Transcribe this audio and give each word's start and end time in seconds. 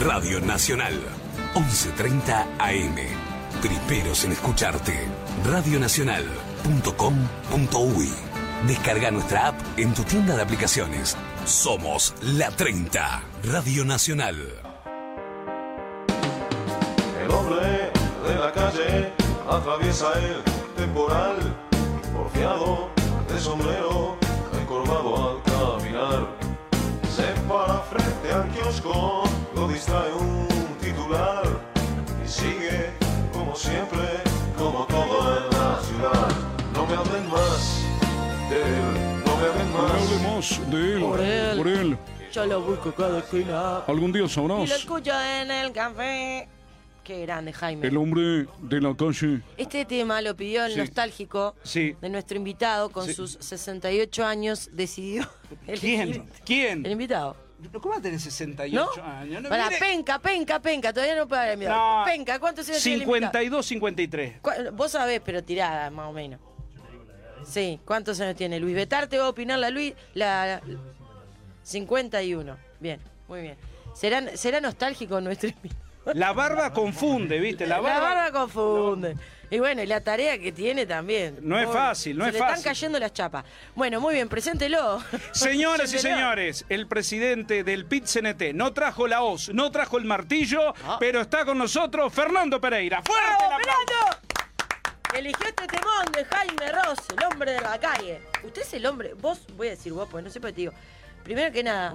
Radio 0.00 0.40
Nacional, 0.40 0.94
11.30 1.54 2.46
AM. 2.60 2.94
Primeros 3.60 4.24
en 4.24 4.30
escucharte. 4.30 5.08
Radionacional.com.uy. 5.44 8.12
Descarga 8.68 9.10
nuestra 9.10 9.48
app 9.48 9.60
en 9.76 9.92
tu 9.94 10.04
tienda 10.04 10.36
de 10.36 10.42
aplicaciones. 10.42 11.16
Somos 11.44 12.14
la 12.22 12.52
30, 12.52 13.24
Radio 13.42 13.84
Nacional. 13.84 14.36
El 17.20 17.30
hombre 17.32 17.90
de 18.28 18.34
la 18.38 18.52
calle 18.52 19.12
atraviesa 19.50 20.12
el 20.20 20.44
temporal, 20.76 21.38
porfiado 22.14 22.90
de 23.28 23.40
sombrero, 23.40 24.16
encorvado 24.60 25.30
al 25.30 25.42
caminar. 25.42 26.28
Se 27.16 27.24
para 27.48 27.80
frente 27.80 28.32
al 28.32 28.48
kiosco, 28.50 29.07
distrae 29.78 30.12
un 30.12 30.48
titular 30.80 31.44
y 32.24 32.28
sigue 32.28 32.90
como 33.32 33.54
siempre, 33.54 34.00
como 34.58 34.84
todo 34.86 35.38
en 35.38 35.44
la 35.56 35.80
ciudad. 35.80 36.28
No 36.74 36.84
me 36.84 36.94
hablen 36.96 37.28
más 37.30 37.84
de 38.50 38.56
él, 38.56 39.22
no 39.24 39.36
me 39.36 39.46
hablen 39.46 39.72
No 39.72 39.78
más. 39.82 40.02
hablemos 40.02 40.70
de 40.72 40.94
él. 40.96 41.00
Por 41.00 41.20
él. 41.20 41.56
Por 41.58 41.68
él. 41.68 41.98
Yo 42.32 42.46
lo 42.46 42.60
busco 42.60 42.92
cada 42.92 43.20
esquina. 43.20 43.78
Algún 43.86 44.10
día 44.10 44.22
Y 44.22 44.24
lo 44.24 44.28
sabrás. 44.28 44.68
escucho 44.68 45.12
en 45.12 45.48
el 45.52 45.70
café. 45.70 46.48
Qué 47.04 47.22
grande, 47.22 47.52
Jaime. 47.52 47.86
El 47.86 47.96
hombre 47.98 48.46
de 48.60 48.80
la 48.80 48.94
calle. 48.96 49.42
Este 49.56 49.84
tema 49.84 50.20
lo 50.22 50.34
pidió 50.34 50.64
el 50.66 50.72
Sí. 50.72 50.78
nostálgico 50.80 51.54
Sí. 51.62 51.94
de 52.00 52.08
nuestro 52.10 52.36
invitado 52.36 52.90
con 52.90 53.06
Sí. 53.06 53.14
sus 53.14 53.38
68 53.40 54.26
años. 54.26 54.70
Decidió. 54.72 55.22
¿Quién? 55.80 56.28
¿Quién? 56.44 56.84
El 56.84 56.92
invitado. 56.92 57.36
¿Cómo 57.72 57.94
va 57.94 57.98
a 57.98 58.02
tener 58.02 58.20
68 58.20 58.92
¿No? 58.96 59.02
años? 59.04 59.42
No, 59.42 59.48
Para, 59.48 59.66
mire. 59.68 59.80
penca, 59.80 60.18
penca, 60.20 60.60
penca. 60.60 60.92
Todavía 60.92 61.16
no 61.16 61.26
para 61.26 61.52
el 61.52 61.60
No. 61.60 62.02
Penca, 62.06 62.38
¿cuántos 62.38 62.68
años 62.68 62.82
tiene 62.82 63.02
el 63.04 63.08
invitado? 63.08 63.32
52, 63.62 63.66
53. 63.66 64.40
¿Cu- 64.40 64.50
Vos 64.74 64.92
sabés, 64.92 65.20
pero 65.24 65.42
tirada, 65.42 65.90
más 65.90 66.08
o 66.08 66.12
menos. 66.12 66.40
Sí, 67.44 67.80
¿cuántos 67.84 68.20
años 68.20 68.36
tiene 68.36 68.60
Luis 68.60 68.74
Betar? 68.76 69.06
Te 69.08 69.18
va 69.18 69.24
a 69.26 69.28
opinar 69.30 69.58
la 69.58 69.70
Luis. 69.70 69.94
La, 70.14 70.60
51. 71.62 72.56
Bien, 72.80 73.00
muy 73.26 73.42
bien. 73.42 73.56
¿Será, 73.94 74.36
será 74.36 74.60
nostálgico 74.60 75.20
nuestro? 75.20 75.50
La 76.14 76.32
barba 76.32 76.72
confunde, 76.72 77.38
¿viste? 77.38 77.66
La 77.66 77.76
La 77.76 77.80
barba. 77.82 78.14
barba 78.14 78.40
confunde. 78.40 79.16
Y 79.50 79.58
bueno, 79.58 79.82
y 79.82 79.86
la 79.86 80.02
tarea 80.02 80.38
que 80.38 80.52
tiene 80.52 80.84
también. 80.84 81.38
No 81.40 81.58
es 81.58 81.68
fácil, 81.70 82.18
no 82.18 82.24
Se 82.24 82.30
es 82.30 82.34
le 82.34 82.38
fácil. 82.40 82.56
están 82.58 82.70
cayendo 82.70 82.98
las 82.98 83.12
chapas. 83.12 83.44
Bueno, 83.74 84.00
muy 84.00 84.14
bien, 84.14 84.28
preséntelo. 84.28 85.02
Señoras 85.32 85.92
y 85.94 85.98
señores, 85.98 86.64
el 86.68 86.86
presidente 86.86 87.64
del 87.64 87.86
PIT-CNT 87.86 88.52
no 88.54 88.72
trajo 88.72 89.06
la 89.06 89.22
hoz, 89.22 89.48
no 89.54 89.70
trajo 89.70 89.96
el 89.98 90.04
martillo, 90.04 90.74
pero 91.00 91.22
está 91.22 91.44
con 91.46 91.56
nosotros 91.56 92.12
Fernando 92.12 92.60
Pereira. 92.60 93.02
¡Fuerte 93.02 93.24
¡Bravo, 93.26 93.54
el 93.56 93.60
aplauso! 93.62 93.84
Fernando! 93.86 94.28
Eligió 95.14 95.46
este 95.46 95.66
temón 95.66 96.12
de 96.12 96.24
Jaime 96.26 96.72
Ross, 96.72 96.98
el 97.16 97.24
hombre 97.24 97.52
de 97.52 97.60
la 97.62 97.80
calle. 97.80 98.20
Usted 98.44 98.60
es 98.62 98.74
el 98.74 98.84
hombre, 98.84 99.14
vos, 99.14 99.40
voy 99.56 99.68
a 99.68 99.70
decir 99.70 99.92
vos, 99.94 100.06
porque 100.10 100.24
no 100.24 100.30
sé 100.30 100.40
por 100.40 100.50
qué 100.50 100.54
te 100.54 100.60
digo. 100.60 100.72
Primero 101.24 101.50
que 101.52 101.62
nada, 101.62 101.94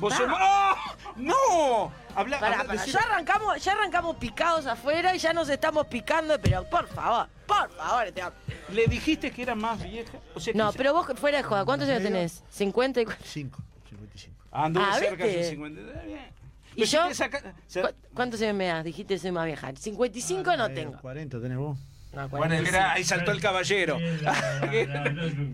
Vos 0.00 0.14
sos- 0.14 0.28
¡Oh! 0.30 0.74
¡No! 1.16 1.92
Habla, 2.14 2.40
pará, 2.40 2.60
habla- 2.60 2.74
pará, 2.74 2.84
ya 2.86 2.98
arrancamos, 3.00 3.62
ya 3.64 3.72
arrancamos 3.72 4.16
picados 4.16 4.66
afuera 4.66 5.14
y 5.14 5.18
ya 5.18 5.32
nos 5.32 5.48
estamos 5.48 5.86
picando, 5.86 6.40
pero 6.40 6.64
por 6.68 6.88
favor, 6.88 7.28
por 7.46 7.70
favor, 7.70 8.10
te 8.12 8.22
amo. 8.22 8.34
¿Le 8.72 8.86
dijiste 8.86 9.30
que 9.30 9.42
era 9.42 9.54
más 9.54 9.82
vieja? 9.82 10.18
O 10.34 10.40
sea, 10.40 10.54
No, 10.54 10.72
que- 10.72 10.78
pero 10.78 10.92
vos 10.94 11.06
fuera 11.16 11.38
de 11.38 11.44
joda, 11.44 11.64
¿cuántos 11.64 11.88
años 11.88 12.02
tenés? 12.02 12.42
50 12.50 13.00
y 13.02 13.04
cu- 13.04 13.12
5, 13.24 13.58
55. 13.88 14.36
Anduve 14.52 14.84
Ah, 14.88 14.98
cerca 14.98 15.24
de 15.24 15.44
50. 15.50 15.80
Está 15.80 16.02
bien. 16.02 16.40
¿Y 16.76 16.84
yo? 16.84 17.14
saca- 17.14 17.42
¿Cu- 17.42 17.94
¿Cuántos 18.14 18.40
años 18.42 18.54
me 18.54 18.66
das? 18.68 18.84
Dijiste 18.84 19.18
soy 19.18 19.32
más 19.32 19.44
vieja. 19.44 19.72
55 19.76 20.56
no 20.56 20.66
Eh, 20.66 20.70
tengo. 20.70 20.98
40 21.00 21.40
tenés 21.40 21.58
vos. 21.58 21.78
No, 22.12 22.28
Bueno, 22.28 22.46
45. 22.46 22.70
mirá, 22.72 22.92
ahí 22.92 23.04
saltó 23.04 23.30
el 23.30 23.40
caballero. 23.40 23.96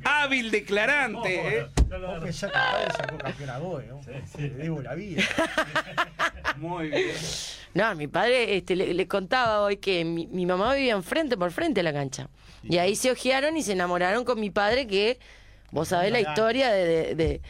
Hábil 0.04 0.50
declarante, 0.50 1.58
¿eh? 1.58 1.66
Sacó 2.32 3.18
campeón 3.18 3.50
a 3.50 3.58
¿no? 3.58 4.00
Le 4.38 4.50
debo 4.50 4.80
la 4.82 4.94
vida. 4.94 5.22
Muy 6.56 6.88
bien. 6.88 7.10
No, 7.74 7.94
mi 7.94 8.06
padre 8.08 8.56
este, 8.56 8.74
le, 8.74 8.94
le 8.94 9.06
contaba 9.06 9.60
hoy 9.60 9.76
que 9.76 10.04
mi, 10.04 10.26
mi 10.28 10.46
mamá 10.46 10.74
vivía 10.74 10.94
enfrente 10.94 11.36
por 11.36 11.50
frente 11.52 11.80
a 11.80 11.82
la 11.82 11.92
cancha. 11.92 12.28
Y 12.62 12.78
ahí 12.78 12.96
se 12.96 13.10
ojearon 13.10 13.56
y 13.56 13.62
se 13.62 13.72
enamoraron 13.72 14.24
con 14.24 14.40
mi 14.40 14.48
padre 14.50 14.86
que 14.86 15.18
vos 15.70 15.88
sabés 15.88 16.10
la 16.10 16.20
historia 16.20 16.70
de, 16.72 16.86
de- 16.86 17.14
de- 17.14 17.40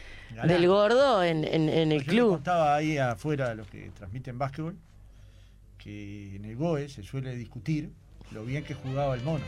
del 0.45 0.67
gordo 0.67 1.23
en, 1.23 1.45
en- 1.45 1.69
en 1.69 1.91
el 1.93 1.99
Yo 2.03 2.05
le 2.05 2.05
club. 2.17 2.29
contaba 2.33 2.75
ahí 2.75 2.97
afuera 2.97 3.51
a 3.51 3.55
los 3.55 3.67
que 3.69 3.89
transmiten 3.95 4.37
básquetbol 4.37 4.75
que 5.77 6.35
en 6.35 6.43
el 6.45 6.55
GOE 6.57 6.89
se 6.89 7.01
suele 7.03 7.35
discutir 7.35 7.89
lo 8.31 8.43
bien 8.43 8.63
que 8.63 8.73
jugaba 8.73 9.15
el 9.15 9.21
mono. 9.23 9.43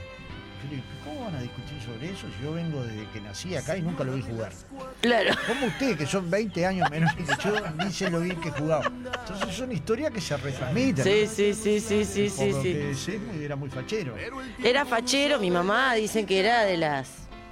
Yo 0.61 0.69
le 0.69 0.75
digo, 0.75 0.87
¿cómo 1.05 1.21
van 1.23 1.35
a 1.35 1.41
discutir 1.41 1.81
sobre 1.81 2.09
eso 2.11 2.27
si 2.37 2.43
yo 2.43 2.51
vengo 2.51 2.83
desde 2.83 3.07
que 3.11 3.21
nací 3.21 3.55
acá 3.55 3.77
y 3.77 3.81
nunca 3.81 4.03
lo 4.03 4.13
vi 4.13 4.21
jugar? 4.21 4.51
Claro. 4.99 5.33
¿Cómo 5.47 5.67
ustedes, 5.67 5.95
que 5.97 6.05
son 6.05 6.29
20 6.29 6.65
años 6.65 6.89
menores 6.89 7.15
que 7.15 7.43
yo, 7.47 7.55
dicen 7.85 8.11
lo 8.11 8.19
bien 8.19 8.41
que 8.41 8.51
jugaba? 8.51 8.85
Entonces 8.87 9.55
son 9.55 9.71
historias 9.71 10.11
que 10.11 10.19
se 10.19 10.35
retransmiten. 10.35 11.03
Sí, 11.05 11.23
¿no? 11.23 11.29
sí, 11.31 11.53
sí, 11.53 11.79
sí, 11.79 12.03
sí, 12.05 12.29
Por 12.29 12.45
sí, 12.45 12.51
lo 12.51 12.61
sí. 12.61 12.73
que 12.73 12.93
sé, 12.95 13.19
era 13.45 13.55
muy 13.55 13.69
fachero. 13.69 14.15
Era 14.61 14.85
fachero, 14.85 15.39
mi 15.39 15.49
mamá 15.49 15.93
dicen 15.93 16.25
que 16.25 16.39
era 16.41 16.63
de 16.63 16.75
las 16.75 17.07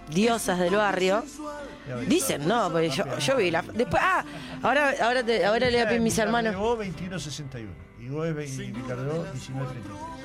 diosas 0.09 0.59
del 0.59 0.75
barrio. 0.75 1.23
Dicen, 2.07 2.45
no, 2.45 2.69
porque 2.69 2.89
yo, 2.89 3.05
yo 3.19 3.37
vi 3.37 3.49
la. 3.51 3.61
Después, 3.61 4.03
ah, 4.05 4.25
ahora, 4.61 4.93
ahora, 5.01 5.23
te- 5.23 5.45
ahora 5.45 5.67
le 5.67 5.77
voy 5.77 5.81
a 5.85 5.87
pedir 5.87 6.01
mis 6.01 6.17
hermanos. 6.17 6.53
Vos 6.57 6.77
2161 6.79 7.71
y 8.01 8.09
vos 8.09 8.27
es 8.27 8.57
Ricardo 8.57 9.25
1933. 9.33 10.16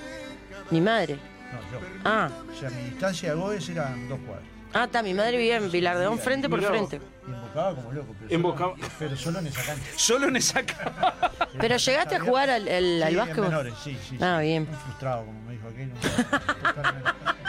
Mi 0.73 0.81
madre. 0.81 1.15
No, 1.15 1.79
yo. 1.79 1.87
Ah, 2.05 2.29
O 2.53 2.59
sea, 2.59 2.71
mi 2.71 2.83
distancia 2.85 3.31
a 3.33 3.35
Goes 3.35 3.69
eran 3.69 4.09
dos 4.09 4.19
cuadras. 4.27 4.45
ah, 4.73 4.85
está, 4.85 5.03
mi 5.03 5.13
madre 5.15 5.37
vivía 5.37 5.59
en 5.59 5.71
Vilardeón 5.71 6.19
frente 6.19 6.49
por 6.49 6.59
Mirá 6.61 6.71
vos. 6.73 6.89
frente. 6.89 7.07
Embocaba 7.27 7.75
como 7.75 7.93
loco. 7.93 8.15
Pero 8.19 8.35
Embocaba. 8.35 8.75
Solo, 8.77 8.89
pero 8.99 9.17
solo 9.17 9.39
en 9.41 9.47
esa 9.49 9.63
cancha. 9.63 9.87
Solo 9.97 10.29
en 10.29 10.37
esa 10.37 10.63
ca- 10.65 11.15
Pero 11.61 11.77
llegaste 11.77 12.17
a 12.17 12.21
jugar 12.21 12.49
al, 12.51 12.67
al, 12.67 13.03
al 13.03 13.09
Sí, 13.09 13.13
en 13.13 13.17
básquetbol. 13.19 13.49
menores, 13.49 13.75
sí, 13.85 13.99
sí, 14.09 14.19
Ah, 14.21 14.39
sí. 14.41 14.47
bien. 14.47 14.67
Muy 14.67 14.77
frustrado, 14.79 15.27
como 15.27 15.43
me 15.43 15.53
dijo 15.53 15.69
aquel. 15.69 15.93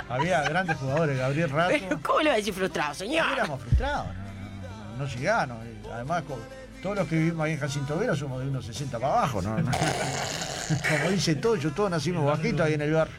Había 0.10 0.42
grandes 0.44 0.78
jugadores, 0.78 1.18
Gabriel 1.18 1.50
Rato. 1.50 1.74
Pero, 1.80 2.00
¿Cómo 2.04 2.20
le 2.20 2.28
va 2.30 2.34
a 2.34 2.38
decir 2.38 2.54
frustrado, 2.54 2.94
señor? 2.94 3.26
Éramos 3.32 3.62
frustrados, 3.62 4.08
no, 4.08 4.14
no, 4.14 4.98
no, 4.98 5.06
no 5.06 5.08
llegábamos. 5.08 5.58
Además, 5.94 6.24
co- 6.28 6.40
todos 6.82 6.98
los 6.98 7.08
que 7.08 7.16
vivimos 7.16 7.46
ahí 7.46 7.54
en 7.54 7.60
Jacinto 7.60 7.98
Vera 7.98 8.16
somos 8.16 8.42
de 8.42 8.50
unos 8.50 8.66
60 8.66 9.00
para 9.00 9.14
abajo, 9.14 9.42
¿no? 9.42 9.58
no. 9.58 9.72
Como 10.90 11.12
dice 11.12 11.36
todo, 11.36 11.56
yo 11.56 11.72
todos 11.72 11.90
nacimos 11.92 12.26
bajitos 12.26 12.62
ahí 12.66 12.74
en 12.74 12.82
el 12.82 12.94
barrio. 12.94 13.14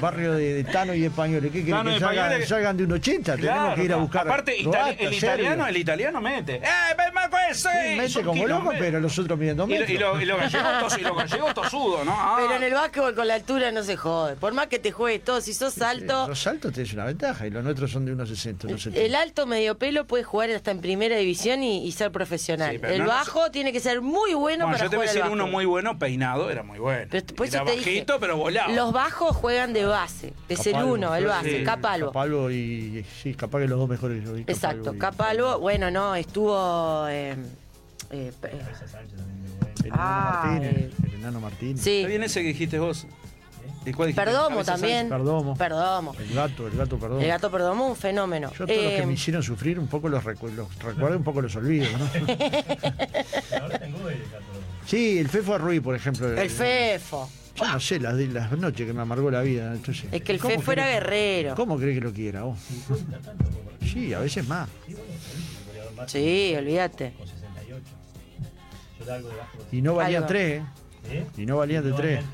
Barrio 0.00 0.32
de, 0.34 0.54
de 0.54 0.64
Tano 0.64 0.92
y 0.92 1.04
Españoles. 1.04 1.50
¿Qué 1.50 1.62
quieren 1.62 1.76
Tano 1.78 1.90
y 1.90 1.94
que 1.94 2.00
salgan, 2.00 2.24
Españoles. 2.24 2.48
salgan 2.48 2.76
de 2.76 2.84
un 2.84 2.92
80? 2.92 3.36
Tenemos 3.36 3.74
que 3.74 3.84
ir 3.84 3.92
a 3.92 3.96
buscar. 3.96 4.22
Aparte, 4.28 4.52
itali- 4.58 4.62
croatas, 4.70 4.96
el 5.00 5.14
italiano, 5.14 5.66
el 5.66 5.76
italiano 5.78 6.20
mete. 6.20 6.56
¡Eh, 6.56 6.60
ven 6.98 7.14
más 7.14 7.25
como 8.24 8.46
loco, 8.46 8.72
pero 8.78 9.00
los 9.00 9.18
otros 9.18 9.38
miden 9.38 9.56
dos 9.56 9.68
Y, 9.68 9.72
lo- 9.74 9.78
metros. 9.80 9.90
y, 9.90 9.98
lo- 9.98 10.20
y 10.20 10.24
los 10.24 10.38
gallegos 10.38 10.72
tos- 10.80 10.98
y 10.98 11.02
los 11.02 11.16
gallegos 11.16 11.54
tosudos, 11.54 12.04
¿no? 12.04 12.14
Ah. 12.16 12.36
Pero 12.38 12.56
en 12.56 12.62
el 12.62 12.74
básquetbol 12.74 13.14
con 13.14 13.26
la 13.28 13.34
altura 13.34 13.70
no 13.72 13.82
se 13.82 13.96
jode. 13.96 14.36
Por 14.36 14.52
más 14.54 14.66
que 14.68 14.78
te 14.78 14.92
juegues 14.92 15.24
todo, 15.24 15.40
si 15.40 15.54
sos 15.54 15.80
alto, 15.82 16.26
Los 16.28 16.46
altos 16.46 16.72
tenés 16.72 16.92
una 16.92 17.04
ventaja 17.04 17.46
y 17.46 17.50
los 17.50 17.62
nuestros 17.64 17.90
son 17.90 18.04
de 18.04 18.12
unos 18.12 18.28
60, 18.28 18.66
unos 18.68 18.82
70. 18.82 19.04
el 19.06 19.14
alto 19.14 19.46
medio 19.46 19.76
pelo 19.78 20.06
puede 20.06 20.24
jugar 20.24 20.50
hasta 20.50 20.70
en 20.70 20.80
primera 20.80 21.16
división 21.16 21.62
y, 21.62 21.86
y 21.86 21.92
ser 21.92 22.10
profesional. 22.12 22.76
Sí, 22.80 22.86
el 22.86 23.00
no- 23.02 23.06
bajo 23.08 23.50
tiene 23.50 23.72
que 23.72 23.80
ser 23.80 24.00
muy 24.00 24.34
bueno, 24.34 24.64
Bueno, 24.66 24.76
para 24.78 24.84
yo 24.84 24.90
te 24.90 24.96
voy 24.96 25.06
a 25.06 25.12
decir 25.12 25.24
uno 25.30 25.46
muy 25.46 25.64
bueno, 25.64 25.98
peinado, 25.98 26.50
era 26.50 26.62
muy 26.62 26.78
bueno. 26.78 27.06
Pero 27.10 27.26
por 27.34 27.46
eso 27.46 27.56
era 27.56 27.64
te 27.66 27.72
dije, 27.72 27.90
bajito, 27.90 28.20
pero 28.20 28.36
volaba. 28.36 28.72
Los 28.72 28.92
bajos 28.92 29.36
juegan 29.36 29.72
de 29.72 29.84
base, 29.84 30.32
es 30.48 30.66
el 30.66 30.72
Capalvo, 30.72 30.92
uno, 30.92 31.14
el 31.14 31.26
base, 31.26 31.58
sí, 31.58 31.64
Capalvo. 31.64 32.06
Capalvo 32.08 32.50
y. 32.50 33.04
Sí, 33.22 33.34
capaz 33.34 33.60
que 33.60 33.68
los 33.68 33.78
dos 33.78 33.88
mejores 33.88 34.32
vi. 34.32 34.40
Exacto, 34.46 34.92
Capalvo 34.92 34.94
y- 34.94 34.98
Capalvo, 34.98 35.58
bueno, 35.60 35.90
no, 35.90 36.14
estuvo... 36.14 37.06
eh, 37.08 37.36
eh, 38.10 38.32
El 38.42 39.86
enano 39.86 39.92
Ah, 39.98 40.42
Martínez. 40.46 40.72
eh. 40.76 40.90
El 41.04 41.14
enano 41.14 41.40
Martínez. 41.40 41.80
sí, 41.82 41.96
Está 41.98 42.08
bien 42.08 42.22
ese 42.22 42.40
que 42.42 42.48
dijiste 42.48 42.78
vos. 42.78 43.06
¿Y 43.84 43.92
cuál 43.92 44.08
dijiste? 44.08 44.24
Perdomo 44.24 44.64
también. 44.64 45.08
Perdomo. 45.08 45.56
Perdomo. 45.56 46.14
El 46.18 46.34
gato, 46.34 46.66
el 46.66 46.76
gato, 46.76 46.98
perdón. 46.98 47.20
El 47.22 47.28
gato 47.28 47.50
Perdomo, 47.52 47.86
un 47.88 47.94
fenómeno. 47.96 48.50
Yo 48.50 48.66
todos 48.66 48.82
los 48.82 48.92
Eh, 48.92 48.96
que 49.00 49.06
me 49.06 49.12
hicieron 49.12 49.42
sufrir 49.44 49.78
un 49.78 49.86
poco 49.86 50.08
los, 50.08 50.24
recu- 50.24 50.50
los 50.52 50.74
recuerdo, 50.82 51.16
un 51.16 51.22
poco 51.24 51.40
los 51.40 51.54
olvido, 51.54 51.86
¿no? 51.96 52.06
sí, 54.86 55.18
el 55.18 55.28
Fefo 55.28 55.56
Ruiz, 55.58 55.80
por 55.80 55.94
ejemplo. 55.94 56.28
el 56.36 56.50
Fefo. 56.50 57.28
Yo 57.54 57.64
no 57.66 57.80
sé 57.80 57.98
las, 58.00 58.16
de- 58.16 58.26
las 58.28 58.50
noches 58.52 58.86
que 58.86 58.92
me 58.92 59.02
amargó 59.02 59.30
la 59.30 59.40
vida. 59.42 59.72
Entonces, 59.72 60.06
Es 60.12 60.22
que 60.22 60.32
el 60.32 60.40
¿cómo 60.40 60.56
Fefo 60.56 60.72
era 60.72 60.86
guerrero. 60.88 61.54
¿Cómo 61.54 61.78
crees 61.78 61.98
que 61.98 62.04
lo 62.04 62.12
quiera 62.12 62.42
vos? 62.42 62.58
Sí, 63.82 64.12
a 64.12 64.18
veces 64.18 64.46
más. 64.46 64.68
Sí, 66.06 66.54
olvídate. 66.58 67.14
Y 69.72 69.82
no 69.82 69.94
valían 69.94 70.26
tres, 70.26 70.62
¿eh? 71.10 71.26
Y 71.36 71.46
no 71.46 71.56
valían 71.58 71.84
de 71.84 71.92
tres. 71.92 72.24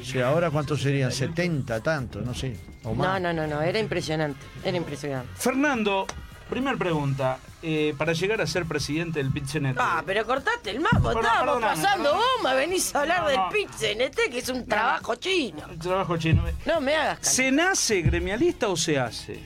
O 0.00 0.04
sea, 0.04 0.28
ahora 0.28 0.50
cuántos 0.50 0.80
serían, 0.80 1.10
70 1.10 1.80
tanto, 1.80 2.20
no 2.20 2.32
sé. 2.34 2.56
O 2.84 2.90
No, 2.90 2.94
más. 2.94 3.20
no, 3.20 3.32
no, 3.32 3.46
no, 3.46 3.60
era 3.60 3.78
impresionante. 3.78 4.38
Era 4.64 4.76
impresionante. 4.76 5.28
Fernando, 5.36 6.06
primera 6.48 6.76
pregunta. 6.76 7.38
eh, 7.66 7.94
para 7.96 8.12
llegar 8.12 8.42
a 8.42 8.46
ser 8.46 8.66
presidente 8.66 9.20
del 9.22 9.32
PIT-CNT? 9.32 9.78
Ah, 9.80 10.02
pero 10.04 10.26
cortaste 10.26 10.70
el 10.70 10.80
mambo, 10.80 11.08
Perdón, 11.08 11.24
estábamos 11.24 11.54
perdóname, 11.54 11.82
pasando 11.82 12.14
bomba, 12.36 12.54
venís 12.54 12.94
a 12.94 13.00
hablar 13.00 13.22
No, 13.22 13.28
del 13.28 13.36
no. 13.38 13.48
PIT-CNT, 13.48 14.30
que 14.30 14.38
es 14.38 14.48
un 14.50 14.66
trabajo 14.66 15.14
chino. 15.16 15.66
El 15.70 15.78
trabajo 15.78 16.16
chino. 16.18 16.44
No 16.66 16.80
me 16.82 16.94
hagas 16.94 17.20
caso. 17.20 17.30
¿Se 17.36 17.50
nace 17.50 18.02
gremialista 18.02 18.68
o 18.68 18.76
se 18.76 18.98
hace? 18.98 19.40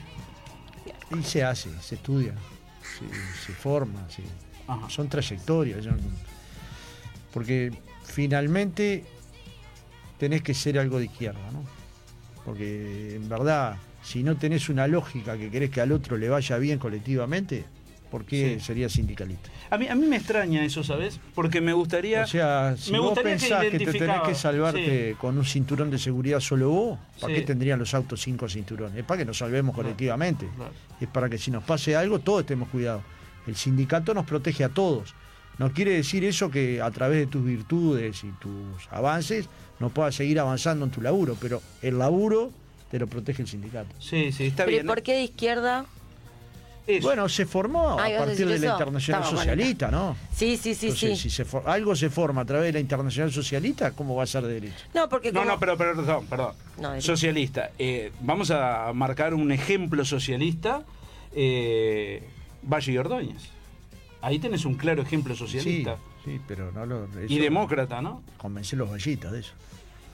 Y 1.17 1.23
se 1.23 1.43
hace, 1.45 1.69
se 1.81 1.95
estudia, 1.95 2.33
se, 2.83 3.45
se 3.45 3.53
forma, 3.53 4.01
se- 4.09 4.21
Ajá. 4.69 4.89
son 4.89 5.09
trayectorias. 5.09 5.83
son- 5.83 5.99
porque 7.33 7.71
finalmente 8.03 9.03
tenés 10.17 10.41
que 10.41 10.53
ser 10.53 10.79
algo 10.79 10.99
de 10.99 11.05
izquierda, 11.05 11.39
¿no? 11.51 11.63
Porque 12.45 13.15
en 13.15 13.29
verdad, 13.29 13.77
si 14.03 14.23
no 14.23 14.35
tenés 14.37 14.69
una 14.69 14.87
lógica 14.87 15.37
que 15.37 15.49
querés 15.51 15.69
que 15.69 15.81
al 15.81 15.91
otro 15.91 16.17
le 16.17 16.27
vaya 16.29 16.57
bien 16.57 16.79
colectivamente, 16.79 17.65
¿por 18.09 18.25
qué 18.25 18.55
Sí. 18.59 18.65
serías 18.65 18.91
sindicalista? 18.93 19.49
A 19.69 19.77
mí, 19.77 19.87
a 19.87 19.93
mí 19.93 20.07
me 20.07 20.15
extraña 20.15 20.65
eso, 20.65 20.83
¿sabes? 20.83 21.19
Porque 21.35 21.61
me 21.61 21.73
gustaría... 21.73 22.23
O 22.23 22.27
sea, 22.27 22.75
si 22.75 22.91
me 22.91 22.99
vos 22.99 23.13
que 23.15 23.21
pensás 23.23 23.61
que, 23.65 23.77
te 23.77 23.85
tenés 23.93 24.21
que 24.25 24.33
salvarte 24.33 25.15
con 25.21 25.37
un 25.37 25.45
cinturón 25.45 25.91
de 25.91 25.99
seguridad 25.99 26.39
solo 26.39 26.69
vos, 26.71 26.99
¿para 27.21 27.33
Sí. 27.35 27.41
qué 27.41 27.45
tendrían 27.45 27.77
los 27.77 27.93
autos 27.93 28.19
cinco 28.21 28.49
cinturones? 28.49 28.97
Es 28.97 29.05
para 29.05 29.19
que 29.19 29.25
nos 29.25 29.37
salvemos 29.37 29.75
Claro, 29.75 29.89
colectivamente. 29.89 30.47
claro. 30.55 30.71
Es 30.99 31.07
para 31.07 31.29
que 31.29 31.37
si 31.37 31.51
nos 31.51 31.63
pase 31.63 31.95
algo, 31.95 32.17
todos 32.19 32.41
estemos 32.41 32.67
cuidados. 32.69 33.03
El 33.49 33.55
sindicato 33.55 34.13
nos 34.13 34.25
protege 34.27 34.63
a 34.63 34.69
todos. 34.69 35.15
No 35.57 35.73
quiere 35.73 35.91
decir 35.93 36.23
eso 36.23 36.51
que 36.51 36.81
a 36.81 36.91
través 36.91 37.17
de 37.17 37.25
tus 37.27 37.43
virtudes 37.43 38.23
y 38.23 38.27
tus 38.33 38.87
avances 38.91 39.49
no 39.79 39.89
puedas 39.89 40.13
seguir 40.15 40.39
avanzando 40.39 40.85
en 40.85 40.91
tu 40.91 41.01
laburo, 41.01 41.35
pero 41.41 41.61
el 41.81 41.97
laburo 41.97 42.51
te 42.91 42.99
lo 42.99 43.07
protege 43.07 43.41
el 43.41 43.47
sindicato. 43.47 43.89
Sí, 43.99 44.31
sí, 44.31 44.45
está 44.45 44.65
Pero 44.65 44.71
¿y 44.71 44.75
bien. 44.75 44.87
por 44.87 45.01
qué 45.01 45.13
de 45.15 45.23
izquierda? 45.23 45.85
Eso. 46.87 47.07
Bueno, 47.07 47.27
se 47.29 47.45
formó 47.45 47.99
Ah, 47.99 48.03
a 48.05 48.09
¿ibas 48.09 48.21
a 48.21 48.25
partir 48.25 48.47
de 48.47 48.57
la 48.59 48.65
eso? 48.67 48.73
Internacional. 48.75 49.23
Socialista, 49.25 49.91
¿no? 49.91 50.15
Sí, 50.33 50.57
sí, 50.57 50.73
sí, 50.73 50.87
Entonces, 50.87 51.17
sí. 51.19 51.29
si 51.29 51.35
se 51.35 51.45
for- 51.45 51.63
algo 51.67 51.95
se 51.95 52.09
forma 52.09 52.41
a 52.41 52.45
través 52.45 52.65
de 52.67 52.73
la 52.73 52.79
Internacional 52.79 53.31
Socialista, 53.31 53.91
¿cómo 53.91 54.15
va 54.15 54.23
a 54.23 54.27
ser 54.27 54.43
de 54.43 54.53
derecha? 54.53 54.85
No, 54.95 55.07
porque 55.09 55.31
No, 55.31 55.41
como- 55.41 55.51
no, 55.53 55.59
pero, 55.59 55.77
pero 55.77 55.95
perdón, 55.95 56.25
perdón. 56.27 56.53
No, 56.79 56.91
de- 56.93 57.01
socialista. 57.01 57.71
Eh, 57.79 58.11
vamos 58.21 58.49
a 58.51 58.91
marcar 58.93 59.33
un 59.33 59.51
ejemplo 59.51 60.03
socialista. 60.05 60.83
Eh, 61.35 62.27
Valle 62.63 62.91
y 62.91 62.97
Ordóñez. 62.97 63.49
Ahí 64.21 64.39
tenés 64.39 64.65
un 64.65 64.73
claro 64.75 65.01
ejemplo 65.01 65.33
Sí, 65.33 65.39
socialista. 65.39 65.97
sí, 66.25 66.39
pero 66.47 66.71
no 66.71 66.85
lo. 66.85 67.07
y 67.27 67.39
demócrata, 67.39 68.01
¿no? 68.01 68.21
Convencé 68.37 68.75
los 68.75 68.89
vallitas 68.89 69.31
de 69.31 69.39
eso. 69.39 69.53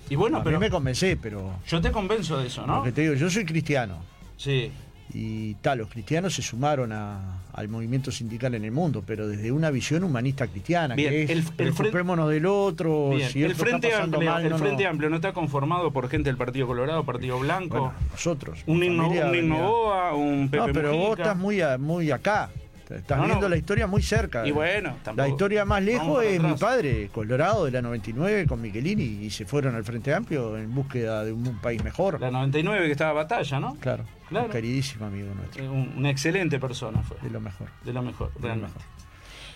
Y 0.09 0.15
bueno, 0.15 0.38
a 0.38 0.44
pero 0.44 0.59
mí 0.59 0.65
me 0.65 0.69
convencé, 0.69 1.18
pero. 1.18 1.53
yo 1.68 1.81
te 1.81 1.92
convenzo 1.92 2.38
de 2.38 2.47
eso, 2.47 2.65
¿no? 2.68 2.75
Porque 2.75 2.92
te 2.92 3.01
digo, 3.01 3.13
yo 3.15 3.30
soy 3.30 3.45
cristiano. 3.45 3.97
Sí. 4.38 4.71
Y 5.13 5.53
tal, 5.55 5.77
los 5.77 5.89
cristianos 5.89 6.33
se 6.33 6.41
sumaron 6.41 6.91
a- 6.91 7.37
al 7.53 7.69
movimiento 7.69 8.11
sindical 8.11 8.53
en 8.55 8.65
el 8.65 8.71
mundo, 8.71 9.03
pero 9.05 9.27
desde 9.27 9.51
una 9.51 9.69
visión 9.69 10.03
humanista 10.03 10.47
cristiana, 10.47 10.95
Bien, 10.95 11.11
que 11.11 11.23
es 11.23 11.29
el- 11.29 11.37
el 11.37 11.43
fren- 11.45 11.55
preocupémonos 11.73 12.29
del 12.29 12.45
otro, 12.47 13.11
Bien, 13.11 13.29
si 13.29 13.43
el 13.43 13.55
Frente, 13.55 13.93
Amplio, 13.93 14.29
mal, 14.29 14.43
el 14.43 14.49
no, 14.49 14.57
Frente 14.57 14.83
no. 14.83 14.89
Amplio 14.89 15.09
no 15.09 15.15
está 15.17 15.31
conformado 15.31 15.91
por 15.93 16.09
gente 16.09 16.29
del 16.29 16.37
Partido 16.37 16.67
Colorado, 16.67 17.03
Partido 17.05 17.39
Blanco, 17.39 17.79
Bueno, 17.79 17.93
nosotros. 18.11 18.63
un, 18.65 18.79
familia 18.79 19.27
un 19.27 19.35
Innovoa, 19.35 20.15
un 20.15 20.49
Pepe 20.49 20.67
No, 20.67 20.73
pero 20.73 20.97
vos 20.97 21.17
estás 21.19 21.37
muy, 21.37 21.61
a- 21.61 21.77
muy 21.77 22.11
acá. 22.11 22.49
Estás 22.89 23.17
No, 23.17 23.23
no. 23.23 23.27
viendo 23.29 23.49
la 23.49 23.57
historia 23.57 23.87
muy 23.87 24.01
cerca. 24.01 24.45
Y 24.45 24.51
bueno, 24.51 24.89
tampoco- 25.03 25.15
La 25.15 25.27
historia 25.27 25.65
más 25.65 25.81
lejos 25.83 26.23
es 26.23 26.41
mi 26.41 26.53
padre, 26.53 27.09
Colorado, 27.13 27.65
de 27.65 27.71
la 27.71 27.81
99, 27.81 28.45
con 28.45 28.61
Michelini, 28.61 29.03
y 29.25 29.29
se 29.31 29.45
fueron 29.45 29.75
al 29.75 29.83
Frente 29.83 30.13
Amplio 30.13 30.57
en 30.57 30.73
búsqueda 30.73 31.23
de 31.23 31.31
un, 31.31 31.47
un 31.47 31.59
país 31.59 31.83
mejor. 31.83 32.19
La 32.21 32.29
99 32.31 32.85
que 32.85 32.91
estaba 32.91 33.13
batalla, 33.13 33.59
¿no? 33.59 33.75
Claro, 33.75 34.03
Claro. 34.29 34.45
un 34.47 34.51
queridísimo 34.51 35.05
amigo 35.05 35.33
nuestro, 35.33 35.63
Eh, 35.63 35.69
un- 35.69 35.93
una 35.97 36.09
excelente 36.09 36.59
persona 36.59 37.01
fue. 37.01 37.17
de 37.21 37.29
lo 37.29 37.39
mejor. 37.41 37.67
De 37.83 37.93
lo 37.93 38.01
mejor, 38.01 38.33
De 38.33 38.39
lo 38.41 38.45
realmente. 38.47 38.73
mejor. 38.77 38.91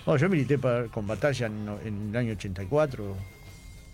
Bueno, 0.05 0.19
yo 0.21 0.29
milité 0.29 0.57
para- 0.57 0.85
con 0.85 1.05
batalla 1.05 1.47
en, 1.47 1.67
en 1.85 2.09
el 2.09 2.15
año 2.15 2.31
84 2.33 3.15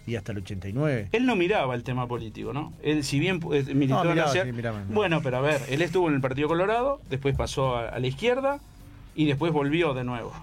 y 0.08 0.16
hasta 0.16 0.32
el 0.32 0.38
89. 0.38 1.10
Él 1.12 1.26
no 1.26 1.36
miraba 1.36 1.74
el 1.76 1.84
tema 1.84 2.08
político, 2.08 2.54
¿no? 2.54 2.74
Él, 2.84 3.04
si 3.04 3.20
bien 3.20 3.40
eh, 3.52 3.64
militó 3.74 4.04
No, 4.04 4.12
en 4.12 4.18
la 4.18 4.28
sí, 4.28 4.38
miraba, 4.38 4.52
miraba. 4.54 4.82
Bueno, 4.90 5.22
pero 5.24 5.38
a 5.38 5.42
ver, 5.42 5.62
él 5.68 5.82
estuvo 5.82 6.08
en 6.08 6.14
el 6.16 6.22
Partido 6.22 6.48
Colorado, 6.48 7.02
después 7.10 7.36
pasó 7.36 7.76
a, 7.76 7.90
a 7.90 8.00
la 8.00 8.08
izquierda 8.08 8.60
y 9.16 9.26
después 9.26 9.52
volvió 9.54 9.94
de 9.94 10.04
nuevo. 10.04 10.34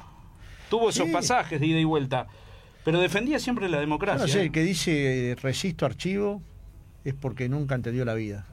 Tuvo 0.70 0.90
esos 0.90 1.06
Sí. 1.06 1.12
pasajes 1.12 1.60
de 1.60 1.66
ida 1.66 1.78
y 1.78 1.84
vuelta, 1.84 2.26
pero 2.84 2.98
defendía 3.00 3.38
siempre 3.38 3.68
la 3.68 3.76
Yo 3.76 3.80
democracia. 3.82 4.26
no 4.26 4.28
sé, 4.32 4.40
¿eh? 4.40 4.42
el 4.44 4.52
que 4.52 4.62
dice 4.62 5.30
eh, 5.32 5.34
resisto 5.36 5.84
archivo 5.86 6.40
es 7.04 7.14
porque 7.14 7.48
nunca 7.48 7.74
entendió 7.74 8.04
la 8.04 8.14
vida. 8.14 8.46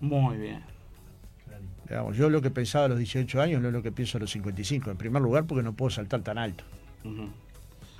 Muy 0.00 0.36
bien. 0.36 0.62
Digamos, 1.88 2.16
yo 2.16 2.30
lo 2.30 2.40
que 2.40 2.50
pensaba 2.50 2.86
a 2.86 2.88
los 2.88 2.98
18 2.98 3.40
años 3.40 3.60
no 3.60 3.68
es 3.68 3.74
lo 3.74 3.82
que 3.82 3.92
pienso 3.92 4.16
a 4.18 4.20
los 4.20 4.30
55. 4.30 4.90
En 4.90 4.96
primer 4.96 5.20
lugar, 5.22 5.44
porque 5.44 5.62
no 5.62 5.72
puedo 5.74 5.90
saltar 5.90 6.22
tan 6.22 6.38
alto. 6.38 6.64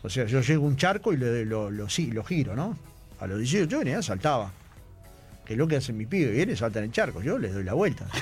O 0.03 0.09
sea, 0.09 0.25
yo 0.27 0.41
llego 0.41 0.65
a 0.65 0.69
un 0.69 0.77
charco 0.77 1.13
y 1.13 1.17
le- 1.17 1.45
lo, 1.45 1.71
lo, 1.71 1.89
sí, 1.89 2.11
lo 2.11 2.25
giro, 2.25 2.57
¿no? 2.57 2.77
A 3.21 3.27
los 3.27 3.39
18 3.39 3.79
venía, 3.79 4.03
saltaba. 4.03 4.53
Que 5.45 5.55
es 5.55 5.59
lo 5.59 5.67
que 5.67 5.77
hace 5.77 5.93
mi 5.93 6.07
pibe, 6.07 6.31
viene, 6.31 6.55
salta 6.57 6.79
en 6.79 6.87
el 6.87 6.93
charco. 6.93 7.21
Yo 7.23 7.39
les 7.39 7.53
doy 7.55 7.65
la 7.65 7.75
vuelta. 7.75 8.07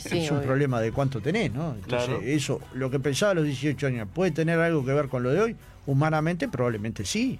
Sí, 0.00 0.20
es 0.24 0.30
un 0.30 0.38
obvio. 0.38 0.46
problema 0.46 0.80
de 0.80 0.90
cuánto 0.90 1.20
tenés, 1.20 1.52
¿no? 1.52 1.74
Entonces, 1.74 2.08
Claro. 2.08 2.22
eso, 2.22 2.60
lo 2.72 2.90
que 2.90 2.98
pensaba 2.98 3.32
a 3.32 3.34
los 3.34 3.44
18 3.44 3.88
años, 3.88 4.08
¿puede 4.12 4.30
tener 4.30 4.58
algo 4.58 4.82
que 4.82 4.92
ver 4.94 5.08
con 5.08 5.22
lo 5.22 5.30
de 5.30 5.40
hoy? 5.42 5.56
Humanamente, 5.84 6.48
probablemente 6.48 7.04
sí. 7.04 7.38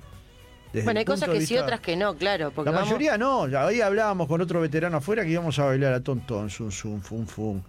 Desde 0.70 0.84
Bueno, 0.84 0.98
hay 0.98 1.06
cosas 1.06 1.30
de 1.30 1.38
que 1.38 1.46
sí, 1.46 1.56
otras 1.56 1.80
que 1.80 1.96
no, 1.96 2.14
claro. 2.16 2.50
Porque 2.54 2.70
La 2.70 2.76
vamos- 2.76 2.90
mayoría 2.90 3.16
no. 3.16 3.44
Ahí 3.58 3.80
hablábamos 3.80 4.28
con 4.28 4.42
otro 4.42 4.60
veterano 4.60 4.98
afuera 4.98 5.24
que 5.24 5.30
íbamos 5.30 5.58
a 5.58 5.64
bailar 5.64 5.94
a 5.94 6.00
tontón, 6.00 6.50
zum, 6.50 6.70
zum, 6.70 7.00
fum, 7.00 7.24
fum. 7.26 7.62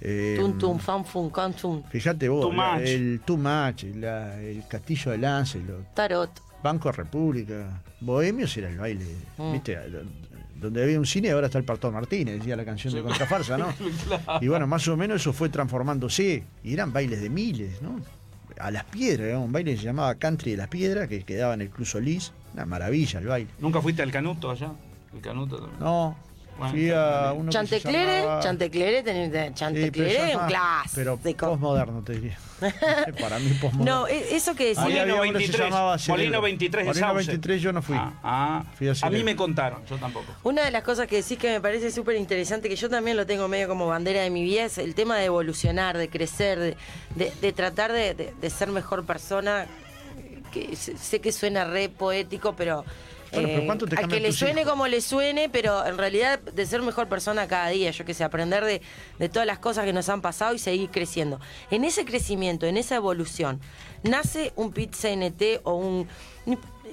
Eh, 0.00 0.36
Tum, 0.40 0.58
tum, 0.58 0.78
fan, 0.80 1.04
fum, 1.04 1.30
can, 1.30 1.52
tum. 1.54 1.84
Fíjate 1.88 2.28
vos, 2.28 2.40
Too 2.42 2.52
la- 2.52 2.72
much. 2.74 2.82
el 2.88 3.20
Too 3.24 3.36
Much, 3.36 3.84
la- 3.94 4.40
el 4.42 4.64
Castillo 4.66 5.12
de 5.12 5.18
Lancelot, 5.18 5.94
Tarot. 5.94 6.30
Banco 6.60 6.90
República, 6.90 7.80
Bohemios 8.00 8.56
era 8.56 8.68
el 8.68 8.78
baile, 8.78 9.06
Mm. 9.36 9.52
¿viste? 9.52 9.76
Donde 10.60 10.82
había 10.82 10.98
un 10.98 11.06
cine 11.06 11.30
ahora 11.30 11.46
está 11.46 11.58
el 11.58 11.64
Partón 11.64 11.94
Martínez, 11.94 12.38
decía 12.38 12.56
la 12.56 12.64
canción 12.64 12.92
de 12.92 13.02
Contrafarsa, 13.02 13.56
¿no? 13.58 13.68
Y 14.40 14.48
bueno, 14.48 14.66
más 14.66 14.86
o 14.88 14.96
menos 14.96 15.20
eso 15.20 15.32
fue 15.32 15.48
transformándose, 15.48 16.42
y 16.64 16.72
eran 16.72 16.92
bailes 16.92 17.22
de 17.22 17.30
miles, 17.30 17.80
¿no? 17.80 18.00
A 18.58 18.70
las 18.72 18.84
piedras, 18.84 19.28
era 19.28 19.38
un 19.38 19.52
baile 19.52 19.72
que 19.72 19.78
se 19.78 19.84
llamaba 19.84 20.16
Country 20.16 20.52
de 20.52 20.56
las 20.56 20.68
Piedras, 20.68 21.08
que 21.08 21.22
quedaba 21.22 21.54
en 21.54 21.60
el 21.62 21.70
Club 21.70 21.86
Solís, 21.86 22.32
una 22.54 22.66
maravilla 22.66 23.20
el 23.20 23.26
baile. 23.26 23.50
¿Nunca 23.60 23.80
fuiste 23.80 24.02
al 24.02 24.10
Canuto 24.10 24.50
allá? 24.50 24.72
El 25.14 25.20
Canuto 25.20 25.58
también. 25.58 25.78
No, 25.78 26.16
fui 26.70 26.90
a 26.90 27.32
uno 27.34 27.50
Chanteclere, 27.50 28.20
llamaba- 28.22 28.40
Chanteclere, 28.42 29.02
tenés- 29.04 29.26
Sí, 29.26 29.32
pero 29.32 29.54
Chanteclere 29.54 30.14
es 30.30 30.34
un 30.36 30.40
Pero 30.94 31.18
clásico. 31.18 31.48
posmoderno, 31.50 32.02
te 32.02 32.12
diría. 32.14 32.38
Para 33.20 33.38
mí 33.38 33.50
posmoderno. 33.60 34.00
No, 34.00 34.08
e- 34.08 34.34
eso 34.36 34.54
que 34.54 34.66
decía. 34.68 34.82
Molino 34.82 35.00
había 35.02 35.14
uno 35.14 35.22
que 35.22 35.28
se 35.28 35.38
23, 35.38 35.68
llamaba 35.70 35.98
Cerebro. 35.98 36.22
Molino 36.22 36.42
23 36.42 36.82
de 36.84 36.88
Molino 36.88 37.06
Sauce. 37.06 37.26
23 37.30 37.62
yo 37.62 37.72
no 37.72 37.82
fui. 37.82 37.96
Ah, 37.96 38.12
ah. 38.22 38.64
Fui 38.76 38.88
a 38.88 38.92
a 39.00 39.10
mí 39.10 39.22
me 39.22 39.36
contaron, 39.36 39.84
yo 39.86 39.96
tampoco. 39.96 40.26
Una 40.42 40.64
de 40.64 40.70
las 40.72 40.82
cosas 40.82 41.06
que 41.06 41.16
decís 41.22 41.38
que 41.38 41.50
me 41.50 41.60
parece 41.60 41.90
súper 41.92 42.16
interesante, 42.16 42.68
que 42.68 42.76
yo 42.76 42.88
también 42.90 43.16
lo 43.16 43.26
tengo 43.26 43.46
medio 43.48 43.68
como 43.68 43.86
bandera 43.86 44.22
de 44.22 44.30
mi 44.30 44.42
vida, 44.42 44.64
es 44.64 44.78
el 44.78 44.94
tema 44.94 45.16
de 45.18 45.26
evolucionar, 45.26 45.96
de 45.96 46.08
crecer, 46.08 46.58
de, 46.58 46.76
de- 47.14 47.32
de 47.40 47.52
tratar 47.52 47.92
de, 47.92 48.14
de- 48.14 48.34
de 48.40 48.50
ser 48.50 48.68
mejor 48.70 49.04
persona. 49.06 49.66
Que 50.52 50.74
sé 50.76 50.96
sé 50.96 51.20
que 51.20 51.30
suena 51.30 51.64
re 51.64 51.88
poético, 51.90 52.54
pero. 52.56 52.84
Eh, 53.32 53.34
Bueno, 53.34 53.48
pero 53.48 53.66
¿cuánto 53.66 53.86
te 53.86 53.96
al 53.96 54.08
que 54.08 54.20
le 54.20 54.32
suene 54.32 54.62
hijos? 54.62 54.72
como 54.72 54.86
le 54.86 55.00
suene, 55.00 55.48
pero 55.48 55.84
en 55.86 55.98
realidad 55.98 56.38
de 56.40 56.66
ser 56.66 56.82
mejor 56.82 57.08
persona 57.08 57.46
cada 57.46 57.68
día, 57.68 57.90
yo 57.90 58.04
que 58.04 58.14
sé, 58.14 58.24
aprender 58.24 58.64
de, 58.64 58.82
de 59.18 59.28
todas 59.28 59.46
las 59.46 59.58
cosas 59.58 59.84
que 59.84 59.92
nos 59.92 60.08
han 60.08 60.20
pasado 60.20 60.54
y 60.54 60.58
seguir 60.58 60.90
creciendo. 60.90 61.40
En 61.70 61.84
ese 61.84 62.04
crecimiento, 62.04 62.66
en 62.66 62.76
esa 62.76 62.96
evolución, 62.96 63.60
nace 64.02 64.52
un 64.56 64.72
PIT 64.72 64.94
CNT 64.94 65.60
o 65.64 65.74
un, 65.74 66.08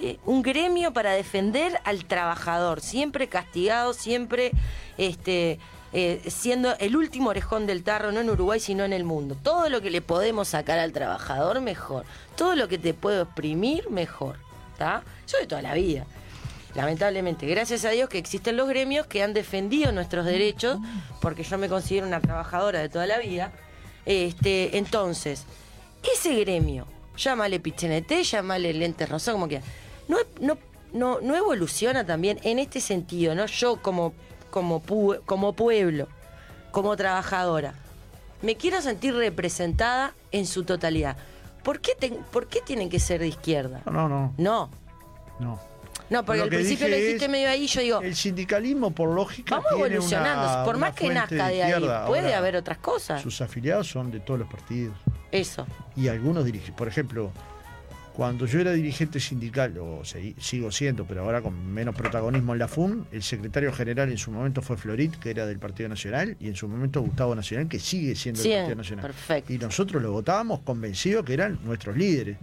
eh, 0.02 0.18
un 0.26 0.42
gremio 0.42 0.92
para 0.94 1.14
defender 1.14 1.80
al 1.84 2.06
trabajador, 2.06 2.82
siempre 2.82 3.28
castigado, 3.28 3.94
siempre 3.94 4.52
este, 4.98 5.60
eh, 5.94 6.22
siendo 6.28 6.76
el 6.80 6.98
último 6.98 7.30
orejón 7.30 7.66
del 7.68 7.84
tarro, 7.84 8.12
no 8.12 8.20
en 8.20 8.30
Uruguay, 8.30 8.60
sino 8.60 8.84
en 8.84 8.92
el 8.92 9.06
mundo. 9.06 9.38
Todo 9.42 9.70
lo 9.70 9.80
que 9.80 9.90
le 9.90 10.02
podemos 10.02 10.50
sacar 10.50 10.78
al 10.78 10.92
trabajador, 10.92 11.62
mejor. 11.62 12.06
Todo 12.36 12.58
lo 12.58 12.68
que 12.68 12.78
te 12.78 12.94
puedo 12.94 13.24
exprimir, 13.24 13.90
mejor. 13.90 14.36
¿Está? 14.74 15.04
Yo 15.26 15.38
de 15.38 15.48
toda 15.48 15.62
la 15.62 15.74
vida. 15.74 16.06
Lamentablemente, 16.76 17.46
gracias 17.48 17.86
a 17.86 17.90
Dios 17.92 18.10
que 18.10 18.18
existen 18.18 18.58
los 18.58 18.68
gremios 18.68 19.08
que 19.08 19.24
han 19.24 19.34
defendido 19.34 19.92
nuestros 19.94 20.26
derechos, 20.26 20.78
porque 21.22 21.44
yo 21.44 21.58
me 21.58 21.70
considero 21.70 22.06
una 22.06 22.20
trabajadora 22.20 22.80
de 22.80 22.90
toda 22.90 23.08
la 23.08 23.18
vida. 23.20 23.52
Este, 24.06 24.78
entonces, 24.78 25.46
ese 26.14 26.36
gremio, 26.42 26.86
llámale 27.18 27.60
Pichenete, 27.60 28.24
llámale 28.24 28.74
Lente 28.74 29.06
Rosa, 29.06 29.32
como 29.32 29.48
quieras, 29.48 29.66
no, 30.08 30.18
no, 30.42 30.58
no, 30.94 31.22
no 31.22 31.36
evoluciona 31.36 32.06
también 32.06 32.40
en 32.44 32.60
este 32.60 32.82
sentido, 32.82 33.34
¿no? 33.36 33.46
Yo 33.46 33.82
como, 33.82 34.14
como, 34.52 34.84
pu- 34.84 35.22
como 35.26 35.54
pueblo, 35.54 36.08
como 36.72 36.96
trabajadora, 36.98 37.74
me 38.42 38.56
quiero 38.58 38.82
sentir 38.82 39.16
representada 39.16 40.14
en 40.32 40.46
su 40.46 40.66
totalidad. 40.66 41.16
¿Por 41.64 41.80
qué, 41.80 41.96
te- 41.98 42.10
¿Por 42.32 42.48
qué 42.48 42.60
tienen 42.62 42.90
que 42.90 43.00
ser 43.00 43.22
de 43.22 43.28
izquierda? 43.30 43.82
No, 43.86 44.08
no, 44.08 44.10
no. 44.10 44.34
No, 44.38 44.70
no. 45.40 45.60
No, 46.10 46.24
porque 46.26 46.42
al 46.42 46.50
principio 46.50 46.88
lo 46.88 46.96
es, 46.96 47.30
medio 47.30 47.50
ahí, 47.50 47.68
yo 47.68 47.82
digo, 47.82 48.02
El 48.02 48.16
sindicalismo, 48.16 48.92
por 48.92 49.10
lógica, 49.10 49.56
vamos 49.56 49.70
tiene 49.74 49.86
evolucionando. 49.96 50.46
una- 50.54 50.64
Por 50.64 50.78
más 50.78 50.94
que 50.96 51.10
nazca 51.10 51.48
de 51.50 51.64
ahí, 51.64 51.74
puede 52.08 52.22
Ahora, 52.26 52.38
haber 52.38 52.56
otras 52.56 52.78
cosas. 52.78 53.22
Sus 53.22 53.42
afiliados 53.42 53.88
son 53.88 54.12
de 54.12 54.20
todos 54.20 54.40
los 54.40 54.50
partidos. 54.50 54.96
Eso. 55.32 55.66
y 55.98 56.08
algunos 56.08 56.46
dirigentes. 56.46 56.76
Por 56.76 56.88
ejemplo, 56.88 57.32
cuando 58.14 58.46
yo 58.46 58.62
era 58.62 58.72
dirigente 58.72 59.20
sindical, 59.20 59.78
o 59.78 60.02
sigo 60.06 60.72
siendo, 60.72 61.04
pero 61.06 61.24
ahora 61.24 61.42
con 61.42 61.74
menos 61.74 61.94
protagonismo 61.96 62.54
en 62.54 62.60
la 62.60 62.68
FUN, 62.70 63.06
el 63.12 63.22
secretario 63.22 63.74
general 63.74 64.10
en 64.10 64.18
su 64.18 64.32
momento 64.32 64.62
fue 64.62 64.78
Florit, 64.78 65.16
que 65.18 65.32
era 65.32 65.46
del 65.46 65.60
Partido 65.60 65.90
Nacional, 65.90 66.38
y 66.40 66.48
en 66.48 66.56
su 66.56 66.70
momento 66.70 67.02
Gustavo 67.02 67.36
Nacional, 67.36 67.68
que 67.68 67.80
sigue 67.80 68.16
siendo 68.16 68.42
Sí, 68.42 68.48
del 68.50 68.60
Partido 68.60 68.76
Nacional. 68.78 69.06
perfecto. 69.08 69.52
Y 69.52 69.58
nosotros 69.58 70.02
lo 70.02 70.14
votábamos 70.14 70.62
convencidos 70.62 71.26
que 71.26 71.34
eran 71.34 71.60
nuestros 71.66 71.98
líderes. 71.98 72.38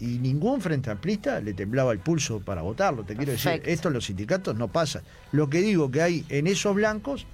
Y 0.00 0.18
ningún 0.18 0.60
frente 0.60 0.90
amplista 0.90 1.40
le 1.40 1.54
temblaba 1.54 1.92
el 1.92 1.98
pulso 1.98 2.40
para 2.40 2.62
votarlo. 2.62 3.04
Te 3.04 3.16
quiero 3.16 3.32
decir, 3.32 3.62
esto 3.64 3.88
en 3.88 3.94
los 3.94 4.04
sindicatos 4.04 4.54
no 4.56 4.68
pasa. 4.68 5.02
Lo 5.32 5.50
que 5.50 5.60
digo 5.60 5.90
que 5.90 6.02
hay 6.02 6.24
en 6.28 6.46
esos 6.46 6.74
blancos 6.74 7.26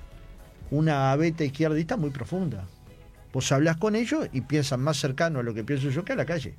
una 0.70 1.14
beta 1.16 1.44
izquierdista 1.44 1.96
muy 1.96 2.10
profunda. 2.10 2.66
Vos 3.32 3.50
hablás 3.52 3.76
con 3.76 3.96
ellos 3.96 4.28
y 4.32 4.40
piensan 4.42 4.80
más 4.80 4.96
cercano 4.96 5.40
a 5.40 5.42
lo 5.42 5.52
que 5.52 5.64
pienso 5.64 5.90
yo 5.90 6.04
que 6.04 6.12
a 6.12 6.16
la 6.16 6.24
calle. 6.24 6.54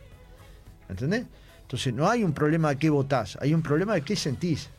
¿Entendés? 0.89 1.25
Entonces 1.61 1.93
no 1.93 2.07
hay 2.07 2.23
un 2.23 2.33
problema 2.33 2.69
de 2.69 2.77
qué 2.77 2.89
votás, 2.89 3.37
hay 3.41 3.53
un 3.53 3.63
problema 3.63 3.95
de 3.95 4.01
qué 4.01 4.15
sentís. 4.15 4.69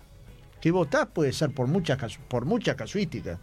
¿Qué 0.60 0.70
votás 0.70 1.08
puede 1.12 1.32
ser 1.32 1.50
por 1.50 1.66
muchas, 1.66 2.18
por 2.28 2.44
muchas 2.44 2.76
casuísticas, 2.76 3.38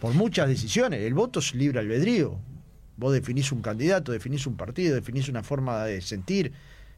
por 0.00 0.14
muchas 0.14 0.48
decisiones. 0.48 1.00
El 1.00 1.14
voto 1.14 1.40
es 1.40 1.54
libre 1.54 1.80
albedrío. 1.80 2.38
Vos 2.96 3.12
definís 3.12 3.52
un 3.52 3.60
candidato, 3.60 4.12
definís 4.12 4.46
un 4.46 4.56
partido, 4.56 4.94
definís 4.94 5.28
una 5.28 5.42
forma 5.42 5.84
de 5.84 6.00
sentir, 6.00 6.52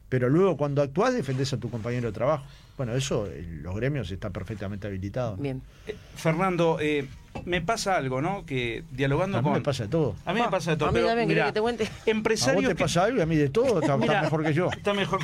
pero 0.09 0.27
luego 0.29 0.57
cuando 0.57 0.81
actuás 0.81 1.13
defendés 1.13 1.53
a 1.53 1.57
tu 1.57 1.69
compañero 1.69 2.07
de 2.07 2.13
trabajo. 2.13 2.43
Bueno, 2.77 2.95
eso 2.95 3.27
en 3.27 3.61
los 3.61 3.75
gremios 3.75 4.09
está 4.09 4.29
perfectamente 4.29 4.87
habilitado. 4.87 5.35
Bien. 5.37 5.61
Eh, 5.85 5.95
Fernando, 6.15 6.77
eh, 6.79 7.07
me 7.45 7.61
pasa 7.61 7.97
algo, 7.97 8.21
¿no? 8.21 8.45
Que 8.45 8.83
dialogando 8.91 9.37
A 9.37 9.41
mí 9.41 9.45
con. 9.45 9.53
me 9.53 9.61
pasa 9.61 9.83
de 9.83 9.89
todo. 9.89 10.15
A 10.25 10.33
mí 10.33 10.41
me 10.41 10.47
pasa 10.49 10.71
de 10.71 10.77
todo. 10.77 10.89
A 10.89 10.91
mí 10.93 10.99
también, 10.99 11.27
¿querés 11.27 11.43
mirá, 11.43 11.45
que 11.47 11.51
te 11.53 11.61
cuente? 11.61 11.83
A 11.85 11.89
vos 11.89 12.07
Empresarios 12.07 12.63
te 12.69 12.75
que- 12.75 12.83
pasa 12.83 13.03
algo 13.03 13.19
y 13.19 13.21
a 13.21 13.25
mí 13.25 13.35
de 13.35 13.49
todo, 13.49 13.81
está, 13.81 13.93
está 13.93 13.97
Mirá, 13.97 14.21
mejor 14.23 14.43
que 14.45 14.53
yo. 14.53 14.69
Está 14.71 14.93
mejor. 14.93 15.19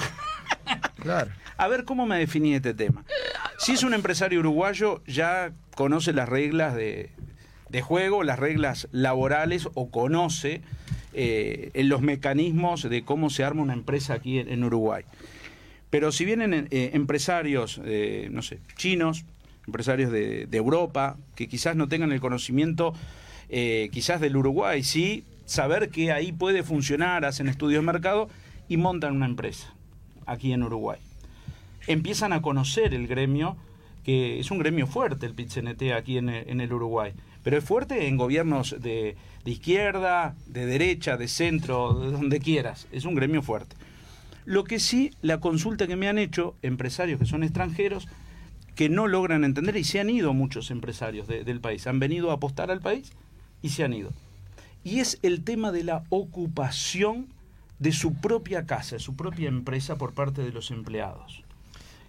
Claro. 1.01 1.31
A 1.57 1.67
ver 1.67 1.85
cómo 1.85 2.05
me 2.05 2.17
definí 2.17 2.53
este 2.55 2.73
tema. 2.73 3.03
Si 3.57 3.71
es 3.73 3.83
un 3.83 3.93
empresario 3.93 4.39
uruguayo, 4.39 5.01
ya 5.07 5.51
conoce 5.75 6.11
las 6.11 6.27
reglas 6.27 6.75
de, 6.75 7.11
de 7.69 7.81
juego, 7.81 8.23
las 8.23 8.37
reglas 8.39 8.87
laborales 8.91 9.69
o 9.75 9.89
conoce 9.89 10.61
eh, 11.17 11.71
en 11.73 11.87
los 11.87 12.01
mecanismos 12.01 12.83
de 12.83 13.03
cómo 13.03 13.29
se 13.29 13.43
arma 13.43 13.61
una 13.61 13.73
empresa 13.73 14.13
aquí 14.13 14.39
en, 14.39 14.63
Uruguay. 14.63 15.03
Pero 15.89 16.11
si 16.11 16.25
vienen 16.25 16.67
eh, 16.71 16.91
empresarios, 16.93 17.79
eh, 17.85 18.27
no 18.31 18.41
sé, 18.41 18.59
chinos, 18.75 19.23
empresarios 19.65 20.11
de, 20.11 20.47
Europa, 20.51 21.17
que 21.35 21.47
quizás 21.47 21.77
no 21.77 21.87
tengan 21.87 22.11
el 22.11 22.19
conocimiento 22.19 22.93
eh, 23.47 23.89
quizás 23.93 24.19
del 24.19 24.35
Uruguay, 24.35 24.83
sí 24.83 25.23
saber 25.45 25.89
que 25.89 26.11
ahí 26.11 26.33
puede 26.33 26.63
funcionar, 26.63 27.23
hacen 27.23 27.47
estudios 27.47 27.81
de 27.81 27.85
mercado 27.85 28.27
y 28.67 28.77
montan 28.77 29.15
una 29.15 29.25
empresa 29.25 29.73
aquí 30.25 30.51
en 30.51 30.63
Uruguay. 30.63 30.99
Empiezan 31.87 32.33
a 32.33 32.41
conocer 32.41 32.93
el 32.93 33.07
gremio, 33.07 33.55
que 34.03 34.39
es 34.39 34.51
un 34.51 34.59
gremio 34.59 34.87
fuerte 34.87 35.25
el 35.25 35.33
PITCNT 35.33 35.93
aquí 35.95 36.17
en 36.17 36.29
en 36.29 36.59
el 36.59 36.73
Uruguay, 36.73 37.13
pero 37.45 37.59
es 37.59 37.63
fuerte 37.63 38.07
en 38.07 38.17
gobiernos 38.17 38.75
de, 38.81 39.15
de 39.45 39.51
izquierda, 39.51 40.35
de 40.47 40.65
derecha, 40.65 41.15
de 41.15 41.27
centro, 41.27 41.93
de 41.93 42.11
donde 42.11 42.39
quieras, 42.39 42.87
es 42.91 43.05
un 43.05 43.13
gremio 43.13 43.43
fuerte. 43.43 43.75
Lo 44.45 44.63
que 44.63 44.79
sí, 44.79 45.11
la 45.21 45.39
consulta 45.39 45.85
que 45.85 45.95
me 45.95 46.07
han 46.07 46.17
hecho 46.17 46.55
empresarios 46.63 47.19
que 47.19 47.27
son 47.27 47.43
extranjeros, 47.43 48.07
que 48.73 48.89
no 48.89 49.05
logran 49.07 49.43
entender, 49.43 49.77
y 49.77 49.83
se 49.83 49.99
han 49.99 50.09
ido 50.09 50.33
muchos 50.33 50.71
empresarios 50.71 51.27
de- 51.27 51.43
del 51.43 51.59
país, 51.59 51.85
han 51.85 51.99
venido 51.99 52.31
a 52.31 52.33
apostar 52.33 52.71
al 52.71 52.81
país 52.81 53.11
y 53.61 53.69
se 53.69 53.83
han 53.83 53.93
ido. 53.93 54.11
Y 54.83 54.99
es 54.99 55.19
el 55.21 55.43
tema 55.43 55.71
de 55.71 55.83
la 55.83 56.03
ocupación 56.09 57.27
de 57.77 57.91
su 57.91 58.15
propia 58.15 58.65
casa, 58.65 58.95
de 58.95 58.99
su 59.01 59.15
propia 59.15 59.49
empresa 59.49 59.97
por 59.97 60.13
parte 60.13 60.41
de 60.41 60.51
los 60.51 60.71
empleados, 60.71 61.43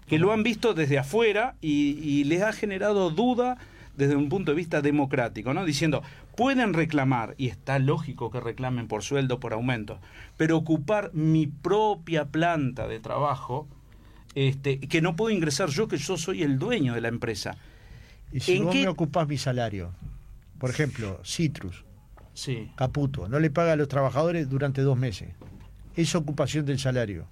que 0.08 0.18
lo 0.18 0.32
han 0.32 0.42
visto 0.42 0.72
desde 0.72 0.98
afuera 0.98 1.56
y, 1.60 1.98
y 2.02 2.24
les 2.24 2.40
ha 2.42 2.52
generado 2.52 3.10
duda 3.10 3.58
desde 3.96 4.16
un 4.16 4.28
punto 4.28 4.52
de 4.52 4.56
vista 4.56 4.82
democrático, 4.82 5.54
¿no? 5.54 5.64
Diciendo, 5.64 6.02
pueden 6.36 6.74
reclamar, 6.74 7.34
y 7.38 7.48
está 7.48 7.78
lógico 7.78 8.30
que 8.30 8.40
reclamen 8.40 8.88
por 8.88 9.02
sueldo, 9.02 9.40
por 9.40 9.52
aumento, 9.52 9.98
pero 10.36 10.56
ocupar 10.56 11.10
mi 11.14 11.46
propia 11.46 12.26
planta 12.26 12.86
de 12.88 13.00
trabajo, 13.00 13.66
este, 14.34 14.80
que 14.80 15.00
no 15.00 15.16
puedo 15.16 15.34
ingresar 15.34 15.68
yo, 15.70 15.88
que 15.88 15.96
yo 15.96 16.16
soy 16.16 16.42
el 16.42 16.58
dueño 16.58 16.92
de 16.94 17.00
la 17.00 17.08
empresa. 17.08 17.56
Y 18.32 18.40
si 18.40 18.56
¿En 18.56 18.64
vos 18.64 18.72
qué- 18.74 18.82
me 18.82 18.88
ocupás 18.88 19.26
mi 19.26 19.38
salario, 19.38 19.92
por 20.58 20.70
ejemplo, 20.70 21.20
Citrus, 21.24 21.84
Sí. 22.34 22.70
Caputo, 22.76 23.28
no 23.30 23.38
le 23.40 23.48
paga 23.48 23.72
a 23.72 23.76
los 23.76 23.88
trabajadores 23.88 24.50
durante 24.50 24.82
dos 24.82 24.98
meses. 24.98 25.30
Es 25.94 26.14
ocupación 26.14 26.66
del 26.66 26.78
salario. 26.78 27.26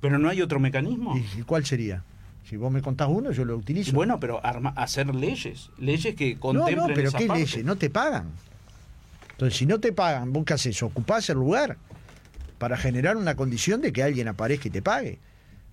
Pero 0.00 0.18
no 0.18 0.30
hay 0.30 0.40
otro 0.40 0.58
mecanismo. 0.58 1.14
¿Y 1.38 1.42
cuál 1.42 1.66
sería? 1.66 2.02
Si 2.48 2.56
vos 2.56 2.70
me 2.70 2.80
contás 2.80 3.08
uno, 3.10 3.32
yo 3.32 3.44
lo 3.44 3.56
utilizo. 3.56 3.92
Bueno, 3.92 4.20
pero 4.20 4.40
arma- 4.44 4.72
hacer 4.76 5.12
leyes, 5.14 5.70
leyes 5.78 6.14
que 6.14 6.34
no, 6.34 6.40
contemplen 6.40 6.76
no, 6.76 6.86
pero 6.94 7.08
esa 7.08 7.18
¿qué 7.18 7.26
leyes? 7.28 7.64
No 7.64 7.76
te 7.76 7.90
pagan. 7.90 8.30
Entonces, 9.32 9.58
si 9.58 9.66
no 9.66 9.80
te 9.80 9.92
pagan, 9.92 10.32
vos 10.32 10.44
qué 10.44 10.54
haces, 10.54 10.80
ocupás 10.82 11.28
el 11.28 11.36
lugar 11.38 11.76
para 12.58 12.76
generar 12.76 13.16
una 13.16 13.34
condición 13.34 13.80
de 13.80 13.92
que 13.92 14.02
alguien 14.02 14.28
aparezca 14.28 14.68
y 14.68 14.70
te 14.70 14.80
pague. 14.80 15.18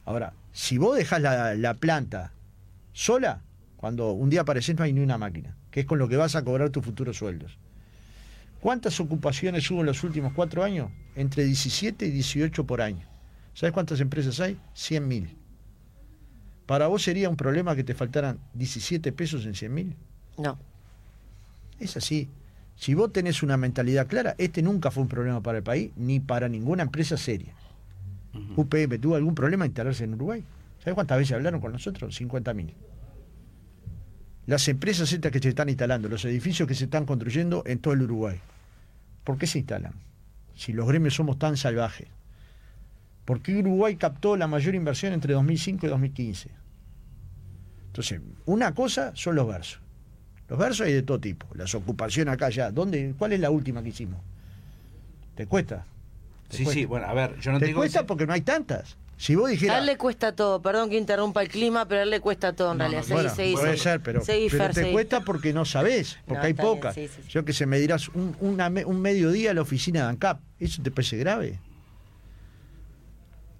Ahora, 0.05 0.33
si 0.51 0.77
vos 0.77 0.97
dejás 0.97 1.21
la, 1.21 1.53
la 1.53 1.75
planta 1.75 2.33
sola, 2.91 3.41
cuando 3.77 4.11
un 4.11 4.29
día 4.29 4.41
apareces 4.41 4.75
no 4.75 4.83
hay 4.83 4.93
ni 4.93 4.99
una 5.01 5.17
máquina, 5.17 5.55
que 5.71 5.81
es 5.81 5.85
con 5.85 5.99
lo 5.99 6.07
que 6.09 6.17
vas 6.17 6.35
a 6.35 6.43
cobrar 6.43 6.71
tus 6.71 6.83
futuros 6.83 7.17
sueldos. 7.17 7.57
¿Cuántas 8.59 8.99
ocupaciones 8.99 9.69
hubo 9.69 9.81
en 9.81 9.85
los 9.87 10.03
últimos 10.03 10.33
cuatro 10.33 10.63
años? 10.63 10.89
Entre 11.15 11.43
17 11.43 12.05
y 12.07 12.11
18 12.11 12.65
por 12.65 12.81
año. 12.81 13.05
¿Sabes 13.53 13.73
cuántas 13.73 13.99
empresas 13.99 14.39
hay? 14.39 14.57
100.000. 14.75 15.27
¿Para 16.65 16.87
vos 16.87 17.03
sería 17.03 17.29
un 17.29 17.35
problema 17.35 17.75
que 17.75 17.83
te 17.83 17.93
faltaran 17.93 18.39
17 18.53 19.11
pesos 19.11 19.45
en 19.45 19.53
100.000? 19.53 19.95
No. 20.37 20.57
Es 21.79 21.97
así. 21.97 22.29
Si 22.75 22.93
vos 22.93 23.11
tenés 23.11 23.43
una 23.43 23.57
mentalidad 23.57 24.07
clara, 24.07 24.35
este 24.37 24.61
nunca 24.61 24.89
fue 24.89 25.03
un 25.03 25.09
problema 25.09 25.41
para 25.41 25.59
el 25.59 25.63
país 25.63 25.91
ni 25.95 26.19
para 26.19 26.47
ninguna 26.47 26.83
empresa 26.83 27.17
seria. 27.17 27.53
UPM 28.55 28.99
tuvo 28.99 29.15
algún 29.15 29.35
problema 29.35 29.65
en 29.65 29.71
instalarse 29.71 30.05
en 30.05 30.15
Uruguay. 30.15 30.43
¿Sabés 30.79 30.95
cuántas 30.95 31.17
veces 31.19 31.33
hablaron 31.33 31.61
con 31.61 31.71
nosotros? 31.71 32.19
50.000. 32.19 32.73
Las 34.47 34.67
empresas 34.67 35.11
estas 35.13 35.31
que 35.31 35.39
se 35.39 35.49
están 35.49 35.69
instalando, 35.69 36.09
los 36.09 36.25
edificios 36.25 36.67
que 36.67 36.75
se 36.75 36.85
están 36.85 37.05
construyendo 37.05 37.63
en 37.65 37.79
todo 37.79 37.93
el 37.93 38.01
Uruguay. 38.01 38.39
¿Por 39.23 39.37
qué 39.37 39.47
se 39.47 39.59
instalan? 39.59 39.93
Si 40.55 40.73
los 40.73 40.87
gremios 40.87 41.13
somos 41.13 41.39
tan 41.39 41.55
salvajes. 41.55 42.07
¿Por 43.25 43.41
qué 43.41 43.55
Uruguay 43.57 43.95
captó 43.95 44.35
la 44.35 44.47
mayor 44.47 44.75
inversión 44.75 45.13
entre 45.13 45.33
2005 45.33 45.85
y 45.85 45.89
2015? 45.89 46.49
Entonces, 47.87 48.21
una 48.45 48.73
cosa 48.73 49.11
son 49.15 49.35
los 49.35 49.47
versos. 49.47 49.79
Los 50.49 50.59
versos 50.59 50.87
hay 50.87 50.93
de 50.93 51.03
todo 51.03 51.19
tipo. 51.19 51.47
Las 51.55 51.73
ocupaciones 51.73 52.33
acá 52.33 52.49
ya. 52.49 52.71
¿Dónde, 52.71 53.13
¿Cuál 53.17 53.33
es 53.33 53.39
la 53.39 53.49
última 53.49 53.81
que 53.81 53.89
hicimos? 53.89 54.19
¿Te 55.35 55.47
cuesta? 55.47 55.85
¿Te 56.49 56.57
Sí, 56.57 56.63
cuesta? 56.63 56.79
sí, 56.81 56.85
bueno, 56.85 57.07
a 57.07 57.13
ver, 57.13 57.39
yo 57.39 57.51
no 57.51 57.59
¿Te 57.59 57.67
digo 57.67 57.79
cuesta 57.79 58.01
que- 58.01 58.05
porque 58.05 58.27
no 58.27 58.33
hay 58.33 58.41
tantas? 58.41 58.97
Si 59.15 59.35
vos 59.35 59.47
A 59.47 59.51
dijeras... 59.51 59.79
él 59.79 59.85
le 59.85 59.97
cuesta 59.97 60.35
todo, 60.35 60.61
perdón 60.61 60.89
que 60.89 60.97
interrumpa 60.97 61.41
el 61.41 61.47
clima, 61.47 61.87
pero 61.87 62.01
a 62.01 62.03
él 62.03 62.09
le 62.09 62.19
cuesta 62.19 62.53
todo 62.53 62.73
en 62.73 62.79
No, 62.79 62.83
realidad. 62.89 63.01
no, 63.01 63.07
Seguí, 63.07 63.13
Bueno, 63.21 63.35
seguí, 63.35 63.53
puede 63.53 63.67
seguí. 63.67 63.79
ser, 63.79 64.01
pero, 64.01 64.21
Seguí, 64.25 64.49
pero 64.49 64.63
Fer, 64.65 64.73
te 64.73 64.81
seguí. 64.81 64.91
cuesta 64.91 65.21
porque 65.21 65.53
no 65.53 65.63
sabés, 65.65 66.17
porque 66.25 66.39
No, 66.39 66.45
hay 66.47 66.53
pocas. 66.55 66.95
sí, 66.95 67.07
sí, 67.07 67.21
sí. 67.23 67.29
Yo 67.29 67.45
que 67.45 67.53
se 67.53 67.65
me 67.65 67.79
dirás 67.79 68.09
un, 68.09 68.35
una 68.41 68.69
me- 68.69 68.83
un 68.85 68.99
mediodía 68.99 69.51
a 69.51 69.53
la 69.53 69.61
oficina 69.61 70.01
de 70.01 70.07
ANCAP, 70.09 70.41
¿eso 70.59 70.81
te 70.83 70.91
parece 70.91 71.17
grave? 71.17 71.59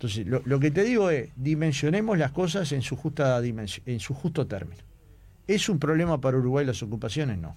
Entonces, 0.03 0.27
lo, 0.27 0.41
lo 0.43 0.60
que 0.60 0.69
te 0.69 0.83
digo 0.83 1.10
es, 1.10 1.29
dimensionemos 1.38 2.17
las 2.17 2.33
cosas 2.33 2.74
en 2.74 2.81
su, 2.81 2.98
justa 2.98 3.39
dimensión, 3.39 3.83
en 3.88 4.01
su 4.01 4.13
justo 4.13 4.45
término. 4.45 4.81
¿Es 5.48 5.69
un 5.69 5.79
problema 5.79 6.19
para 6.19 6.36
Uruguay 6.38 6.65
las 6.65 6.83
ocupaciones? 6.83 7.38
No. 7.38 7.55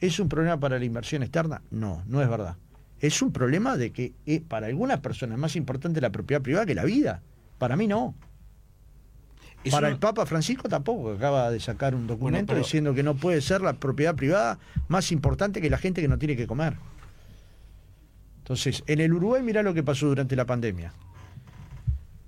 ¿Es 0.00 0.18
un 0.18 0.28
problema 0.28 0.58
para 0.58 0.76
la 0.76 0.84
inversión 0.84 1.22
externa? 1.22 1.62
No, 1.70 2.02
no 2.08 2.20
es 2.20 2.28
verdad. 2.28 2.56
Es 2.98 3.22
un 3.22 3.30
problema 3.30 3.76
de 3.76 3.92
que 3.92 4.12
eh, 4.26 4.40
para 4.40 4.66
algunas 4.66 4.98
personas 4.98 5.36
es 5.36 5.40
más 5.40 5.54
importante 5.54 6.00
la 6.00 6.10
propiedad 6.10 6.42
privada 6.42 6.66
que 6.66 6.74
la 6.74 6.82
vida. 6.82 7.22
Para 7.58 7.76
mí 7.76 7.86
no. 7.86 8.16
Para 9.70 9.88
el 9.88 9.98
Papa 9.98 10.26
Francisco 10.26 10.68
tampoco, 10.68 11.12
que 11.12 11.18
acaba 11.18 11.48
de 11.52 11.60
sacar 11.60 11.94
un 11.94 12.08
documento 12.08 12.54
pero- 12.54 12.58
diciendo 12.58 12.92
que 12.92 13.04
no 13.04 13.14
puede 13.14 13.40
ser 13.40 13.60
la 13.60 13.74
propiedad 13.74 14.16
privada 14.16 14.58
más 14.88 15.12
importante 15.12 15.60
que 15.60 15.70
la 15.70 15.78
gente 15.78 16.02
que 16.02 16.08
no 16.08 16.18
tiene 16.18 16.34
que 16.34 16.48
comer. 16.48 16.74
Entonces, 18.38 18.82
en 18.88 18.98
el 19.00 19.12
Uruguay 19.12 19.44
mirá 19.44 19.62
lo 19.62 19.72
que 19.74 19.84
pasó 19.84 20.08
durante 20.08 20.34
la 20.34 20.44
pandemia. 20.44 20.92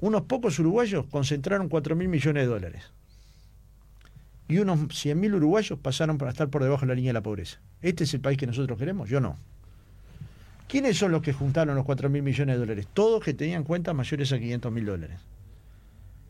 Unos 0.00 0.22
pocos 0.22 0.58
uruguayos 0.58 1.06
concentraron 1.06 1.68
4 1.68 1.96
mil 1.96 2.08
millones 2.08 2.42
de 2.42 2.48
dólares. 2.48 2.84
Y 4.48 4.58
unos 4.58 4.78
100 4.94 5.18
mil 5.18 5.34
uruguayos 5.34 5.78
pasaron 5.78 6.18
para 6.18 6.30
estar 6.30 6.48
por 6.48 6.62
debajo 6.62 6.82
de 6.82 6.88
la 6.88 6.94
línea 6.94 7.10
de 7.10 7.14
la 7.14 7.22
pobreza. 7.22 7.58
¿Este 7.82 8.04
es 8.04 8.14
el 8.14 8.20
país 8.20 8.38
que 8.38 8.46
nosotros 8.46 8.78
queremos? 8.78 9.08
Yo 9.08 9.20
no. 9.20 9.36
¿Quiénes 10.68 10.98
son 10.98 11.12
los 11.12 11.22
que 11.22 11.32
juntaron 11.32 11.74
los 11.74 11.84
4 11.84 12.10
mil 12.10 12.22
millones 12.22 12.56
de 12.56 12.58
dólares? 12.58 12.88
Todos 12.92 13.22
que 13.22 13.34
tenían 13.34 13.64
cuentas 13.64 13.94
mayores 13.94 14.32
a 14.32 14.38
500 14.38 14.72
mil 14.72 14.84
dólares. 14.84 15.18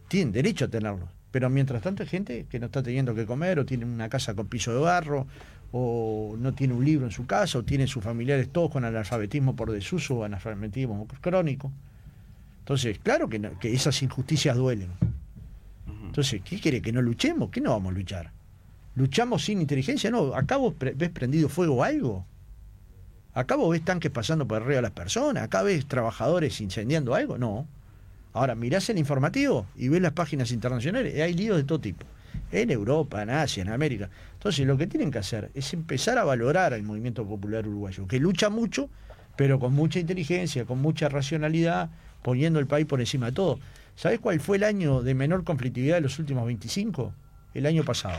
Tienen 0.09 0.33
derecho 0.33 0.67
a 0.67 0.69
tenerlos, 0.69 1.09
Pero 1.31 1.51
mientras 1.51 1.83
tanto 1.83 2.03
hay 2.03 2.09
gente 2.09 2.47
que 2.49 2.61
no 2.61 2.67
está 2.67 2.83
teniendo 2.83 3.15
que 3.15 3.27
comer, 3.27 3.59
o 3.59 3.67
tiene 3.67 3.85
una 3.85 4.09
casa 4.09 4.35
con 4.35 4.47
piso 4.47 4.73
de 4.73 4.79
barro, 4.79 5.27
o 5.73 6.37
no 6.39 6.55
tiene 6.55 6.75
un 6.75 6.85
libro 6.85 7.07
en 7.07 7.13
su 7.13 7.27
casa, 7.27 7.59
o 7.59 7.65
tiene 7.65 7.87
sus 7.87 8.05
familiares 8.05 8.51
todos 8.51 8.71
con 8.71 8.85
analfabetismo 8.85 9.57
por 9.57 9.73
desuso 9.73 10.19
o 10.19 10.25
analfabetismo 10.25 11.09
crónico. 11.21 11.73
Entonces, 12.67 12.99
claro 12.99 13.29
que, 13.29 13.39
no- 13.39 13.57
que 13.61 13.73
esas 13.73 14.03
injusticias 14.03 14.57
duelen. 14.57 14.89
Entonces, 16.05 16.41
¿qué 16.45 16.59
quiere? 16.59 16.83
¿Que 16.83 16.91
no 16.91 17.01
luchemos? 17.01 17.51
¿Qué 17.51 17.61
no 17.61 17.71
vamos 17.71 17.93
a 17.93 17.97
luchar? 17.97 18.33
¿Luchamos 18.97 19.45
sin 19.45 19.61
inteligencia? 19.61 20.11
No, 20.11 20.35
acá 20.35 20.59
ves 20.97 21.11
prendido 21.11 21.49
fuego 21.49 21.85
algo. 21.85 22.27
Acá 23.35 23.57
ves 23.57 23.85
tanques 23.85 24.11
pasando 24.11 24.49
por 24.49 24.57
arriba 24.63 24.77
de 24.77 24.83
las 24.83 24.91
personas. 24.91 25.45
Acá 25.45 25.63
ves 25.63 25.87
trabajadores 25.87 26.61
incendiando 26.61 27.15
algo. 27.15 27.39
No. 27.39 27.69
Ahora, 28.33 28.57
mirás 28.57 28.89
el 28.91 28.99
informativo 28.99 29.67
y 29.77 29.89
ves 29.89 30.01
las 30.03 30.13
páginas 30.13 30.51
internacionales. 30.51 31.15
y 31.15 31.21
Hay 31.21 31.35
líos 31.35 31.59
de 31.59 31.65
todo 31.65 31.79
tipo. 31.81 32.05
En 32.51 32.71
Europa, 32.71 33.23
en 33.23 33.31
Asia, 33.31 33.63
en 33.63 33.69
América. 33.69 34.11
Entonces, 34.33 34.67
lo 34.67 34.77
que 34.77 34.87
tienen 34.89 35.13
que 35.13 35.19
hacer 35.19 35.51
es 35.55 35.73
empezar 35.73 36.19
a 36.19 36.25
valorar 36.25 36.75
al 36.75 36.83
movimiento 36.83 37.25
popular 37.27 37.69
uruguayo, 37.69 38.07
que 38.09 38.19
lucha 38.19 38.49
mucho, 38.51 38.89
pero 39.37 39.59
con 39.59 39.75
mucha 39.75 39.99
inteligencia, 40.01 40.65
con 40.65 40.81
mucha 40.81 41.09
racionalidad, 41.09 41.91
poniendo 42.23 42.59
el 42.59 42.67
país 42.67 42.87
por 42.87 43.01
encima 43.01 43.27
de 43.27 43.33
todo. 43.33 43.59
¿Sabés 43.95 44.21
cuál 44.21 44.41
fue 44.41 44.57
el 44.57 44.65
año 44.65 45.03
de 45.03 45.15
menor 45.15 45.45
conflictividad 45.45 45.97
de 45.97 46.03
los 46.03 46.19
últimos 46.19 46.47
25? 46.47 47.13
El 47.55 47.67
año 47.67 47.85
pasado. 47.85 48.19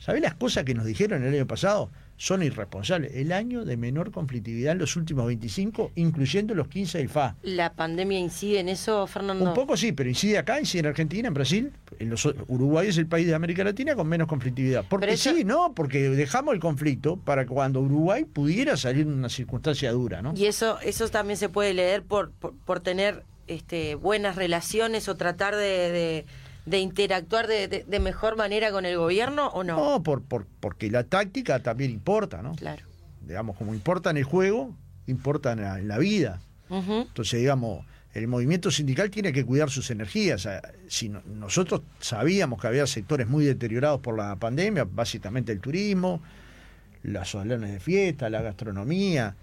¿Sabés 0.00 0.22
las 0.22 0.34
cosas 0.34 0.64
que 0.64 0.74
nos 0.74 0.84
dijeron 0.86 1.24
el 1.24 1.34
año 1.34 1.46
pasado? 1.46 1.90
Son 2.18 2.42
irresponsables. 2.42 3.14
El 3.14 3.30
año 3.32 3.64
de 3.64 3.76
menor 3.76 4.10
conflictividad 4.10 4.72
en 4.72 4.78
los 4.78 4.96
últimos 4.96 5.26
25, 5.26 5.92
incluyendo 5.96 6.54
los 6.54 6.68
15 6.68 6.98
del 6.98 7.08
FA. 7.10 7.36
¿La 7.42 7.74
pandemia 7.74 8.18
incide 8.18 8.60
en 8.60 8.68
eso, 8.70 9.06
Fernando? 9.06 9.44
Un 9.44 9.54
poco 9.54 9.76
sí, 9.76 9.92
pero 9.92 10.08
incide 10.08 10.38
acá, 10.38 10.58
incide 10.58 10.80
en 10.80 10.86
Argentina, 10.86 11.28
en 11.28 11.34
Brasil. 11.34 11.72
En 11.98 12.08
los, 12.10 12.24
Uruguay 12.48 12.88
es 12.88 12.96
el 12.98 13.06
país 13.06 13.26
de 13.26 13.34
América 13.34 13.64
Latina 13.64 13.94
con 13.94 14.08
menos 14.08 14.28
conflictividad. 14.28 14.84
Porque 14.88 15.12
eso- 15.12 15.34
sí, 15.34 15.44
¿no? 15.44 15.74
Porque 15.74 16.08
dejamos 16.08 16.54
el 16.54 16.60
conflicto 16.60 17.16
para 17.18 17.46
cuando 17.46 17.80
Uruguay 17.80 18.24
pudiera 18.24 18.76
salir 18.76 19.02
en 19.02 19.12
una 19.12 19.28
circunstancia 19.28 19.92
dura, 19.92 20.22
¿no? 20.22 20.32
Y 20.34 20.46
eso, 20.46 20.78
eso 20.80 21.08
también 21.08 21.36
se 21.36 21.48
puede 21.50 21.74
leer 21.74 22.02
por, 22.02 22.30
por, 22.32 22.54
por 22.54 22.80
tener 22.80 23.24
este, 23.46 23.94
buenas 23.94 24.36
relaciones 24.36 25.08
o 25.08 25.16
tratar 25.16 25.54
de, 25.54 25.62
de, 25.90 26.26
de 26.66 26.78
interactuar 26.80 27.46
de, 27.46 27.68
de- 27.68 27.84
de 27.84 28.00
mejor 28.00 28.36
manera 28.36 28.70
con 28.72 28.84
el 28.84 28.98
gobierno 28.98 29.48
o 29.48 29.64
no. 29.64 29.76
No, 29.76 30.02
por, 30.02 30.22
por, 30.22 30.46
porque 30.60 30.90
la 30.90 31.04
táctica 31.04 31.60
también 31.62 31.90
importa, 31.90 32.42
¿no? 32.42 32.52
Claro. 32.56 32.84
Digamos, 33.22 33.56
como 33.56 33.72
importa 33.74 34.10
en 34.10 34.18
el 34.18 34.24
juego, 34.24 34.74
importa 35.06 35.52
en 35.52 35.62
la, 35.62 35.78
en 35.78 35.88
la 35.88 35.98
vida. 35.98 36.40
Entonces, 36.68 37.38
digamos, 37.40 37.84
el 38.12 38.26
movimiento 38.28 38.70
sindical 38.72 39.10
tiene 39.10 39.32
que 39.32 39.44
cuidar 39.44 39.70
sus 39.70 39.90
energías. 39.90 40.48
Si 40.88 41.08
no- 41.08 41.22
nosotros 41.26 41.82
sabíamos 42.00 42.60
que 42.60 42.66
había 42.66 42.86
sectores 42.86 43.28
muy 43.28 43.44
deteriorados 43.44 44.00
por 44.00 44.16
la 44.16 44.34
pandemia, 44.36 44.84
básicamente 44.84 45.52
el 45.52 45.60
turismo, 45.60 46.20
los 47.02 47.30
salones 47.30 47.70
de 47.72 47.78
fiesta, 47.78 48.28
la 48.30 48.42
gastronomía, 48.42 49.36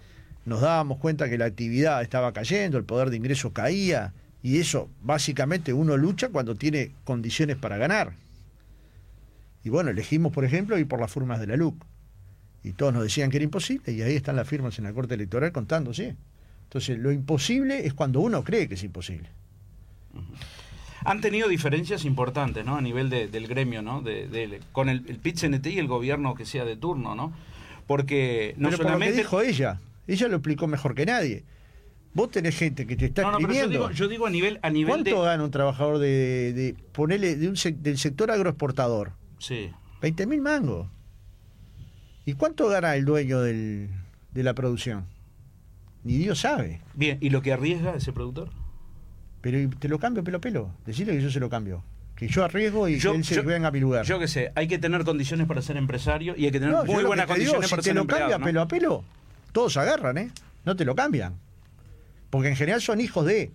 nos 0.44 0.60
dábamos 0.60 0.98
cuenta 0.98 1.30
que 1.30 1.38
la 1.38 1.46
actividad 1.46 2.02
estaba 2.02 2.32
cayendo, 2.34 2.76
el 2.76 2.84
poder 2.84 3.08
de 3.08 3.16
ingresos 3.16 3.52
caía, 3.52 4.12
y 4.44 4.58
eso 4.58 4.90
básicamente 5.02 5.72
uno 5.72 5.96
lucha 5.96 6.28
cuando 6.28 6.54
tiene 6.54 6.92
condiciones 7.04 7.56
para 7.56 7.78
ganar. 7.78 8.12
Y 9.64 9.70
bueno, 9.70 9.88
elegimos, 9.90 10.32
por 10.32 10.44
ejemplo, 10.44 10.78
ir 10.78 10.86
por 10.86 11.00
las 11.00 11.10
firmas 11.10 11.40
de 11.40 11.46
la 11.46 11.56
LUC. 11.56 11.74
Y 12.62 12.72
todos 12.72 12.92
nos 12.92 13.02
decían 13.02 13.30
que 13.30 13.38
era 13.38 13.44
imposible, 13.44 13.92
y 13.92 14.02
ahí 14.02 14.14
están 14.14 14.36
las 14.36 14.46
firmas 14.46 14.78
en 14.78 14.84
la 14.84 14.92
Corte 14.92 15.14
Electoral 15.14 15.50
contándose. 15.50 16.14
Entonces, 16.64 16.98
lo 16.98 17.10
imposible 17.10 17.86
es 17.86 17.94
cuando 17.94 18.20
uno 18.20 18.44
cree 18.44 18.68
que 18.68 18.74
es 18.74 18.84
imposible. 18.84 19.30
Han 21.06 21.20
tenido 21.22 21.48
diferencias 21.48 22.04
importantes, 22.04 22.64
¿no? 22.66 22.76
A 22.76 22.80
nivel 22.82 23.08
de- 23.08 23.28
del 23.28 23.46
gremio, 23.46 23.80
¿no? 23.80 24.02
De, 24.02 24.28
de- 24.28 24.60
con 24.72 24.88
el, 24.90 25.04
el 25.08 25.20
y 25.72 25.78
el 25.78 25.86
gobierno 25.88 26.34
que 26.34 26.44
sea 26.44 26.64
de 26.66 26.76
turno, 26.76 27.14
¿no? 27.14 27.32
Porque 27.86 28.54
no 28.58 28.68
Pero 28.68 28.78
por 28.78 28.86
lo 28.86 28.92
que 28.92 28.92
solamente... 28.94 29.16
dijo 29.18 29.40
ella, 29.40 29.80
ella 30.06 30.28
lo 30.28 30.36
explicó 30.36 30.66
mejor 30.66 30.94
que 30.94 31.06
nadie. 31.06 31.44
Vos 32.14 32.30
tenés 32.30 32.56
gente 32.56 32.86
que 32.86 32.96
te 32.96 33.06
está 33.06 33.22
no, 33.22 33.32
no, 33.32 33.38
pero 33.38 33.52
yo 33.54 33.68
digo, 33.68 33.90
yo 33.90 34.06
digo 34.08 34.26
a 34.26 34.30
nivel, 34.30 34.60
a 34.62 34.70
nivel 34.70 34.88
¿Cuánto 34.88 35.20
de... 35.22 35.28
gana 35.28 35.42
un 35.44 35.50
trabajador 35.50 35.98
de, 35.98 36.52
de 36.52 36.76
ponele, 36.92 37.34
de 37.36 37.48
un 37.48 37.54
del 37.82 37.98
sector 37.98 38.30
agroexportador? 38.30 39.12
Sí. 39.38 39.70
20 40.00 40.26
mil 40.28 40.40
mangos. 40.40 40.86
¿Y 42.24 42.34
cuánto 42.34 42.68
gana 42.68 42.94
el 42.96 43.04
dueño 43.04 43.40
del- 43.40 43.90
de 44.32 44.42
la 44.42 44.54
producción? 44.54 45.06
Ni 46.04 46.16
Dios 46.18 46.40
sabe. 46.40 46.80
Bien, 46.94 47.18
¿y 47.20 47.30
lo 47.30 47.42
que 47.42 47.52
arriesga 47.52 47.94
ese 47.96 48.12
productor? 48.12 48.50
Pero 49.40 49.58
y 49.58 49.66
te 49.68 49.88
lo 49.88 49.98
cambio 49.98 50.22
pelo 50.24 50.38
a 50.38 50.40
pelo. 50.40 50.70
Decirle 50.86 51.14
que 51.16 51.22
yo 51.22 51.30
se 51.30 51.40
lo 51.40 51.50
cambio. 51.50 51.82
Que 52.16 52.28
yo 52.28 52.44
arriesgo 52.44 52.88
y 52.88 52.98
Yo- 52.98 53.10
que 53.12 53.18
él 53.18 53.24
se 53.24 53.34
yo- 53.34 53.42
venga 53.42 53.68
a 53.68 53.70
mi 53.72 53.80
lugar. 53.80 54.06
Yo 54.06 54.18
qué 54.20 54.28
sé, 54.28 54.52
hay 54.54 54.68
que 54.68 54.78
tener 54.78 55.02
condiciones 55.04 55.46
para 55.48 55.60
ser 55.62 55.76
empresario 55.76 56.34
y 56.36 56.44
hay 56.46 56.52
que 56.52 56.60
tener 56.60 56.74
No, 56.74 56.84
muy 56.84 57.02
lo 57.02 57.08
buenas 57.08 57.26
te 57.26 57.34
digo, 57.40 57.54
condiciones 57.54 57.68
si 57.68 57.70
para 57.70 57.82
te 57.82 57.88
ser 57.88 57.94
lo 57.96 58.00
empleado. 58.02 58.30
cambia 58.30 58.38
¿no? 58.38 58.44
pelo 58.44 58.60
a 58.62 58.68
pelo, 58.68 59.04
todos 59.52 59.76
agarran, 59.76 60.18
¿eh? 60.18 60.30
No 60.64 60.76
te 60.76 60.84
lo 60.84 60.94
cambian. 60.94 61.34
Porque 62.34 62.48
en 62.48 62.56
general 62.56 62.80
son 62.80 63.00
hijos 63.00 63.24
de. 63.24 63.52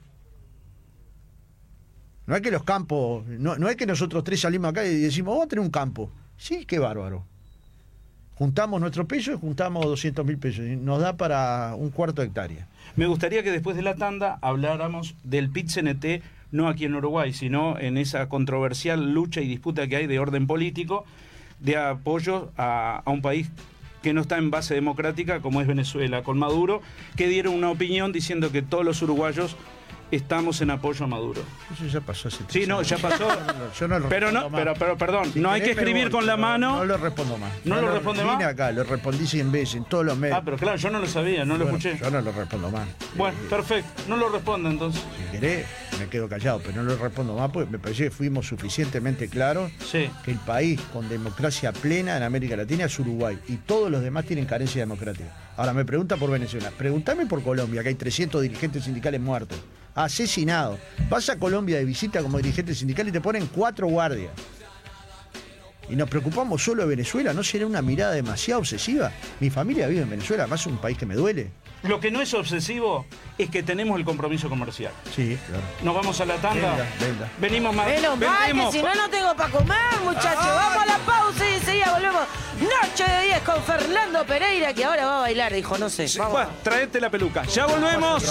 No 2.26 2.34
es 2.38 2.42
que 2.42 2.50
los 2.50 2.64
campos, 2.64 3.26
no, 3.28 3.58
no 3.58 3.68
es 3.68 3.76
que 3.76 3.86
nosotros 3.86 4.24
tres 4.24 4.40
salimos 4.40 4.72
acá 4.72 4.86
y 4.86 4.96
decimos, 4.96 5.34
vamos 5.34 5.48
a 5.48 5.50
tener 5.50 5.66
un 5.66 5.70
campo. 5.70 6.10
Sí, 6.38 6.64
qué 6.64 6.80
bárbaro. 6.80 7.26
Juntamos 8.36 8.80
nuestro 8.80 9.06
peso 9.06 9.34
y 9.34 9.36
juntamos 9.38 9.84
200 9.84 10.26
mil 10.26 10.38
pesos. 10.38 10.66
y 10.66 10.78
nos 10.78 11.02
da 11.02 11.18
para 11.18 11.76
un 11.76 11.90
cuarto 11.90 12.22
de 12.22 12.30
hectárea. 12.30 12.70
Me 12.96 13.06
gustaría 13.06 13.44
que 13.44 13.52
después 13.52 13.76
de 13.76 13.82
la 13.82 13.96
tanda 13.96 14.40
habláramos 14.42 15.14
del 15.26 15.50
PIT-CNT, 15.50 16.24
no 16.54 16.70
aquí 16.70 16.86
en 16.86 16.96
Uruguay, 16.96 17.34
sino 17.34 17.78
en 17.78 17.98
esa 17.98 18.30
controversial 18.30 19.12
lucha 19.12 19.42
y 19.42 19.48
disputa 19.50 19.90
que 19.90 19.98
hay 19.98 20.08
de 20.08 20.20
orden 20.20 20.48
político, 20.48 21.04
de 21.60 21.76
apoyo 21.76 22.54
a, 22.56 23.02
a 23.04 23.12
un 23.12 23.22
país 23.22 23.52
que 24.02 24.14
no 24.14 24.22
está 24.22 24.38
en 24.38 24.52
base 24.52 24.74
democrática 24.74 25.42
como 25.42 25.62
es 25.62 25.68
Venezuela, 25.68 26.24
con 26.24 26.38
Maduro, 26.38 26.82
que 27.16 27.28
dieron 27.28 27.54
una 27.54 27.70
opinión 27.70 28.12
diciendo 28.12 28.52
que 28.52 28.62
todos 28.62 28.86
los 28.86 29.02
uruguayos 29.02 29.56
estamos 30.12 30.62
en 30.62 30.72
apoyo 30.72 31.06
a 31.06 31.08
Maduro. 31.08 31.42
Eso 31.74 31.86
ya 31.86 32.02
pasó 32.02 32.28
hace 32.28 32.44
Sí, 32.50 32.66
no, 32.68 32.82
ya 32.82 32.98
pasó. 32.98 33.28
Yo 33.80 33.88
no 33.88 34.00
lo 34.00 34.10
Pero 34.10 34.32
no, 34.32 34.42
respondo 34.42 34.50
más. 34.50 34.60
pero, 34.60 34.74
pero 34.76 34.98
perdón, 34.98 35.34
Si 35.34 35.40
no 35.40 35.52
hay 35.52 35.62
que 35.62 35.72
escribir 35.72 36.04
voy, 36.06 36.12
con 36.12 36.26
la 36.26 36.38
mano. 36.38 36.78
No 36.78 36.86
lo 36.86 36.98
respondo 36.98 37.38
más. 37.38 37.52
¿No 37.66 37.80
lo 37.82 37.92
responde 37.92 38.24
vine 38.24 38.36
más? 38.36 38.44
acá, 38.46 38.72
lo 38.72 38.84
respondí 38.84 39.28
100 39.28 39.52
veces 39.52 39.76
en 39.76 39.86
todos 39.86 40.06
los 40.06 40.18
medios. 40.18 40.38
Ah, 40.38 40.42
pero 40.44 40.58
claro, 40.58 40.78
yo 40.78 40.90
no 40.90 41.00
lo 41.00 41.08
sabía, 41.08 41.46
no 41.46 41.58
lo 41.58 41.66
escuché. 41.66 41.98
Yo 41.98 42.10
no 42.10 42.22
lo 42.22 42.32
respondo 42.32 42.70
más. 42.72 42.88
Bueno, 43.16 43.38
Eh, 43.40 43.48
perfecto, 43.50 44.04
no 44.08 44.18
lo 44.18 44.30
responde 44.30 44.70
entonces. 44.70 45.02
Si 45.02 45.32
querés, 45.38 45.66
me 46.00 46.08
quedo 46.08 46.28
callado, 46.28 46.60
pero 46.64 46.82
no 46.82 46.84
lo 46.84 46.96
respondo 46.98 47.36
más 47.36 47.50
porque 47.52 47.70
me 47.70 47.80
parece 47.80 48.06
que 48.06 48.12
fuimos 48.12 48.48
suficientemente 48.48 49.28
claros 49.30 49.72
Sí. 49.86 50.10
que 50.24 50.32
el 50.32 50.38
país 50.40 50.80
con 50.94 51.08
democracia 51.10 51.72
plena 51.72 52.18
en 52.18 52.24
América 52.24 52.56
Latina 52.56 52.86
es 52.86 53.00
Uruguay 53.00 53.38
y 53.48 53.58
todos 53.58 53.90
los 53.92 54.02
demás 54.02 54.26
tienen 54.26 54.46
carencia 54.46 54.82
democrática. 54.82 55.30
Ahora 55.58 55.74
me 55.74 55.84
pregunta 55.86 56.16
por 56.16 56.30
Venezuela, 56.32 56.72
pregúntame 56.78 57.26
por 57.26 57.44
Colombia, 57.44 57.84
que 57.84 57.90
hay 57.90 57.96
300 57.96 58.42
dirigentes 58.42 58.86
sindicales 58.86 59.20
muertos, 59.20 59.60
asesinados. 60.06 60.80
Vas 61.10 61.30
a 61.30 61.38
Colombia 61.38 61.78
de 61.78 61.86
visita 61.86 62.22
como 62.22 62.38
dirigente 62.38 62.74
sindical 62.74 63.08
y 63.08 63.12
te 63.12 63.22
ponen 63.22 63.48
cuatro 63.48 63.88
guardias. 63.88 64.32
Y 65.90 65.96
nos 65.96 66.08
preocupamos 66.08 66.64
solo 66.64 66.84
de 66.84 66.90
Venezuela, 66.90 67.34
¿no 67.34 67.44
será 67.44 67.66
una 67.66 67.82
mirada 67.82 68.14
demasiado 68.14 68.60
obsesiva? 68.60 69.12
Mi 69.40 69.50
familia 69.50 69.88
vive 69.88 70.04
en 70.04 70.10
Venezuela, 70.10 70.44
además 70.44 70.62
es 70.62 70.68
un 70.68 70.78
país 70.78 70.98
que 70.98 71.06
me 71.06 71.16
duele. 71.16 71.52
Lo 71.84 72.00
que 72.00 72.12
no 72.12 72.22
es 72.22 72.34
obsesivo 72.34 73.06
es 73.38 73.50
que 73.50 73.64
tenemos 73.64 73.98
el 73.98 74.06
compromiso 74.06 74.50
comercial. 74.50 74.92
Sí, 75.16 75.38
claro. 75.48 75.64
Nos 75.84 75.96
vamos 75.96 76.22
a 76.22 76.26
la 76.26 76.36
tanda. 76.36 76.72
Venga, 76.72 76.86
venga. 77.00 77.32
Venimos 77.40 77.76
más. 77.76 77.88
Menos 77.88 78.20
mal 78.20 78.72
si 78.72 78.82
no, 78.82 78.94
no 78.94 79.10
tengo 79.10 79.36
para 79.36 79.50
comer, 79.50 79.78
muchachos. 80.04 80.46
Vamos 80.46 80.84
a 80.84 80.86
la 80.86 80.98
pausa 81.00 81.50
y 81.50 81.54
enseguida 81.54 81.94
volvemos. 81.94 82.22
Noche 82.62 83.12
de 83.12 83.26
10 83.28 83.40
con 83.42 83.64
Fernando 83.64 84.26
Pereira, 84.26 84.74
que 84.74 84.84
ahora 84.86 85.06
va 85.06 85.18
a 85.18 85.22
bailar, 85.22 85.54
dijo, 85.54 85.78
no 85.78 85.90
sé. 85.90 86.08
Vamos. 86.18 86.34
Bueno, 86.34 86.50
traete 86.64 87.00
la 87.00 87.10
peluca. 87.10 87.44
Ya 87.46 87.66
volvemos. 87.66 88.24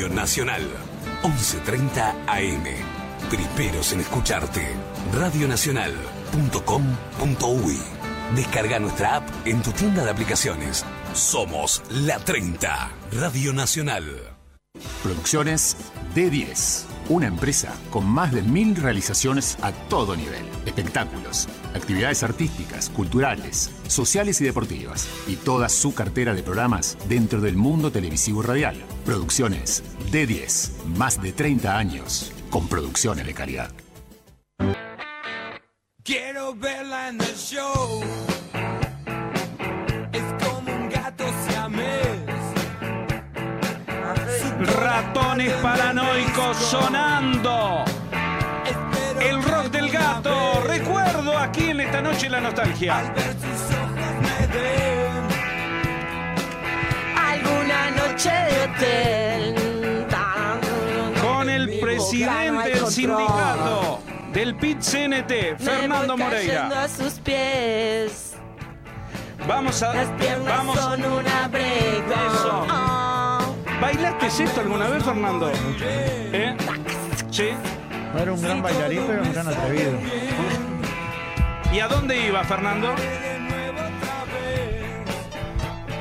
Radio 0.00 0.16
Nacional, 0.16 0.62
11.30 1.24 2.14
AM. 2.26 2.64
Primeros 3.28 3.92
en 3.92 4.00
escucharte. 4.00 4.66
Radionacional.com.uy. 5.12 7.78
Descarga 8.34 8.78
nuestra 8.78 9.16
app 9.16 9.28
en 9.44 9.60
tu 9.60 9.72
tienda 9.72 10.02
de 10.02 10.10
aplicaciones. 10.10 10.86
Somos 11.12 11.82
la 11.90 12.18
30, 12.18 12.92
Radio 13.12 13.52
Nacional. 13.52 14.06
Producciones 15.02 15.76
D10, 16.14 16.84
una 17.10 17.26
empresa 17.26 17.74
con 17.90 18.06
más 18.06 18.32
de 18.32 18.40
mil 18.40 18.76
realizaciones 18.76 19.58
a 19.60 19.72
todo 19.72 20.16
nivel. 20.16 20.46
Espectáculos, 20.64 21.46
actividades 21.74 22.22
artísticas, 22.22 22.88
culturales, 22.88 23.70
sociales 23.86 24.40
y 24.40 24.44
deportivas, 24.44 25.06
y 25.26 25.36
toda 25.36 25.68
su 25.68 25.92
cartera 25.92 26.32
de 26.32 26.42
programas 26.42 26.96
dentro 27.06 27.42
del 27.42 27.56
mundo 27.56 27.92
televisivo 27.92 28.42
y 28.42 28.46
radial. 28.46 28.82
Producciones 29.10 29.82
D10, 30.12 30.84
más 30.96 31.20
de 31.20 31.32
30 31.32 31.76
años, 31.76 32.32
con 32.48 32.68
producciones 32.68 33.26
de 33.26 33.34
calidad. 33.34 33.72
Quiero 36.04 36.54
verla 36.54 37.08
en 37.08 37.20
el 37.20 37.34
show. 37.34 38.04
Es 40.12 40.44
como 40.44 40.72
un 40.72 40.88
gato 40.88 41.24
siamés. 41.48 42.20
Ratones 44.76 45.54
paranoicos 45.54 46.56
sonando. 46.56 47.84
El 49.20 49.42
rock 49.42 49.72
del 49.72 49.90
gato. 49.90 50.62
Recuerdo 50.68 51.36
aquí 51.36 51.70
en 51.70 51.80
esta 51.80 52.00
noche 52.00 52.30
la 52.30 52.40
nostalgia. 52.40 53.12
ver 53.16 53.32
sus 53.32 53.76
ojos 53.76 54.22
me 54.22 54.89
noche 58.20 58.30
de 58.30 58.62
hotel. 58.64 60.06
Con 61.22 61.48
el 61.48 61.80
presidente 61.80 62.70
del 62.70 62.86
sindicato 62.86 64.02
del 64.32 64.54
PIT-CNT, 64.56 65.58
Fernando 65.58 66.16
Me 66.16 66.24
voy 66.24 66.32
Moreira. 66.32 66.86
Vamos 69.48 69.82
a. 69.82 69.92
Vamos. 70.46 70.78
Eso. 70.78 72.66
Oh. 72.70 73.56
¿Bailaste 73.80 74.26
esto 74.26 74.60
alguna 74.60 74.88
vez, 74.88 75.02
Fernando? 75.02 75.50
¿Eh? 75.80 76.54
Sí. 77.30 77.48
Era 78.20 78.32
un 78.32 78.42
gran 78.42 78.62
bailarín, 78.62 79.04
pero 79.06 79.22
un 79.22 79.32
gran 79.32 79.48
atrevido. 79.48 79.92
¿Y 81.72 81.80
a 81.80 81.88
dónde 81.88 82.26
iba, 82.26 82.44
Fernando? 82.44 82.94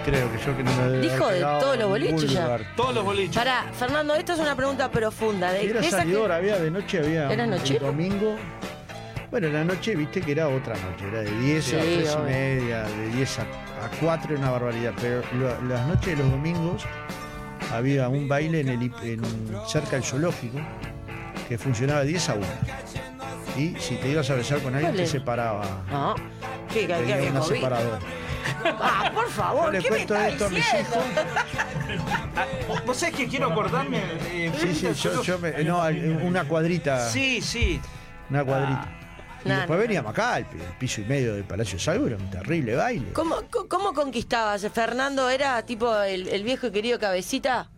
Creo 0.06 0.32
que 0.32 0.38
yo 0.44 0.58
que 0.58 0.64
no 0.64 0.72
me 0.76 0.84
debe 0.90 1.02
Dijo 1.10 1.26
haber 1.26 1.36
de 1.38 1.42
todos 1.60 1.76
los 1.78 1.84
en 1.84 1.90
boliches 1.90 2.32
ya. 2.32 2.44
lugar. 2.44 2.62
Todos 2.76 2.96
los 2.96 3.04
boliches. 3.04 3.36
Pará, 3.36 3.66
Fernando, 3.78 4.16
esto 4.16 4.34
es 4.34 4.40
una 4.40 4.56
pregunta 4.56 4.90
profunda. 4.90 5.52
De, 5.52 5.66
Era 5.70 5.80
esas 5.80 5.92
que- 5.92 5.98
salidor, 5.98 6.32
había 6.32 6.58
de 6.58 6.72
noche, 6.72 7.00
había 7.00 7.32
¿Era 7.32 7.44
un- 7.44 7.50
nochero? 7.52 7.86
el 7.90 7.92
domingo. 7.92 8.36
Bueno, 9.30 9.50
la 9.50 9.64
noche, 9.64 9.96
viste 9.96 10.22
que 10.22 10.32
era 10.32 10.48
otra 10.48 10.74
noche, 10.76 11.08
era 11.08 11.20
de 11.22 11.32
10 11.42 11.68
a 11.68 11.70
Sí, 11.70 11.76
3 12.00 12.18
y 12.20 12.24
media, 12.26 12.84
de 12.84 13.08
10 13.10 13.40
a, 13.40 13.42
a 13.44 13.90
4 14.00 14.32
era 14.34 14.40
una 14.42 14.52
barbaridad. 14.52 14.94
Pero 15.00 15.22
lo- 15.34 15.62
las 15.68 15.86
noches 15.88 16.18
de 16.18 16.24
los 16.24 16.32
domingos 16.32 16.84
había 17.72 18.10
un 18.10 18.28
baile 18.28 18.62
en 18.62 18.70
el, 18.70 18.82
hip- 18.82 19.04
en, 19.04 19.22
cerca 19.68 19.92
del 19.92 20.04
zoológico 20.04 20.58
que 21.48 21.58
funcionaba 21.60 22.00
de 22.02 22.08
10 22.08 22.30
a 22.30 22.34
1. 22.36 22.46
Y 23.58 23.76
si 23.80 23.96
te 23.98 24.10
ibas 24.10 24.28
a 24.32 24.36
besar 24.36 24.60
con 24.60 24.74
alguien, 24.74 24.94
¿Cuál 24.94 25.04
te 25.04 25.08
separaba. 25.12 25.84
No. 25.92 26.16
¿Qué, 26.74 26.82
qué, 26.82 26.88
qué 26.88 26.94
Tenía 26.96 27.16
había 27.16 27.32
una 27.32 27.40
COVID? 27.42 27.56
separadora. 27.56 28.00
Ah, 28.82 29.12
por 29.14 29.30
favor, 29.30 29.66
Yo 29.66 29.72
le 29.72 29.80
¿qué 29.80 29.90
me 29.92 29.96
cuento 29.98 30.16
está 30.16 30.30
esto 30.30 30.46
a 30.46 30.50
mis 30.50 30.58
diciendo? 30.58 30.96
hijos. 30.96 32.86
¿Vos 32.86 32.98
sabés 32.98 33.16
que 33.16 33.28
quiero 33.28 33.52
acordarme? 33.52 33.98
eh, 34.32 34.52
Sí, 34.60 34.76
sí, 34.76 34.94
yo, 34.94 35.22
yo 35.24 35.40
me- 35.40 35.64
no, 35.64 35.82
una 36.24 36.44
cuadrita. 36.46 37.10
Sí, 37.10 37.42
sí. 37.42 37.80
Una 38.30 38.44
cuadrita. 38.44 38.88
Y 39.46 39.50
No, 39.50 39.56
después 39.56 39.78
no. 39.80 39.82
veníamos 39.88 40.12
acá, 40.12 40.38
el, 40.38 40.46
pi- 40.46 40.58
el 40.58 40.74
piso 40.78 41.00
y 41.02 41.06
medio 41.06 41.34
del 41.34 41.46
Palacio 41.46 41.80
Salvo, 41.80 42.08
era 42.08 42.18
un 42.18 42.30
terrible 42.30 42.76
baile. 42.76 43.14
¿Cómo, 43.14 43.38
¿Cómo 43.70 43.94
conquistabas? 43.94 44.68
¿Fernando 44.74 45.30
era 45.30 45.62
tipo 45.66 45.98
el, 46.02 46.28
el 46.28 46.44
viejo 46.44 46.68
y 46.68 46.72
querido 46.72 47.00
cabecita? 47.00 47.70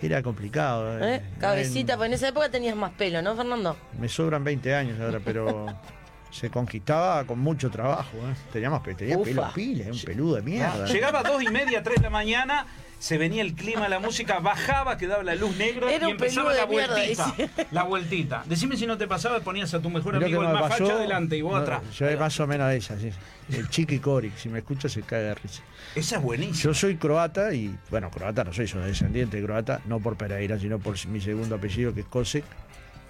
Era 0.00 0.22
complicado. 0.22 0.98
¿Eh? 0.98 1.16
eh. 1.16 1.22
Cabecita, 1.38 1.92
En- 1.92 1.98
pues 1.98 2.08
en 2.08 2.14
esa 2.14 2.28
época 2.28 2.48
tenías 2.50 2.74
más 2.76 2.92
pelo, 2.92 3.20
¿no, 3.20 3.36
Fernando? 3.36 3.76
Me 3.98 4.08
sobran 4.08 4.42
20 4.42 4.74
años 4.74 4.98
ahora, 5.00 5.20
pero 5.22 5.66
se 6.30 6.50
conquistaba 6.50 7.24
con 7.24 7.38
mucho 7.38 7.70
trabajo. 7.70 8.16
¿eh? 8.18 8.34
Teníamos 8.52 8.80
pe- 8.82 8.94
tenía 8.94 9.18
pelo 9.22 9.50
pila, 9.54 9.86
un 9.92 10.00
peludo 10.00 10.36
de 10.36 10.42
mierda. 10.42 10.86
Llegaba 10.86 11.20
a 11.20 11.22
dos 11.22 11.42
y 11.42 11.48
media, 11.48 11.82
tres 11.82 11.96
de 11.96 12.02
la 12.04 12.10
mañana, 12.10 12.66
se 12.98 13.16
venía 13.18 13.42
el 13.42 13.54
clima, 13.54 13.88
la 13.88 13.98
música, 13.98 14.38
bajaba, 14.40 14.96
quedaba 14.98 15.22
la 15.22 15.34
luz 15.34 15.56
negra 15.56 15.90
Era 15.90 16.06
y 16.08 16.10
empezaba 16.12 16.52
la 16.54 16.66
mierda, 16.66 16.94
vueltita. 16.94 17.34
La 17.72 17.82
vueltita. 17.84 18.42
Decime 18.46 18.76
si 18.76 18.86
no 18.86 18.98
te 18.98 19.08
pasaba, 19.08 19.40
ponías 19.40 19.72
a 19.74 19.80
tu 19.80 19.88
mejor 19.90 20.14
Mirá 20.14 20.26
amigo 20.26 20.40
que 20.42 20.46
el 20.46 20.52
me 20.52 20.60
más 20.60 20.70
pasó, 20.70 20.84
facha 20.84 20.96
adelante 20.98 21.36
y 21.36 21.42
vos 21.42 21.52
no, 21.54 21.58
atrás. 21.58 21.82
Yo 21.96 22.06
es 22.08 22.18
más 22.20 22.38
o 22.40 22.46
menos 22.46 22.70
esa, 22.72 22.98
sí. 22.98 23.10
El 23.50 23.68
Chiqui 23.70 23.98
Coric, 23.98 24.36
si 24.36 24.48
me 24.50 24.58
escucha 24.58 24.88
se 24.88 25.02
cae 25.02 25.22
de 25.22 25.34
risa. 25.34 25.62
Esa 25.94 26.16
es 26.16 26.22
buenísima. 26.22 26.62
Yo 26.62 26.74
soy 26.74 26.96
croata 26.96 27.52
y, 27.54 27.74
bueno, 27.90 28.10
croata 28.10 28.44
no 28.44 28.52
soy, 28.52 28.68
soy 28.68 28.82
descendiente 28.82 29.38
de 29.38 29.44
croata, 29.44 29.80
no 29.86 29.98
por 29.98 30.16
Pereira, 30.16 30.58
sino 30.58 30.78
por 30.78 30.94
mi 31.08 31.20
segundo 31.20 31.54
apellido 31.56 31.92
que 31.94 32.00
es 32.00 32.06
Kosek, 32.06 32.44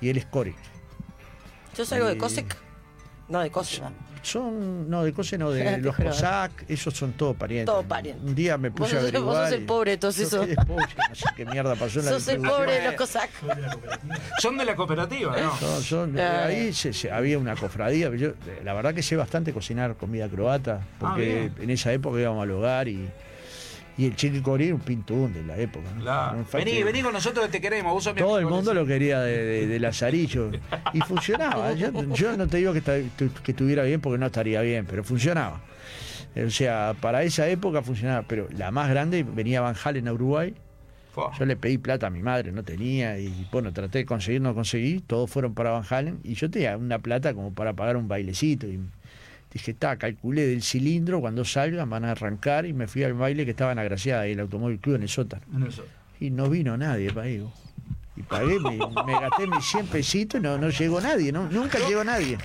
y 0.00 0.08
él 0.08 0.16
es 0.18 0.24
Coric. 0.26 0.56
Yo 1.76 1.84
salgo 1.84 2.06
de 2.06 2.14
Y- 2.14 2.18
Cosec. 2.18 2.56
No, 3.30 3.40
de 3.40 3.50
Cosec. 3.50 3.82
Son, 4.22 4.90
no, 4.90 5.02
de 5.02 5.14
Kosek 5.14 5.38
no, 5.40 5.50
de 5.50 5.78
los. 5.82 5.96
Cosac, 5.96 6.50
esos 6.68 6.92
son 6.92 7.12
todos 7.12 7.34
parientes. 7.36 7.66
Todos 7.72 7.86
parientes. 7.86 8.22
Un 8.22 8.34
día 8.34 8.58
me 8.58 8.70
puse 8.70 8.96
Vos 8.96 9.04
a 9.04 9.10
sos- 9.10 9.12
vos 9.12 9.36
averiguar. 9.36 9.46
sos 9.48 9.58
el 9.58 9.64
pobre 9.64 9.90
de 9.92 9.96
todos 9.96 10.18
esos. 10.18 10.30
soy 10.44 10.50
el 10.50 10.56
pobre, 10.56 10.86
no 11.08 11.14
sé 11.14 11.24
qué 11.36 11.46
mierda 11.46 11.74
pasó 11.74 12.00
en 12.00 12.04
la 12.04 12.10
Sos 12.12 12.28
el 12.28 12.42
pobre 12.42 12.72
de 12.80 12.84
los 12.86 12.94
Cossack. 12.96 13.30
Son 14.40 14.58
de 14.58 14.64
la 14.66 14.76
cooperativa, 14.76 15.36
¿no? 15.40 15.56
Son- 15.56 15.82
son- 15.82 16.18
Ah. 16.20 16.44
ahí 16.46 16.72
se- 16.74 16.92
se- 16.92 17.10
había 17.10 17.38
una 17.38 17.56
cofradía. 17.56 18.14
Yo, 18.14 18.28
eh, 18.28 18.34
la 18.62 18.74
verdad 18.74 18.92
que 18.94 19.02
sé 19.02 19.16
bastante 19.16 19.52
cocinar 19.54 19.94
comida 19.96 20.28
croata, 20.28 20.80
porque 20.98 21.22
Ah, 21.22 21.50
bien. 21.50 21.54
en 21.62 21.70
esa 21.70 21.90
época 21.92 22.20
íbamos 22.20 22.42
al 22.42 22.50
hogar 22.50 22.88
y, 22.88 23.08
y 23.98 24.06
el 24.06 24.16
chiqui 24.16 24.40
corí 24.40 24.66
era 24.66 24.74
un 24.74 24.80
pintún 24.80 25.32
de 25.32 25.42
la 25.42 25.56
época. 25.58 25.86
¿no? 25.94 26.00
Claro. 26.02 26.44
Vení, 26.52 26.82
vení 26.82 27.02
con 27.02 27.12
nosotros 27.12 27.46
que 27.46 27.52
te 27.52 27.60
queremos. 27.60 27.92
Vos 27.92 28.04
sos 28.04 28.14
mi 28.14 28.20
Todo 28.20 28.38
el 28.38 28.46
mundo 28.46 28.72
lo 28.74 28.86
quería 28.86 29.20
de, 29.20 29.44
de- 29.44 29.66
de 29.66 29.80
Lazarillo. 29.80 30.50
Y 30.94 31.00
funcionaba. 31.00 31.72
Yo, 31.74 31.90
yo 32.14 32.36
no 32.36 32.46
te 32.46 32.58
digo 32.58 32.72
que, 32.72 32.80
que 32.82 33.50
estuviera 33.52 33.82
bien 33.84 34.00
porque 34.00 34.18
no 34.18 34.26
estaría 34.26 34.60
bien, 34.62 34.86
pero 34.86 35.04
funcionaba. 35.04 35.60
O 36.36 36.50
sea, 36.50 36.94
para 37.00 37.22
esa 37.24 37.48
época 37.48 37.82
funcionaba. 37.82 38.22
Pero 38.26 38.48
la 38.56 38.70
más 38.70 38.88
grande 38.88 39.22
venía 39.24 39.60
Van 39.60 39.74
Halen 39.82 40.08
a 40.08 40.12
Uruguay. 40.12 40.54
Fua. 41.12 41.32
Yo 41.36 41.44
le 41.44 41.56
pedí 41.56 41.76
plata 41.76 42.06
a 42.06 42.10
mi 42.10 42.22
madre, 42.22 42.52
no 42.52 42.62
tenía, 42.62 43.18
y 43.18 43.48
bueno, 43.50 43.72
traté 43.72 43.98
de 43.98 44.04
conseguir, 44.06 44.40
no 44.40 44.54
conseguí, 44.54 45.00
todos 45.00 45.28
fueron 45.28 45.54
para 45.54 45.70
Van 45.72 45.82
Halen, 45.90 46.20
y 46.22 46.34
yo 46.34 46.48
tenía 46.48 46.76
una 46.76 47.00
plata 47.00 47.34
como 47.34 47.52
para 47.52 47.72
pagar 47.72 47.96
un 47.96 48.06
bailecito, 48.06 48.68
y 48.68 48.78
dije, 49.52 49.72
está, 49.72 49.96
calculé 49.96 50.46
del 50.46 50.62
cilindro, 50.62 51.20
cuando 51.20 51.44
salgan 51.44 51.90
van 51.90 52.04
a 52.04 52.12
arrancar, 52.12 52.66
y 52.66 52.72
me 52.72 52.86
fui 52.86 53.02
al 53.02 53.14
baile 53.14 53.44
que 53.44 53.50
estaba 53.50 53.72
en 53.72 53.78
Agraciada, 53.78 54.26
y 54.28 54.32
el 54.32 54.40
Automóvil 54.40 54.78
Club 54.78 54.96
en 54.96 55.02
el 55.02 55.08
sótano, 55.08 55.42
En 55.52 55.68
y 56.20 56.30
no 56.30 56.48
vino 56.50 56.76
nadie, 56.76 57.12
pago. 57.12 57.52
Y 58.16 58.22
pagué, 58.22 58.58
me, 58.60 58.76
me 58.76 59.12
gasté 59.20 59.46
mis 59.46 59.64
100 59.64 59.86
pesitos, 59.86 60.40
y 60.40 60.42
no, 60.42 60.58
no 60.58 60.68
llegó 60.68 61.00
nadie, 61.00 61.32
no, 61.32 61.48
nunca 61.48 61.78
llegó 61.88 62.04
nadie. 62.04 62.36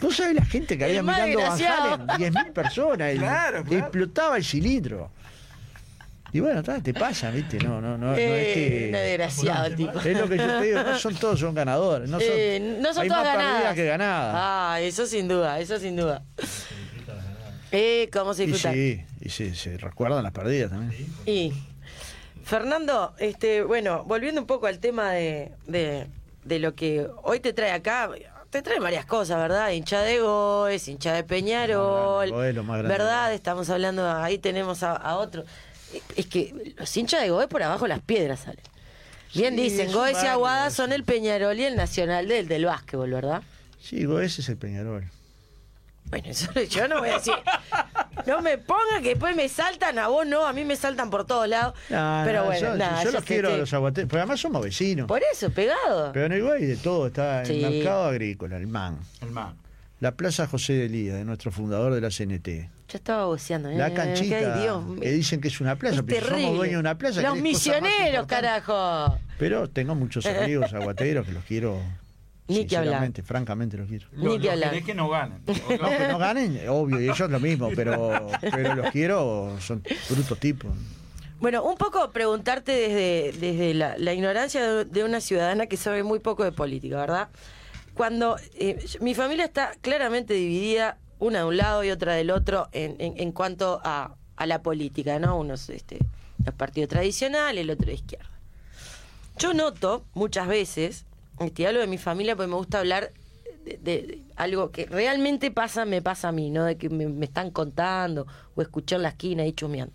¿Vos 0.00 0.16
sabés 0.16 0.34
la 0.34 0.44
gente 0.46 0.78
que 0.78 0.84
había 0.84 1.02
mirando 1.02 1.38
Van. 1.40 1.60
Halen? 1.62 2.06
10.000 2.32 2.52
personas, 2.52 3.10
el- 3.10 3.18
Claro, 3.18 3.62
claro. 3.64 3.78
explotaba 3.84 4.36
el 4.38 4.44
cilindro. 4.44 5.10
Y 6.32 6.40
bueno, 6.40 6.62
ta, 6.62 6.80
te 6.80 6.94
pasa, 6.94 7.30
¿viste? 7.30 7.58
No, 7.58 7.80
no, 7.80 7.98
no, 7.98 8.06
no 8.08 8.14
es 8.14 8.18
Eh, 8.20 8.52
que. 8.54 8.86
un 8.86 8.92
desgraciado 8.92 9.66
el 9.66 9.76
tipo. 9.76 9.98
Es 10.00 10.18
lo 10.18 10.28
que 10.28 10.36
yo 10.38 10.46
te 10.46 10.62
digo, 10.66 10.82
no 10.82 10.98
son 10.98 11.14
todos 11.16 11.40
son 11.40 11.54
ganadores. 11.54 12.08
No 12.08 12.20
son, 12.20 12.28
Eh, 12.30 12.78
no 12.80 12.92
son 12.94 13.02
hay 13.02 13.08
todas 13.08 13.24
más 13.24 13.34
perdidas 13.36 13.54
ganadas. 13.56 13.74
que 13.74 13.84
ganadas. 13.86 14.34
Ah, 14.38 14.78
eso 14.80 15.06
sin 15.06 15.26
duda, 15.28 15.58
eso 15.60 15.78
sin 15.78 15.96
duda. 15.96 16.22
Eh, 17.72 18.08
¿cómo 18.12 18.34
se 18.34 18.44
y 18.44 18.46
disfruta? 18.48 18.72
sí, 18.74 19.04
y 19.20 19.28
sí, 19.28 19.54
se 19.54 19.76
recuerdan 19.78 20.22
las 20.22 20.32
perdidas 20.32 20.70
también. 20.70 21.06
Y 21.26 21.52
Fernando, 22.44 23.14
este, 23.18 23.62
bueno, 23.62 24.04
volviendo 24.04 24.40
un 24.40 24.46
poco 24.46 24.66
al 24.66 24.78
tema 24.80 25.12
de, 25.12 25.52
de, 25.66 26.06
de 26.44 26.58
lo 26.58 26.74
que 26.74 27.06
hoy 27.22 27.38
te 27.38 27.52
trae 27.52 27.70
acá, 27.70 28.10
te 28.50 28.62
trae 28.62 28.80
varias 28.80 29.06
cosas, 29.06 29.36
¿verdad? 29.38 29.70
Hincha 29.70 30.00
de 30.02 30.18
Goes, 30.18 30.88
hincha 30.88 31.12
de 31.12 31.22
Peñarol, 31.22 32.30
grande. 32.32 32.82
¿verdad? 32.88 33.32
Estamos 33.32 33.70
hablando, 33.70 34.10
ahí 34.10 34.38
tenemos 34.38 34.82
a, 34.82 34.92
a 34.96 35.16
otro. 35.18 35.44
Es 36.16 36.26
que 36.26 36.74
los 36.76 36.96
hinchas 36.96 37.22
de 37.22 37.30
Goes 37.30 37.46
por 37.48 37.62
abajo 37.62 37.86
las 37.86 38.00
piedras 38.00 38.40
salen. 38.40 38.62
Bien 39.34 39.54
Sí, 39.54 39.62
dicen, 39.62 39.92
Goes 39.92 40.22
y 40.22 40.26
Aguada 40.26 40.70
son 40.70 40.92
el 40.92 41.04
Peñarol 41.04 41.58
y 41.58 41.64
el 41.64 41.76
Nacional 41.76 42.26
del, 42.28 42.48
del 42.48 42.64
básquetbol, 42.64 43.10
¿verdad? 43.10 43.42
Sí, 43.80 44.02
ese 44.22 44.40
es 44.40 44.48
el 44.48 44.56
Peñarol. 44.56 45.04
Bueno, 46.06 46.28
eso 46.28 46.50
yo 46.70 46.88
no 46.88 46.98
voy 46.98 47.10
a 47.10 47.14
decir. 47.14 47.34
No 48.26 48.42
me 48.42 48.58
ponga 48.58 49.00
que 49.00 49.10
después 49.10 49.34
me 49.36 49.48
saltan, 49.48 49.98
a 49.98 50.08
vos 50.08 50.26
no, 50.26 50.44
a 50.46 50.52
mí 50.52 50.64
me 50.64 50.74
saltan 50.76 51.08
por 51.10 51.24
todos 51.26 51.46
lados. 51.48 51.74
No, 51.88 52.22
pero 52.24 52.40
no, 52.40 52.44
bueno, 52.46 52.60
yo, 52.72 52.76
nada, 52.76 53.04
yo 53.04 53.12
los 53.12 53.24
quiero 53.24 53.48
a 53.48 53.52
te- 53.52 53.58
los 53.58 53.72
aguateros, 53.72 54.08
porque 54.08 54.18
además 54.20 54.40
somos 54.40 54.62
vecinos. 54.62 55.06
Por 55.06 55.22
eso, 55.32 55.50
pegado. 55.50 56.12
Pero 56.12 56.26
en 56.26 56.32
el 56.32 56.50
hay 56.50 56.66
de 56.66 56.76
todo, 56.76 57.06
está 57.06 57.44
Sí. 57.44 57.62
el 57.62 57.70
mercado 57.70 58.04
agrícola, 58.04 58.56
el 58.56 58.66
MAN, 58.66 58.98
El 59.22 59.30
man. 59.30 59.54
la 60.00 60.12
Plaza 60.16 60.46
José 60.48 60.72
de 60.74 60.88
Lía, 60.88 61.14
de 61.14 61.24
nuestro 61.24 61.52
fundador 61.52 61.94
de 61.94 62.00
la 62.00 62.10
CNT. 62.10 62.68
Yo 62.90 62.96
estaba 62.98 63.26
boceando. 63.26 63.70
¿eh? 63.70 63.76
La 63.76 63.94
canchita, 63.94 64.36
Ay, 64.36 64.62
Dios 64.62 64.84
mío. 64.84 65.00
que 65.00 65.12
dicen 65.12 65.40
que 65.40 65.46
es 65.46 65.60
una 65.60 65.76
plaza, 65.76 65.96
Es 65.96 66.02
pero 66.02 66.26
somos 66.28 66.56
dueños 66.56 66.74
de 66.74 66.80
una 66.80 66.98
plaza. 66.98 67.22
Los 67.22 67.36
es 67.36 67.42
misioneros, 67.42 68.26
carajo. 68.26 69.16
Pero 69.38 69.70
tengo 69.70 69.94
muchos 69.94 70.26
amigos 70.26 70.72
aguateros 70.74 71.24
que 71.24 71.32
los 71.32 71.44
quiero. 71.44 71.80
Ni 72.48 72.66
que 72.66 72.76
hablar. 72.76 73.08
francamente 73.22 73.76
los 73.76 73.86
quiero. 73.86 74.08
Ni 74.12 74.40
que 74.40 74.50
hablar. 74.50 74.70
querés 74.70 74.84
que 74.84 74.94
no 74.94 75.08
ganen. 75.08 75.40
No, 75.46 75.54
que 75.68 76.08
no 76.08 76.18
ganen, 76.18 76.68
obvio, 76.68 77.00
y 77.00 77.08
ellos 77.08 77.30
lo 77.30 77.38
mismo, 77.38 77.70
pero, 77.76 78.26
pero 78.40 78.74
los 78.74 78.90
quiero, 78.90 79.56
son 79.60 79.84
brutos 80.08 80.36
tipos. 80.40 80.72
Bueno, 81.38 81.62
un 81.62 81.76
poco 81.76 82.10
preguntarte 82.10 82.72
desde, 82.72 83.38
desde 83.38 83.72
la, 83.74 83.96
la 83.98 84.12
ignorancia 84.12 84.84
de, 84.84 85.04
una 85.04 85.20
ciudadana 85.20 85.66
que 85.66 85.76
sabe 85.76 86.02
muy 86.02 86.18
poco 86.18 86.42
de 86.42 86.50
política, 86.50 86.96
¿verdad? 86.96 87.28
cuando 87.94 88.36
eh, 88.54 88.82
mi 89.00 89.14
familia 89.14 89.44
está 89.44 89.72
claramente 89.80 90.32
dividida, 90.34 90.96
una 91.20 91.40
de 91.40 91.44
un 91.44 91.56
lado 91.56 91.84
y 91.84 91.90
otra 91.90 92.14
del 92.14 92.30
otro, 92.30 92.68
en, 92.72 92.96
en- 92.98 93.32
cuanto 93.32 93.80
a, 93.84 94.16
a 94.36 94.46
la 94.46 94.62
política, 94.62 95.18
¿no? 95.18 95.38
Unos 95.38 95.68
este, 95.70 95.98
los 96.44 96.54
partidos 96.54 96.88
tradicionales, 96.88 97.62
el 97.62 97.70
otro 97.70 97.86
de 97.86 97.94
izquierda. 97.94 98.26
Yo 99.38 99.54
noto 99.54 100.04
muchas 100.14 100.48
veces, 100.48 101.04
este, 101.38 101.66
hablo 101.66 101.80
de 101.80 101.86
mi 101.86 101.98
familia 101.98 102.36
porque 102.36 102.48
me 102.50 102.56
gusta 102.56 102.80
hablar 102.80 103.12
de, 103.64 104.22
algo 104.36 104.70
que 104.70 104.86
realmente 104.86 105.50
pasa, 105.50 105.84
me 105.84 106.02
pasa 106.02 106.28
a 106.28 106.32
mí, 106.32 106.50
no 106.50 106.64
de 106.64 106.76
que 106.76 106.88
me, 106.88 107.24
están 107.24 107.50
contando 107.50 108.26
o 108.56 108.62
escuché 108.62 108.96
en 108.96 109.02
la 109.02 109.10
esquina 109.10 109.46
y 109.46 109.52
chumeando. 109.52 109.92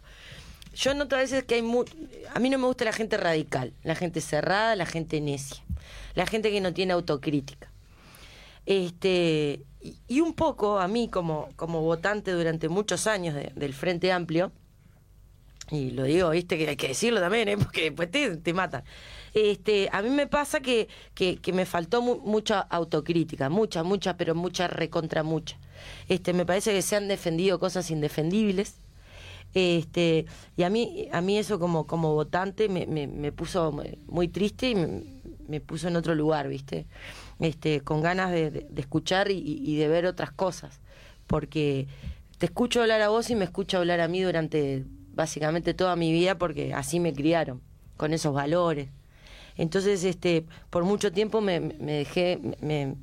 Yo 0.76 0.94
noto 0.94 1.16
a 1.16 1.20
veces 1.20 1.44
que 1.44 1.56
hay 1.56 1.62
mu- 1.62 1.86
a 2.34 2.40
mí 2.40 2.50
no 2.50 2.58
me 2.58 2.66
gusta 2.68 2.86
la 2.86 2.94
gente 2.94 3.18
radical, 3.18 3.74
la 3.84 3.96
gente 3.96 4.22
cerrada, 4.22 4.76
la 4.76 4.86
gente 4.86 5.20
necia, 5.22 5.64
la 6.16 6.26
gente 6.26 6.52
que 6.52 6.62
no 6.62 6.74
tiene 6.74 6.94
autocrítica. 6.94 7.70
Este, 8.66 9.62
y, 10.08 10.22
un 10.22 10.34
poco 10.34 10.80
a 10.80 10.88
mí 10.88 11.08
como, 11.10 11.50
como 11.56 11.82
votante 11.82 12.32
durante 12.32 12.70
muchos 12.70 13.08
años 13.08 13.36
de- 13.36 13.52
del 13.56 13.74
Frente 13.74 14.12
Amplio, 14.12 14.52
y 15.72 15.92
lo 15.92 16.04
digo, 16.04 16.30
viste, 16.30 16.58
que 16.60 16.70
hay 16.70 16.76
que 16.76 16.90
decirlo 16.90 17.20
también, 17.20 17.48
¿eh? 17.48 17.58
porque 17.58 17.84
después 17.86 18.12
te, 18.12 18.38
te 18.38 18.54
matan. 18.54 18.84
Este, 19.34 19.90
a 19.92 20.02
mí 20.04 20.10
me 20.10 20.28
pasa 20.28 20.60
que, 20.60 20.88
que, 21.16 21.40
me 21.54 21.66
faltó 21.66 22.02
mu- 22.02 22.20
mucha 22.20 22.60
autocrítica, 22.62 23.50
mucha, 23.50 23.84
mucha, 23.84 24.16
pero 24.16 24.36
mucha 24.36 24.68
recontra 24.68 25.24
mucha. 25.24 25.58
Este, 26.08 26.34
me 26.34 26.46
parece 26.46 26.72
que 26.72 26.82
se 26.84 26.96
han 26.96 27.08
defendido 27.08 27.60
cosas 27.60 27.90
indefendibles. 27.90 28.76
Este, 29.56 30.26
y 30.56 30.64
a 30.64 30.70
mí, 30.70 31.08
a 31.12 31.22
mí 31.22 31.38
eso 31.38 31.60
como, 31.60 31.88
como 31.88 32.14
votante 32.14 32.70
me, 32.70 32.86
me, 32.86 33.08
me 33.08 33.32
puso 33.32 33.76
muy 34.08 34.28
triste 34.28 34.70
y 34.72 34.76
me 35.48 35.62
puso 35.62 35.88
en 35.88 35.96
otro 35.96 36.14
lugar, 36.14 36.48
¿viste? 36.48 36.86
Este, 37.40 37.82
con 37.82 38.02
ganas 38.02 38.32
de, 38.32 38.50
de- 38.52 38.68
escuchar 38.82 39.30
y, 39.32 39.38
y 39.40 39.76
de 39.78 39.88
ver 39.88 40.06
otras 40.06 40.32
cosas. 40.32 40.80
Porque 41.28 41.88
te 42.38 42.46
escucho 42.48 42.82
hablar 42.82 43.02
a 43.02 43.10
vos 43.10 43.30
y 43.30 43.36
me 43.36 43.46
escucho 43.46 43.78
hablar 43.78 44.00
a 44.02 44.08
mí 44.08 44.22
durante 44.22 44.86
básicamente 45.14 45.74
toda 45.74 45.96
mi 45.96 46.12
vida 46.12 46.38
porque 46.38 46.74
así 46.74 47.00
me 47.00 47.14
criaron, 47.14 47.62
con 47.98 48.14
esos 48.14 48.34
valores. 48.34 48.90
Entonces, 49.58 50.04
este, 50.04 50.46
por 50.70 50.84
mucho 50.84 51.12
tiempo 51.12 51.42
me, 51.42 51.60
me 51.60 51.94
dejé, 51.94 52.40
me, 52.62 52.96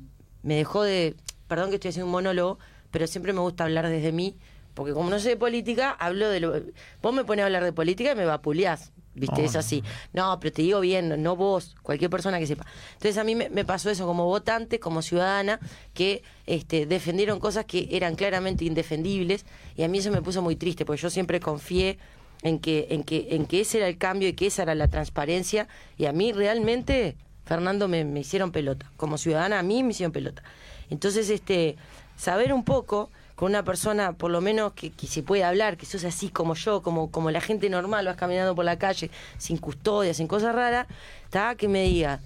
me 0.43 0.55
dejó 0.55 0.83
de, 0.83 1.15
perdón 1.47 1.69
que 1.69 1.75
estoy 1.75 1.89
haciendo 1.89 2.05
un 2.07 2.11
monólogo, 2.11 2.59
pero 2.91 3.07
siempre 3.07 3.33
me 3.33 3.39
gusta 3.39 3.63
hablar 3.63 3.89
desde 3.89 4.11
mí, 4.11 4.37
porque 4.75 4.93
como 4.93 5.09
no 5.09 5.19
sé 5.19 5.29
de 5.29 5.37
política, 5.37 5.91
hablo 5.91 6.29
de 6.29 6.39
lo... 6.39 6.53
Vos 7.01 7.13
me 7.13 7.23
pones 7.23 7.43
a 7.43 7.45
hablar 7.47 7.63
de 7.63 7.73
política 7.73 8.11
y 8.11 8.15
me 8.15 8.25
vapuleás, 8.25 8.91
¿viste? 9.15 9.41
No, 9.41 9.47
es 9.47 9.55
así. 9.55 9.83
No, 10.13 10.39
pero 10.39 10.53
te 10.53 10.61
digo 10.61 10.79
bien, 10.79 11.09
no- 11.09 11.17
no 11.17 11.35
vos, 11.35 11.75
cualquier 11.83 12.09
persona 12.09 12.39
que 12.39 12.47
sepa. 12.47 12.65
Entonces 12.93 13.17
a 13.17 13.23
mí 13.23 13.35
me, 13.35 13.49
me 13.49 13.65
pasó 13.65 13.89
eso 13.89 14.05
como 14.05 14.25
votante, 14.25 14.79
como 14.79 15.01
ciudadana, 15.01 15.59
que 15.93 16.23
este, 16.45 16.85
defendieron 16.85 17.39
cosas 17.39 17.65
que 17.65 17.87
eran 17.91 18.15
claramente 18.15 18.65
indefendibles 18.65 19.45
y 19.75 19.83
a 19.83 19.87
mí 19.87 19.99
eso 19.99 20.11
me 20.11 20.21
puso 20.21 20.41
muy 20.41 20.55
triste, 20.55 20.85
porque 20.85 21.01
yo 21.01 21.09
siempre 21.09 21.39
confié 21.39 21.97
en 22.41 22.59
que, 22.59 22.87
en 22.89 23.03
que, 23.03 23.27
en 23.31 23.45
que 23.45 23.61
ese 23.61 23.77
era 23.77 23.87
el 23.87 23.97
cambio 23.97 24.27
y 24.27 24.33
que 24.33 24.47
esa 24.47 24.63
era 24.63 24.75
la 24.75 24.87
transparencia 24.89 25.67
y 25.97 26.05
a 26.05 26.11
mí 26.11 26.33
realmente, 26.33 27.15
Fernando, 27.45 27.87
me, 27.87 28.03
me 28.03 28.19
hicieron 28.21 28.51
pelota. 28.51 28.91
Como 28.97 29.17
ciudadana 29.17 29.59
a 29.59 29.63
mí 29.63 29.81
me 29.83 29.91
hicieron 29.91 30.11
pelota. 30.11 30.43
Entonces, 30.89 31.29
este, 31.29 31.77
saber 32.17 32.53
un 32.53 32.63
poco 32.65 33.09
con 33.35 33.49
una 33.49 33.63
persona, 33.63 34.13
por 34.13 34.31
lo 34.31 34.41
menos 34.41 34.73
que, 34.73 34.91
que 34.91 35.07
se 35.07 35.23
puede 35.23 35.43
hablar, 35.43 35.77
que 35.77 35.85
sos 35.85 36.03
así 36.03 36.29
como 36.29 36.53
yo, 36.55 36.81
como, 36.81 37.11
como 37.11 37.31
la 37.31 37.41
gente 37.41 37.69
normal, 37.69 38.05
vas 38.05 38.15
caminando 38.15 38.55
por 38.55 38.65
la 38.65 38.77
calle 38.77 39.09
sin 39.37 39.57
custodia, 39.57 40.13
sin 40.13 40.27
cosas 40.27 40.53
raras, 40.53 40.87
está 41.25 41.55
que 41.55 41.67
me 41.67 41.83
diga, 41.83 42.19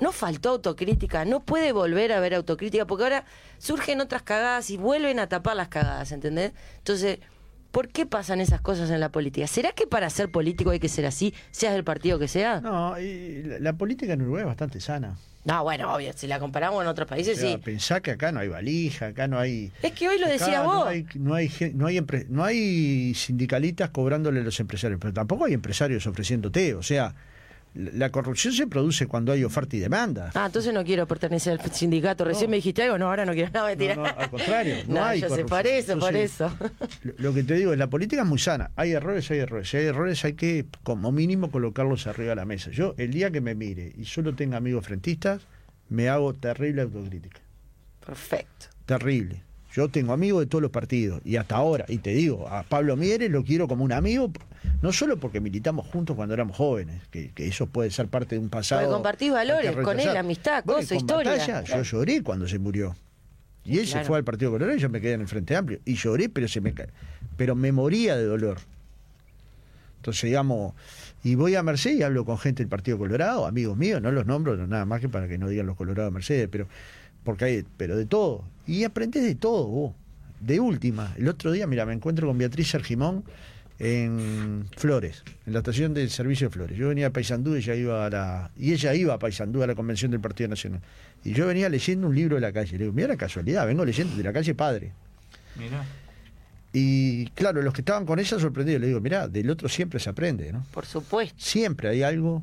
no 0.00 0.12
faltó 0.12 0.50
autocrítica, 0.50 1.24
no 1.24 1.40
puede 1.40 1.72
volver 1.72 2.12
a 2.12 2.18
haber 2.18 2.34
autocrítica, 2.34 2.86
porque 2.86 3.04
ahora 3.04 3.24
surgen 3.58 4.00
otras 4.00 4.22
cagadas 4.22 4.70
y 4.70 4.76
vuelven 4.76 5.18
a 5.18 5.28
tapar 5.28 5.56
las 5.56 5.68
cagadas, 5.68 6.12
¿entendés? 6.12 6.52
Entonces, 6.78 7.18
¿por 7.70 7.88
qué 7.88 8.06
pasan 8.06 8.40
esas 8.40 8.60
cosas 8.60 8.90
en 8.90 9.00
la 9.00 9.08
política? 9.08 9.46
¿Será 9.46 9.72
que 9.72 9.86
para 9.86 10.08
ser 10.10 10.30
político 10.30 10.70
hay 10.70 10.78
que 10.78 10.88
ser 10.88 11.06
así, 11.06 11.34
seas 11.50 11.74
del 11.74 11.84
partido 11.84 12.18
que 12.18 12.28
sea? 12.28 12.60
No, 12.60 12.98
y 13.00 13.42
la, 13.42 13.58
la 13.58 13.72
política 13.72 14.12
en 14.12 14.22
Uruguay 14.22 14.42
es 14.42 14.46
bastante 14.46 14.80
sana. 14.80 15.16
Bueno, 15.62 15.94
obvio, 15.94 16.12
si 16.14 16.26
la 16.26 16.38
comparamos 16.38 16.82
en 16.82 16.88
otros 16.88 17.06
O 17.06 17.08
países, 17.10 17.38
sea, 17.38 17.50
sí. 17.50 17.58
Pensá 17.58 18.00
que 18.00 18.10
acá 18.10 18.32
no 18.32 18.40
hay 18.40 18.48
valija, 18.48 19.06
acá 19.08 19.28
no 19.28 19.38
hay. 19.38 19.72
Es 19.82 19.92
que 19.92 20.08
hoy 20.08 20.18
lo 20.18 20.26
decías 20.26 20.62
no 20.62 20.72
vos. 20.72 20.86
Hay, 20.86 21.06
no, 21.14 21.34
hay, 21.34 21.50
no, 21.74 21.86
hay 21.86 22.04
no 22.28 22.44
hay 22.44 23.14
sindicalistas 23.14 23.90
cobrándole 23.90 24.40
a 24.40 24.42
los 24.42 24.58
empresarios, 24.58 24.98
pero 25.00 25.12
tampoco 25.12 25.44
hay 25.44 25.52
empresarios 25.52 26.06
ofreciéndote. 26.06 26.74
O 26.74 26.82
sea, 26.82 27.14
la 27.74 28.10
corrupción 28.10 28.54
se 28.54 28.66
produce 28.66 29.06
cuando 29.06 29.32
hay 29.32 29.42
oferta 29.44 29.74
y 29.76 29.80
demanda. 29.80 30.30
Ah, 30.34 30.46
entonces 30.46 30.72
no 30.72 30.84
quiero 30.84 31.06
pertenecer 31.08 31.60
al 31.60 31.72
sindicato. 31.72 32.24
Recién 32.24 32.46
No. 32.46 32.50
me 32.52 32.56
dijiste 32.56 32.82
algo, 32.84 32.98
no, 32.98 33.06
ahora 33.08 33.26
no 33.26 33.32
quiero. 33.32 33.50
No, 33.52 33.66
mentira. 33.66 33.96
No, 33.96 34.02
no, 34.02 34.08
al 34.08 34.30
contrario, 34.30 34.76
no 34.86 35.04
hay 35.04 35.20
yo 35.20 35.28
sé, 35.28 35.42
corrupción. 35.44 35.48
por 35.58 35.66
eso, 35.66 35.98
por 35.98 36.16
eso. 36.16 36.58
Lo, 37.02 37.12
lo 37.18 37.34
que 37.34 37.42
te 37.42 37.54
digo 37.54 37.72
es, 37.72 37.78
la 37.78 37.88
política 37.88 38.22
es 38.22 38.28
muy 38.28 38.38
sana. 38.38 38.70
Hay 38.76 38.92
errores, 38.92 39.30
hay 39.30 39.38
errores. 39.38 39.68
Si 39.68 39.76
hay 39.76 39.86
errores, 39.86 40.24
hay 40.24 40.34
que, 40.34 40.66
como 40.82 41.10
mínimo, 41.12 41.50
colocarlos 41.50 42.06
arriba 42.06 42.30
de 42.30 42.36
la 42.36 42.44
mesa. 42.44 42.70
Yo, 42.70 42.94
el 42.96 43.12
día 43.12 43.30
que 43.30 43.40
me 43.40 43.54
mire 43.54 43.92
y 43.98 44.04
solo 44.04 44.34
tenga 44.34 44.56
amigos 44.56 44.84
frentistas, 44.86 45.42
me 45.88 46.08
hago 46.08 46.32
terrible 46.34 46.82
autocrítica. 46.82 47.40
Perfecto. 48.04 48.66
Terrible. 48.86 49.42
Yo 49.74 49.88
tengo 49.88 50.12
amigos 50.12 50.40
de 50.40 50.46
todos 50.46 50.62
los 50.62 50.70
partidos 50.70 51.20
y 51.24 51.34
hasta 51.34 51.56
ahora, 51.56 51.84
y 51.88 51.98
te 51.98 52.10
digo, 52.10 52.46
a 52.48 52.62
Pablo 52.62 52.96
Mieres 52.96 53.28
lo 53.28 53.42
quiero 53.42 53.66
como 53.66 53.82
un 53.82 53.90
amigo, 53.90 54.30
no 54.82 54.92
solo 54.92 55.18
porque 55.18 55.40
militamos 55.40 55.86
juntos 55.88 56.14
cuando 56.14 56.32
éramos 56.32 56.56
jóvenes, 56.56 57.02
que, 57.10 57.32
que 57.32 57.48
eso 57.48 57.66
puede 57.66 57.90
ser 57.90 58.06
parte 58.06 58.36
de 58.36 58.40
un 58.40 58.50
pasado. 58.50 58.82
Porque 58.82 58.94
compartís 58.94 59.32
valores 59.32 59.76
con 59.78 59.98
él, 59.98 60.16
amistad, 60.16 60.62
Bueno, 60.64 60.80
cosa, 60.80 60.94
historia. 60.94 61.32
Batalla, 61.32 61.62
yo 61.64 61.82
lloré 61.82 62.22
cuando 62.22 62.46
se 62.46 62.60
murió. 62.60 62.94
Y 63.64 63.78
él 63.78 63.88
se 63.88 64.04
fue 64.04 64.18
al 64.18 64.24
Partido 64.24 64.52
Colorado 64.52 64.76
y 64.76 64.80
yo 64.80 64.88
me 64.90 65.00
quedé 65.00 65.14
en 65.14 65.22
el 65.22 65.28
Frente 65.28 65.56
Amplio. 65.56 65.80
Y 65.84 65.94
lloré, 65.94 66.28
pero 66.28 66.46
se 66.46 66.60
me 66.60 66.72
pero 67.36 67.56
me 67.56 67.72
moría 67.72 68.14
de 68.16 68.26
dolor. 68.26 68.58
Entonces, 69.96 70.24
digamos, 70.24 70.74
y 71.24 71.34
voy 71.34 71.54
a 71.56 71.62
Mercedes 71.62 71.98
y 71.98 72.02
hablo 72.02 72.26
con 72.26 72.36
gente 72.38 72.62
del 72.62 72.68
Partido 72.68 72.98
Colorado, 72.98 73.46
amigos 73.46 73.76
míos, 73.76 74.02
no 74.02 74.12
los 74.12 74.26
nombro, 74.26 74.54
no, 74.56 74.66
nada 74.66 74.84
más 74.84 75.00
que 75.00 75.08
para 75.08 75.26
que 75.26 75.38
no 75.38 75.48
digan 75.48 75.66
los 75.66 75.76
Colorados 75.76 76.12
de 76.12 76.14
Mercedes, 76.14 76.48
pero 76.52 76.68
porque 77.24 77.44
hay, 77.44 77.64
pero 77.76 77.96
de 77.96 78.06
todo. 78.06 78.44
Y 78.66 78.84
aprendés 78.84 79.22
de 79.22 79.34
todo, 79.34 79.66
vos. 79.66 79.94
De 80.40 80.60
última, 80.60 81.14
el 81.16 81.28
otro 81.28 81.52
día, 81.52 81.66
mira, 81.66 81.86
me 81.86 81.94
encuentro 81.94 82.28
con 82.28 82.36
Beatriz 82.36 82.68
Sergimón 82.68 83.24
en 83.78 84.66
Flores, 84.76 85.24
en 85.46 85.52
la 85.52 85.60
estación 85.60 85.94
del 85.94 86.10
servicio 86.10 86.48
de 86.48 86.52
Flores. 86.52 86.76
Yo 86.76 86.88
venía 86.88 87.06
a 87.06 87.10
Paysandú 87.10 87.54
y 87.54 87.58
ella 87.58 87.74
iba 87.74 88.06
a 88.06 88.10
la 88.10 88.50
y 88.56 88.72
ella 88.72 88.94
iba 88.94 89.14
a 89.14 89.18
Paysandú 89.18 89.62
a 89.62 89.66
la 89.66 89.74
convención 89.74 90.10
del 90.10 90.20
Partido 90.20 90.48
Nacional. 90.48 90.80
Y 91.24 91.32
yo 91.32 91.46
venía 91.46 91.68
leyendo 91.68 92.08
un 92.08 92.14
libro 92.14 92.34
de 92.34 92.42
la 92.42 92.52
calle. 92.52 92.72
Le 92.72 92.84
digo, 92.84 92.92
mira 92.92 93.08
la 93.08 93.16
casualidad, 93.16 93.66
vengo 93.66 93.84
leyendo 93.84 94.14
de 94.16 94.22
la 94.22 94.32
calle 94.32 94.54
Padre. 94.54 94.92
Mira. 95.56 95.84
Y 96.72 97.26
claro, 97.28 97.62
los 97.62 97.72
que 97.72 97.80
estaban 97.80 98.04
con 98.04 98.18
ella 98.18 98.38
sorprendidos, 98.38 98.80
le 98.80 98.88
digo, 98.88 99.00
mira, 99.00 99.28
del 99.28 99.48
otro 99.48 99.68
siempre 99.68 100.00
se 100.00 100.10
aprende, 100.10 100.52
¿no? 100.52 100.64
Por 100.72 100.84
supuesto. 100.84 101.34
Siempre 101.38 101.88
hay 101.88 102.02
algo 102.02 102.42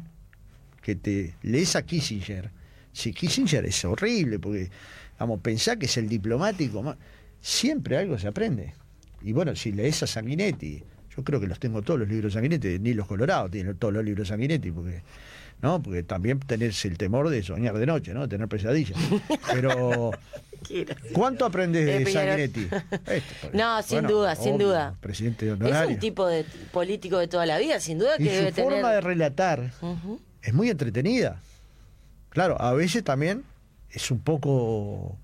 que 0.81 0.95
te 0.95 1.35
lees 1.43 1.75
a 1.75 1.85
Kissinger. 1.85 2.49
Si 2.93 3.13
Kissinger 3.13 3.65
es 3.65 3.83
horrible, 3.85 4.39
porque, 4.39 4.69
vamos, 5.19 5.39
pensá 5.41 5.75
que 5.77 5.85
es 5.85 5.97
el 5.97 6.07
diplomático 6.09 6.81
más. 6.83 6.97
Siempre 7.39 7.97
algo 7.97 8.17
se 8.19 8.27
aprende. 8.27 8.73
Y 9.23 9.33
bueno, 9.33 9.55
si 9.55 9.71
lees 9.71 10.03
a 10.03 10.07
Sanguinetti, 10.07 10.83
yo 11.15 11.23
creo 11.23 11.39
que 11.39 11.47
los 11.47 11.59
tengo 11.59 11.81
todos 11.81 11.99
los 11.99 12.09
libros 12.09 12.33
de 12.33 12.37
Sanguinetti, 12.39 12.79
ni 12.79 12.93
los 12.93 13.07
colorados 13.07 13.51
tienen 13.51 13.75
todos 13.77 13.93
los 13.93 14.03
libros 14.03 14.27
de 14.27 14.33
Sanguinetti, 14.33 14.71
porque. 14.71 15.01
¿no? 15.61 15.79
Porque 15.79 16.01
también 16.01 16.39
tenés 16.39 16.83
el 16.85 16.97
temor 16.97 17.29
de 17.29 17.43
soñar 17.43 17.77
de 17.77 17.85
noche, 17.85 18.15
¿no? 18.15 18.27
Tener 18.27 18.47
pesadillas. 18.47 18.97
Pero, 19.53 20.09
¿cuánto 21.13 21.45
aprendes 21.45 21.87
Eh, 21.87 21.99
de 21.99 22.05
Peñarol. 22.05 22.29
Sanguinetti? 22.29 22.61
Esto, 23.11 23.49
No, 23.53 23.81
sin 23.83 23.97
bueno, 23.97 24.09
duda, 24.09 24.35
sin 24.35 24.57
duda. 24.57 24.95
Presidente 25.01 25.47
Es 25.49 25.87
un 25.87 25.99
tipo 25.99 26.25
de 26.27 26.45
político 26.71 27.19
de 27.19 27.27
toda 27.27 27.45
la 27.45 27.59
vida, 27.59 27.79
sin 27.79 27.99
duda 27.99 28.17
que 28.17 28.23
Y 28.23 28.27
debe 28.27 28.49
su 28.49 28.55
tener. 28.55 28.71
forma 28.71 28.91
de 28.91 29.01
relatar 29.01 29.71
es 30.41 30.53
muy 30.53 30.69
entretenida. 30.69 31.39
Claro, 32.31 32.59
a 32.61 32.73
veces 32.73 33.03
también 33.03 33.43
es 33.91 34.09
un 34.09 34.19
poco... 34.19 35.17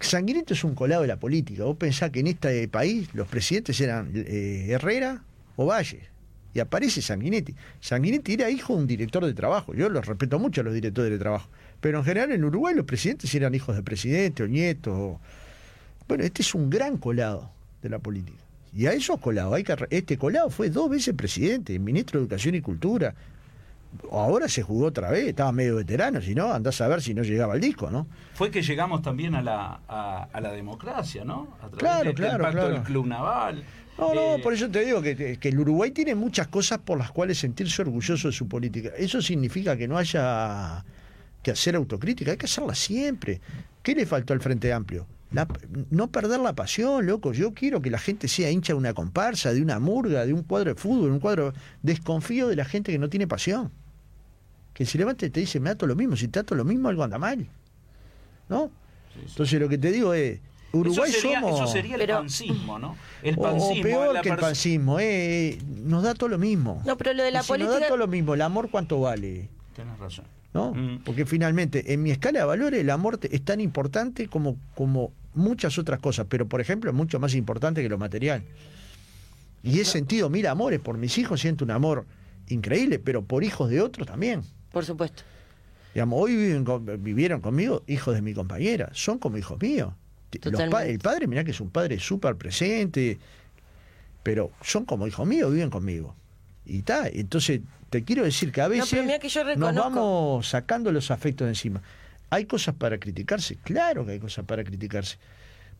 Sanguinetti 0.00 0.52
es 0.54 0.64
un 0.64 0.74
colado 0.74 1.02
de 1.02 1.08
la 1.08 1.18
política. 1.18 1.64
Vos 1.64 1.76
pensás 1.76 2.10
que 2.10 2.20
en 2.20 2.26
este 2.26 2.66
país 2.68 3.08
los 3.14 3.28
presidentes 3.28 3.80
eran 3.80 4.10
eh, 4.14 4.66
Herrera 4.70 5.22
o 5.56 5.66
Valle. 5.66 6.08
Y 6.54 6.60
aparece 6.60 7.02
Sanguinetti. 7.02 7.54
Sanguinetti 7.80 8.34
era 8.34 8.50
hijo 8.50 8.74
de 8.74 8.80
un 8.80 8.86
director 8.86 9.24
de 9.24 9.32
trabajo. 9.32 9.74
Yo 9.74 9.88
los 9.88 10.04
respeto 10.04 10.38
mucho 10.38 10.60
a 10.60 10.64
los 10.64 10.74
directores 10.74 11.10
de 11.10 11.18
trabajo. 11.18 11.48
Pero 11.80 11.98
en 11.98 12.04
general 12.04 12.32
en 12.32 12.44
Uruguay 12.44 12.74
los 12.74 12.84
presidentes 12.84 13.32
eran 13.34 13.54
hijos 13.54 13.76
de 13.76 13.82
presidente 13.82 14.42
o 14.42 14.48
nietos. 14.48 15.18
Bueno, 16.08 16.24
este 16.24 16.42
es 16.42 16.54
un 16.54 16.68
gran 16.68 16.96
colado 16.96 17.50
de 17.80 17.88
la 17.90 17.98
política. 18.00 18.38
Y 18.74 18.86
a 18.86 18.92
esos 18.92 19.20
colados, 19.20 19.54
hay 19.54 19.62
que, 19.62 19.76
este 19.90 20.18
colado 20.18 20.50
fue 20.50 20.70
dos 20.70 20.90
veces 20.90 21.14
presidente, 21.14 21.78
ministro 21.78 22.18
de 22.18 22.24
Educación 22.24 22.54
y 22.54 22.60
Cultura. 22.60 23.14
Ahora 24.10 24.48
se 24.48 24.62
jugó 24.62 24.86
otra 24.86 25.10
vez, 25.10 25.28
estaba 25.28 25.52
medio 25.52 25.76
veterano, 25.76 26.20
si 26.20 26.34
no, 26.34 26.52
andás 26.52 26.80
a 26.80 26.88
ver 26.88 27.00
si 27.02 27.14
no 27.14 27.22
llegaba 27.22 27.54
al 27.54 27.60
disco, 27.60 27.90
¿no? 27.90 28.06
Fue 28.34 28.50
que 28.50 28.62
llegamos 28.62 29.02
también 29.02 29.34
a 29.34 29.42
la, 29.42 29.80
a, 29.88 30.28
a 30.32 30.40
la 30.40 30.52
democracia, 30.52 31.24
¿no? 31.24 31.48
A 31.58 31.68
través 31.68 31.78
Claro, 31.78 32.08
de- 32.10 32.14
claro, 32.14 32.44
del 32.44 32.52
claro. 32.52 32.72
del 32.74 32.82
Club 32.82 33.06
Naval. 33.06 33.64
No, 33.98 34.14
no, 34.14 34.20
Eh, 34.36 34.40
por 34.42 34.54
eso 34.54 34.70
te 34.70 34.84
digo 34.84 35.02
que, 35.02 35.38
que 35.38 35.48
el 35.48 35.58
Uruguay 35.58 35.90
tiene 35.90 36.14
muchas 36.14 36.48
cosas 36.48 36.78
por 36.78 36.98
las 36.98 37.10
cuales 37.10 37.38
sentirse 37.38 37.82
orgulloso 37.82 38.28
de 38.28 38.32
su 38.32 38.48
política. 38.48 38.90
Eso 38.96 39.20
significa 39.20 39.76
que 39.76 39.86
no 39.86 39.98
haya 39.98 40.84
que 41.42 41.50
hacer 41.50 41.76
autocrítica, 41.76 42.30
hay 42.32 42.36
que 42.38 42.46
hacerla 42.46 42.74
siempre. 42.74 43.40
¿Qué 43.82 43.94
le 43.94 44.06
faltó 44.06 44.32
al 44.32 44.40
Frente 44.40 44.72
Amplio? 44.72 45.06
La- 45.32 45.46
no 45.90 46.08
perder 46.10 46.40
la 46.40 46.54
pasión, 46.54 47.06
loco. 47.06 47.32
Yo 47.32 47.52
quiero 47.52 47.80
que 47.82 47.90
la 47.90 47.98
gente 47.98 48.28
sea 48.28 48.50
hincha 48.50 48.72
de 48.72 48.78
una 48.78 48.94
comparsa, 48.94 49.52
de 49.52 49.60
una 49.62 49.78
murga, 49.78 50.24
de 50.26 50.32
un 50.32 50.42
cuadro 50.42 50.74
de 50.74 50.80
fútbol, 50.80 51.10
un 51.10 51.20
cuadro. 51.20 51.52
Desconfío 51.82 52.48
de 52.48 52.56
la 52.56 52.64
gente 52.64 52.92
que 52.92 52.98
no 52.98 53.08
tiene 53.08 53.26
pasión. 53.26 53.70
Que 54.74 54.86
se 54.86 54.96
levante 54.98 55.26
y 55.26 55.30
te 55.30 55.40
dice, 55.40 55.60
me 55.60 55.70
dato 55.70 55.86
lo 55.86 55.94
mismo. 55.94 56.16
Si 56.16 56.28
te 56.28 56.40
dato 56.40 56.54
lo 56.54 56.64
mismo, 56.64 56.88
algo 56.88 57.04
anda 57.04 57.18
mal. 57.18 57.46
¿No? 58.48 58.70
Entonces 59.20 59.60
lo 59.60 59.68
que 59.68 59.78
te 59.78 59.92
digo 59.92 60.14
es, 60.14 60.40
Uruguay 60.72 61.10
eso 61.10 61.20
sería, 61.20 61.40
somos. 61.40 61.60
eso 61.60 61.66
sería 61.70 61.94
el 61.96 62.00
Pero- 62.00 62.14
pancismo, 62.16 62.78
¿no? 62.78 62.96
El 63.22 63.38
o- 63.38 63.42
pancismo. 63.42 63.80
o 63.80 63.82
peor 63.82 64.14
la 64.14 64.22
que 64.22 64.30
el 64.30 64.36
pancismo, 64.36 64.98
eh, 65.00 65.58
nos 65.84 66.02
da 66.02 66.14
todo 66.14 66.30
lo 66.30 66.38
mismo. 66.38 66.82
No, 66.86 66.96
pero 66.96 67.12
lo 67.12 67.22
de 67.22 67.30
la 67.30 67.40
Y 67.40 67.42
si 67.42 67.52
nos 67.52 67.58
da 67.60 67.66
política- 67.66 67.88
todo 67.88 67.98
lo 67.98 68.06
mismo, 68.08 68.32
el 68.34 68.40
amor 68.42 68.70
cuánto 68.70 69.00
vale, 69.00 69.48
Tenés 69.76 69.98
razón. 69.98 70.24
¿no? 70.54 70.72
Mm. 70.74 71.02
Porque 71.04 71.26
finalmente, 71.26 71.92
en 71.92 72.02
mi 72.02 72.10
escala 72.10 72.40
de 72.40 72.44
valores, 72.46 72.80
el 72.80 72.88
amor 72.90 73.18
es 73.22 73.42
tan 73.44 73.60
importante 73.60 74.28
como, 74.28 74.56
como 74.74 75.12
muchas 75.34 75.78
otras 75.78 75.98
cosas, 76.00 76.26
pero 76.28 76.46
por 76.48 76.60
ejemplo, 76.62 76.90
es 76.90 76.96
mucho 76.96 77.18
más 77.20 77.34
importante 77.34 77.82
que 77.82 77.88
lo 77.90 77.98
material. 77.98 78.42
Y 79.62 79.78
he 79.80 79.84
sentido 79.84 80.28
mil 80.30 80.46
amores, 80.46 80.80
por 80.80 80.96
mis 80.98 81.16
hijos 81.18 81.40
siento 81.40 81.64
un 81.64 81.70
amor 81.70 82.04
increíble, 82.48 82.98
pero 82.98 83.22
por 83.22 83.44
hijos 83.44 83.68
de 83.70 83.80
otros 83.80 84.06
también. 84.06 84.42
Por 84.72 84.84
supuesto. 84.84 85.22
Digamos, 85.94 86.18
hoy 86.22 86.34
viven 86.36 86.64
con- 86.64 87.02
vivieron 87.02 87.40
conmigo 87.40 87.82
hijos 87.86 88.14
de 88.14 88.22
mi 88.22 88.32
compañera, 88.34 88.88
son 88.92 89.18
como 89.18 89.36
hijos 89.38 89.60
míos. 89.60 89.92
Los 90.32 90.40
pa- 90.40 90.50
Totalmente. 90.50 90.92
el 90.92 90.98
padre, 90.98 91.26
mirá 91.26 91.44
que 91.44 91.50
es 91.50 91.60
un 91.60 91.68
padre 91.70 91.98
súper 92.00 92.36
presente, 92.36 93.18
pero 94.22 94.50
son 94.62 94.84
como 94.86 95.06
hijos 95.06 95.26
míos, 95.26 95.52
viven 95.52 95.68
conmigo. 95.70 96.14
Y 96.64 96.78
está, 96.78 97.08
entonces 97.08 97.60
te 97.90 98.04
quiero 98.04 98.24
decir 98.24 98.52
que 98.52 98.62
a 98.62 98.68
veces 98.68 98.88
que 99.20 99.28
yo 99.28 99.44
nos 99.56 99.74
vamos 99.74 100.48
sacando 100.48 100.90
los 100.92 101.10
afectos 101.10 101.44
de 101.46 101.50
encima. 101.50 101.82
¿Hay 102.30 102.46
cosas 102.46 102.74
para 102.76 102.96
criticarse? 102.98 103.56
Claro 103.56 104.06
que 104.06 104.12
hay 104.12 104.18
cosas 104.20 104.46
para 104.46 104.64
criticarse. 104.64 105.18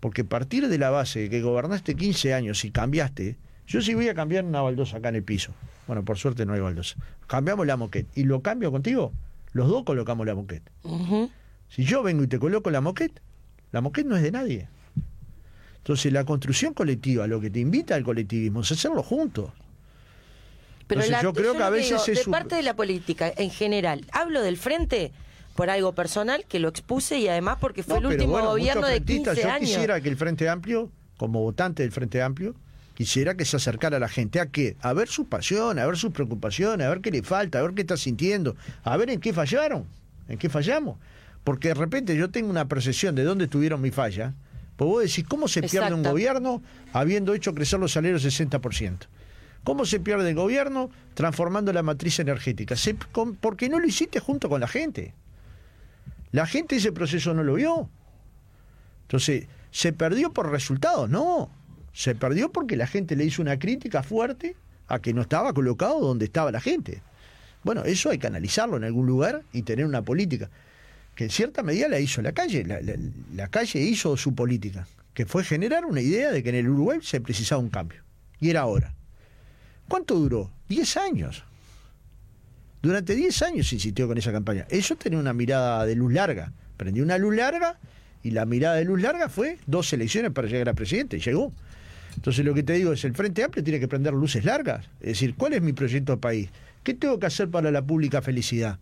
Porque 0.01 0.25
partir 0.25 0.69
de 0.69 0.77
la 0.77 0.91
base 0.91 1.21
de 1.21 1.31
que 1.31 1.41
gobernaste 1.41 1.95
15 1.95 2.35
años 2.35 2.63
y 2.67 2.71
cambiaste, 2.71 3.37
yo 3.73 3.81
sí 3.83 3.95
voy 3.95 4.09
a 4.09 4.15
cambiar 4.15 4.45
una 4.45 4.61
baldosa 4.61 4.99
acá 4.99 5.09
en 5.09 5.17
el 5.17 5.23
piso. 5.25 5.53
Bueno, 5.87 6.05
por 6.05 6.19
suerte 6.19 6.45
no 6.47 6.53
hay 6.53 6.61
baldosa. 6.61 6.97
Cambiamos 7.27 7.67
la 7.67 7.77
moquette. 7.77 8.07
¿Y 8.15 8.25
lo 8.25 8.43
cambio 8.43 8.71
contigo? 8.71 9.13
Los 9.53 9.69
dos 9.69 9.85
colocamos 9.85 10.27
la 10.27 10.35
moquette. 10.35 10.69
Ujú. 10.83 11.31
Si 11.69 11.85
yo 11.85 12.03
vengo 12.03 12.23
y 12.23 12.27
te 12.27 12.39
coloco 12.39 12.71
la 12.71 12.81
moquette, 12.81 13.21
la 13.71 13.81
moquette 13.81 14.07
no 14.07 14.17
es 14.17 14.23
de 14.23 14.31
nadie. 14.31 14.69
Entonces 15.79 16.13
la 16.13 16.25
construcción 16.25 16.75
colectiva, 16.75 17.27
lo 17.27 17.41
que 17.41 17.51
te 17.51 17.61
invita 17.61 17.95
al 17.95 18.05
colectivismo 18.05 18.61
es 18.61 18.71
hacerlo 18.73 19.03
juntos. 19.03 19.51
Pero 20.87 21.01
Entonces, 21.01 21.11
la- 21.11 21.23
yo 21.23 21.33
creo 21.33 21.57
que 21.57 21.63
a 21.63 21.71
veces 21.71 22.05
digo, 22.05 22.19
es 22.21 22.25
de 22.27 22.31
parte 22.31 22.55
de 22.57 22.63
la 22.63 22.75
política 22.77 23.33
en 23.37 23.51
general, 23.51 24.05
hablo 24.13 24.43
del 24.43 24.57
frente 24.59 25.13
por 25.57 25.71
algo 25.71 25.95
personal 25.95 26.45
que 26.47 26.59
lo 26.59 26.69
expuse 26.69 27.19
y 27.19 27.29
además 27.29 27.57
porque 27.61 27.83
fue 27.83 27.95
No, 28.01 28.09
el 28.09 28.15
último 28.15 28.33
bueno, 28.33 28.51
gobierno 28.51 28.87
de 28.87 28.95
frentistas, 28.97 29.35
15 29.35 29.49
yo 29.49 29.55
años. 29.55 29.69
quisiera 29.71 30.01
que 30.01 30.09
el 30.09 30.17
Frente 30.17 30.49
Amplio, 30.49 30.91
como 31.17 31.41
votante 31.43 31.83
del 31.83 31.93
Frente 31.93 32.21
Amplio, 32.23 32.55
quisiera 32.95 33.35
que 33.37 33.45
se 33.45 33.57
acercara 33.57 33.97
a 33.97 34.01
la 34.01 34.09
gente 34.09 34.41
a 34.41 34.47
qué? 34.47 34.77
A 34.81 34.93
ver 34.93 35.09
su 35.09 35.27
pasión, 35.27 35.79
a 35.79 35.87
ver 35.87 35.97
sus 35.97 36.13
preocupaciones, 36.13 36.87
a 36.87 36.91
ver 36.91 37.01
qué 37.01 37.11
le 37.11 37.23
falta, 37.23 37.59
a 37.59 37.63
ver 37.63 37.73
qué 37.75 37.83
está 37.83 37.97
sintiendo, 37.97 38.57
a 38.85 38.97
ver 38.97 39.11
en 39.11 39.21
qué 39.21 39.33
fallaron, 39.33 39.87
en 40.29 40.39
qué 40.39 40.49
fallamos. 40.49 40.99
Porque 41.45 41.69
de 41.69 41.75
repente 41.75 42.17
yo 42.17 42.31
tengo 42.31 42.51
una 42.51 42.69
percepción 42.69 43.15
de 43.15 43.25
dónde 43.25 43.49
tuvieron 43.49 43.81
mi 43.81 43.91
falla. 43.91 44.35
Pues 44.77 44.89
vos 44.89 45.03
decís, 45.03 45.25
¿cómo 45.29 45.49
se 45.49 45.61
pierde 45.63 45.95
un 45.95 46.03
gobierno 46.13 46.63
habiendo 46.93 47.35
hecho 47.35 47.55
crecer 47.55 47.79
los 47.81 47.93
salarios 47.93 48.25
60%? 48.25 48.99
¿Cómo 49.65 49.85
se 49.85 50.01
pierde 50.01 50.31
el 50.31 50.35
gobierno 50.35 50.91
transformando 51.15 51.73
la 51.73 51.83
matriz 51.83 52.19
energética? 52.19 52.75
Se- 52.77 52.97
con- 53.13 53.37
porque 53.37 53.69
no 53.69 53.79
lo 53.79 53.87
hiciste 53.87 54.19
junto 54.19 54.49
con 54.49 54.61
la 54.61 54.67
gente. 54.69 55.15
La 56.33 56.47
gente 56.47 56.77
ese 56.77 56.91
proceso 56.93 57.33
no 57.35 57.45
lo 57.45 57.55
vio. 57.55 57.89
Entonces, 59.03 59.47
¿se 59.71 59.93
perdió 59.93 60.33
por 60.33 60.51
resultados? 60.51 61.09
No. 61.11 61.51
Se 61.93 62.15
perdió 62.15 62.51
porque 62.51 62.77
la 62.77 62.87
gente 62.87 63.17
le 63.17 63.25
hizo 63.25 63.43
una 63.43 63.59
crítica 63.59 64.03
fuerte 64.03 64.57
a 64.89 65.01
que 65.01 65.13
no 65.13 65.23
estaba 65.23 65.53
colocado 65.53 66.01
donde 66.01 66.27
estaba 66.27 66.51
la 66.51 66.61
gente. 66.61 67.03
Bueno, 67.65 67.85
eso 67.85 68.11
hay 68.11 68.19
que 68.19 68.27
analizarlo 68.27 68.77
en 68.77 68.85
algún 68.85 69.07
lugar 69.07 69.43
y 69.53 69.63
tener 69.63 69.87
una 69.87 70.03
política. 70.03 70.51
Que 71.15 71.25
en 71.25 71.31
cierta 71.31 71.63
medida 71.63 71.89
la 71.89 72.01
hizo 72.01 72.23
la 72.23 72.33
calle. 72.33 72.65
La, 73.35 73.49
calle 73.49 73.81
hizo 73.81 74.17
su 74.17 74.35
política, 74.35 74.87
que 75.15 75.27
fue 75.27 75.45
generar 75.45 75.85
una 75.85 76.01
idea 76.01 76.33
de 76.33 76.43
que 76.43 76.49
en 76.49 76.55
el 76.57 76.69
Uruguay 76.69 77.01
se 77.03 77.21
precisaba 77.21 77.61
un 77.61 77.69
cambio. 77.69 78.03
Y 78.41 78.51
era 78.51 78.63
ahora. 78.63 78.95
¿Cuánto 79.89 80.15
duró? 80.15 80.51
Diez 80.69 80.97
años. 80.97 81.45
Durante 82.83 83.15
10 83.15 83.43
años 83.43 83.69
se 83.69 83.77
insistió 83.77 84.09
con 84.09 84.19
esa 84.19 84.33
campaña. 84.33 84.67
Eso 84.69 84.97
tenía 84.97 85.19
una 85.21 85.33
mirada 85.33 85.87
de 85.87 85.95
luz 85.95 86.13
larga. 86.13 86.53
Prendió 86.77 87.05
una 87.05 87.17
luz 87.17 87.37
larga 87.37 87.79
y 88.25 88.33
la 88.33 88.45
mirada 88.45 88.75
de 88.75 88.85
luz 88.85 89.01
larga 89.01 89.29
fue 89.29 89.59
dos 89.67 89.93
elecciones 89.93 90.33
para 90.33 90.49
llegar 90.49 90.69
a 90.69 90.75
presidente. 90.75 91.17
Y 91.19 91.21
llegó. 91.21 91.53
Entonces 92.17 92.45
lo 92.45 92.55
que 92.55 92.63
te 92.63 92.75
digo 92.75 92.93
es, 92.93 93.05
el 93.05 93.15
Frente 93.15 93.43
Amplio 93.45 93.65
tiene 93.65 93.81
que 93.81 93.89
prender 93.89 94.13
luces 94.13 94.45
largas. 94.45 94.87
Es 95.01 95.09
decir, 95.09 95.35
¿cuál 95.37 95.55
es 95.55 95.63
mi 95.63 95.73
proyecto 95.73 96.13
de 96.13 96.19
país? 96.19 96.51
¿Qué 96.83 96.95
tengo 96.95 97.19
que 97.19 97.27
hacer 97.27 97.49
para 97.51 97.71
la 97.71 97.83
pública 97.83 98.21
felicidad? 98.23 98.79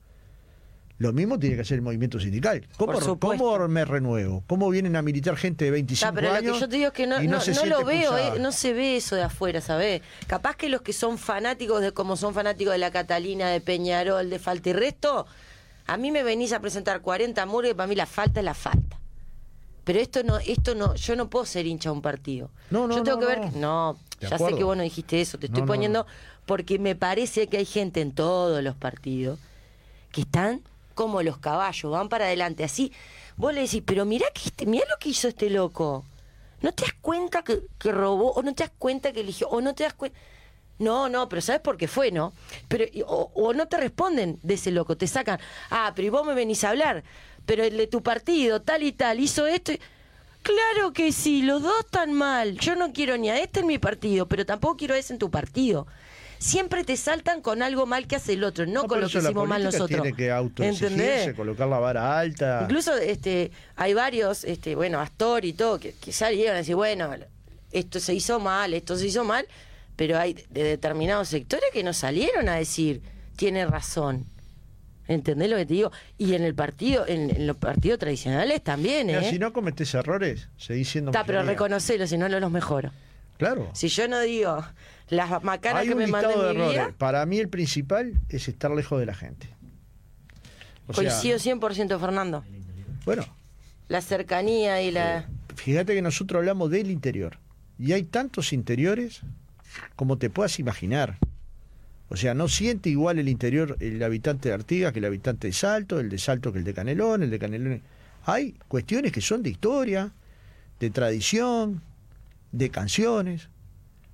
Lo 0.99 1.15
mismo 1.15 1.39
tiene 1.39 1.57
que 1.57 1.63
hacer 1.63 1.77
el 1.77 1.83
movimiento 1.83 2.21
sindical. 2.21 2.67
¿Cómo, 2.77 2.93
Por 2.93 3.03
supuesto. 3.03 3.43
¿Cómo 3.43 3.69
me 3.69 3.87
renuevo? 3.87 4.45
¿Cómo 4.47 4.69
vienen 4.69 4.97
a 4.97 5.03
militar 5.03 5.35
gente 5.37 5.65
de 5.65 5.71
25 5.71 6.07
Ah, 6.11 6.13
pero 6.15 6.29
lo 6.29 6.35
años? 6.35 6.53
que 6.57 6.61
yo 6.61 6.69
te 6.69 6.77
digo 6.77 6.89
es 6.89 6.93
que 6.93 7.07
no, 7.07 7.19
no, 7.23 7.39
no 7.39 7.65
lo 7.67 7.85
veo, 7.87 8.19
eh, 8.19 8.33
no 8.39 8.53
se 8.53 8.75
ve 8.75 8.97
eso 8.97 9.17
de 9.17 9.23
afuera, 9.23 9.63
¿sabes? 9.63 10.03
Capaz 10.27 10.57
que 10.57 10.69
los 10.69 10.83
que 10.83 10.93
son 10.93 11.17
fanáticos 11.17 11.81
de 11.81 11.93
como 11.93 12.17
son 12.17 12.35
fanáticos 12.35 12.73
de 12.73 12.79
la 12.79 12.91
Catalina, 12.91 13.49
de 13.49 13.63
Peñarol, 13.63 14.29
de 14.29 14.39
Falta 14.39 14.69
y 14.69 14.73
Resto, 14.75 15.27
a 15.87 15.97
mí 15.97 16.11
me 16.11 16.23
venís 16.23 16.53
a 16.53 16.61
presentar 16.61 17.01
40 17.01 17.47
murgas 17.47 17.71
y 17.73 17.75
para 17.75 17.87
mí 17.87 17.95
la 17.95 18.05
falta 18.05 18.41
es 18.41 18.45
la 18.45 18.55
falta. 18.55 19.00
Pero 19.91 20.03
esto 20.03 20.23
no, 20.23 20.39
esto 20.39 20.75
no, 20.77 20.95
yo 20.95 21.17
no 21.17 21.29
puedo 21.29 21.45
ser 21.45 21.67
hincha 21.67 21.89
de 21.91 21.95
un 21.95 22.03
partido. 22.03 22.49
No, 22.71 22.87
no, 22.87 22.95
yo 22.97 23.03
tengo 23.03 23.17
no, 23.19 23.27
que 23.27 23.27
no. 23.35 23.41
ver, 23.43 23.57
no, 23.57 23.99
De 24.21 24.29
ya 24.29 24.39
sé 24.39 24.55
que 24.55 24.63
vos 24.63 24.77
no 24.77 24.85
dijiste 24.85 25.21
eso, 25.21 25.37
te 25.39 25.47
estoy 25.47 25.63
No, 25.63 25.67
no, 25.67 25.67
poniendo 25.67 25.99
no. 26.05 26.07
porque 26.47 26.79
me 26.79 26.95
parece 26.95 27.49
que 27.49 27.57
hay 27.59 27.65
gente 27.67 28.01
en 28.01 28.13
todos 28.13 28.63
los 28.63 28.77
partidos 28.77 29.39
que 30.13 30.23
están 30.23 30.63
como 30.95 31.23
los 31.23 31.39
caballos, 31.39 31.91
van 31.93 32.09
para 32.09 32.27
adelante, 32.27 32.65
así. 32.65 32.93
Vos 33.37 33.55
le 33.55 33.63
decís, 33.63 33.83
pero 33.85 34.05
mirá, 34.05 34.27
que 34.35 34.43
este, 34.51 34.67
mirá 34.67 34.87
lo 34.91 34.99
que 34.99 35.11
hizo 35.11 35.29
este 35.29 35.51
loco. 35.51 36.05
¿No 36.63 36.73
te 36.73 36.85
das 36.85 36.95
cuenta 37.01 37.43
que, 37.43 37.63
que 37.79 37.93
robó? 37.93 38.33
¿O 38.35 38.43
no 38.43 38.55
te 38.55 38.65
das 38.65 38.73
cuenta 38.79 39.13
que 39.13 39.21
eligió? 39.21 39.49
¿O 39.49 39.61
no 39.61 39.75
te 39.75 39.85
das 39.85 39.95
cuenta? 39.95 40.19
No, 40.79 41.09
no, 41.11 41.29
pero 41.29 41.43
¿sabes 41.43 41.61
por 41.61 41.77
qué 41.77 41.89
fue, 41.89 42.11
no? 42.11 42.33
Pero, 42.69 42.87
o, 43.07 43.31
o 43.35 43.53
no 43.55 43.69
te 43.69 43.77
responden 43.77 44.39
de 44.43 44.55
ese 44.55 44.71
loco, 44.71 44.97
te 44.97 45.07
sacan, 45.07 45.39
ah, 45.71 45.93
pero 45.95 46.07
y 46.07 46.11
vos 46.11 46.27
me 46.27 46.35
venís 46.35 46.65
a 46.65 46.71
hablar, 46.71 47.05
pero 47.47 47.65
el 47.65 47.77
de 47.77 47.87
tu 47.87 48.03
partido, 48.03 48.61
tal 48.63 48.83
y 48.83 48.93
tal, 48.93 49.21
hizo 49.21 49.47
esto. 49.47 49.73
y- 49.73 49.81
Claro 50.43 50.93
que 50.95 51.13
sí, 51.13 51.43
los 51.43 51.63
dos 51.63 51.75
están 51.81 52.13
mal. 52.15 52.57
Yo 52.59 52.75
no 52.75 52.93
quiero 52.95 53.19
ni 53.19 53.29
a 53.29 53.39
este 53.39 53.61
en 53.61 53.67
mi 53.67 53.79
partido, 53.79 54.27
pero 54.27 54.47
tampoco 54.47 54.77
quiero 54.79 54.95
a 54.95 54.99
ese 54.99 55.13
en 55.13 55.19
tu 55.19 55.31
partido. 55.31 55.87
Siempre 56.39 56.83
te 56.85 56.97
saltan 56.97 57.43
con 57.43 57.63
algo 57.63 57.85
mal 57.85 58.07
que 58.07 58.17
hace 58.17 58.33
el 58.33 58.45
otro, 58.45 58.65
no, 58.65 58.73
No, 58.83 58.89
con 58.89 59.01
lo 59.03 59.07
que 59.09 59.19
hicimos 59.19 59.47
mal 59.47 59.63
nosotros. 59.63 60.01
Tiene 60.97 61.27
que 61.27 61.35
colocar 61.37 61.69
la 61.69 61.79
vara 61.79 62.19
alta. 62.19 62.61
Incluso 62.63 62.97
este, 62.97 63.51
hay 63.77 63.93
varios, 63.93 64.45
este, 64.45 64.75
bueno, 64.75 65.01
Astor 65.01 65.45
y 65.45 65.53
todo, 65.53 65.79
que, 65.79 65.93
que 65.93 66.13
salieron 66.13 66.55
a 66.55 66.59
decir, 66.59 66.75
bueno, 66.77 67.11
esto 67.73 68.01
se 68.01 68.15
hizo 68.15 68.41
mal, 68.41 68.73
esto 68.73 68.97
se 68.97 69.09
hizo 69.09 69.23
mal, 69.23 69.47
pero 69.97 70.19
hay 70.19 70.33
de 70.49 70.65
determinados 70.65 71.29
sectores 71.29 71.67
que 71.75 71.83
no 71.83 71.93
salieron 71.93 72.49
a 72.49 72.55
decir, 72.55 73.03
tiene 73.37 73.67
razón. 73.67 74.25
¿Entendés 75.11 75.51
lo 75.51 75.57
que 75.57 75.67
te 75.67 75.75
digo? 75.75 75.91
Y 76.19 76.35
en 76.35 76.45
el 76.45 76.55
partido, 76.55 77.05
en, 77.07 77.31
en 77.35 77.47
los 77.47 77.57
partidos 77.57 77.99
tradicionales 77.99 78.63
también, 78.63 79.11
¿eh? 79.11 79.29
si 79.29 79.39
no 79.41 79.53
cometés 79.53 79.93
errores, 79.95 80.49
seguís 80.57 80.89
siendo 80.89 81.11
Está, 81.11 81.25
pero 81.25 81.43
reconocelo, 81.43 82.07
si 82.07 82.17
no, 82.17 82.29
no 82.29 82.39
los 82.39 82.51
mejoro. 82.51 82.93
Claro. 83.37 83.71
Si 83.75 83.89
yo 83.89 84.07
no 84.07 84.21
digo 84.21 84.65
las 85.09 85.43
macanas 85.43 85.81
Hay 85.83 85.89
que 85.89 85.95
un 85.95 85.99
me 85.99 86.07
mandé 86.07 86.29
listado 86.29 86.45
de 86.45 86.51
en 86.53 86.57
mi 86.57 86.63
errores. 86.63 86.87
vida, 86.87 86.95
Para 86.99 87.27
mí 87.27 87.39
el 87.39 87.49
principal 87.49 88.13
es 88.29 88.47
estar 88.49 88.71
lejos 88.71 89.01
de 89.01 89.07
la 89.07 89.15
gente. 89.15 89.49
O 90.87 90.93
sea, 90.95 91.05
coincido 91.11 91.39
100% 91.39 91.99
Fernando. 91.99 92.45
bueno, 93.05 93.25
La 93.89 94.01
cercanía 94.03 94.81
y 94.83 94.91
la... 94.93 95.29
fíjate 95.57 95.95
que 95.95 96.03
nosotros 96.03 96.39
hablamos 96.39 96.71
del 96.71 96.91
interior. 96.91 97.39
Y 97.79 97.93
hay 97.95 98.05
tantos 98.05 98.53
interiores 98.53 99.23
como 99.97 100.19
te 100.19 100.31
puedas 100.31 100.59
imaginar. 100.61 101.17
O 102.11 102.17
sea, 102.17 102.35
no 102.35 102.49
siente 102.49 102.91
igual 102.91 103.21
el 103.21 103.29
interior 103.29 103.77
el 103.79 104.03
habitante 104.03 104.49
de 104.49 104.55
Artigas 104.57 104.93
que 104.93 104.99
el 104.99 105.05
habitante 105.05 105.47
de 105.47 105.53
Salto, 105.53 106.01
el 106.01 106.09
de 106.09 106.19
Salto 106.19 106.53
que 106.53 106.59
el 106.59 106.65
de 106.65 106.75
Canelón, 106.75 107.23
el 107.23 107.31
de 107.31 107.39
Canelón. 107.39 107.83
Hay 108.27 108.57
cuestiones 108.67 109.13
que 109.13 109.21
son 109.21 109.45
de 109.45 109.51
historia, 109.51 110.13
de 110.81 110.91
tradición, 110.91 111.81
de 112.51 112.69
canciones. 112.69 113.49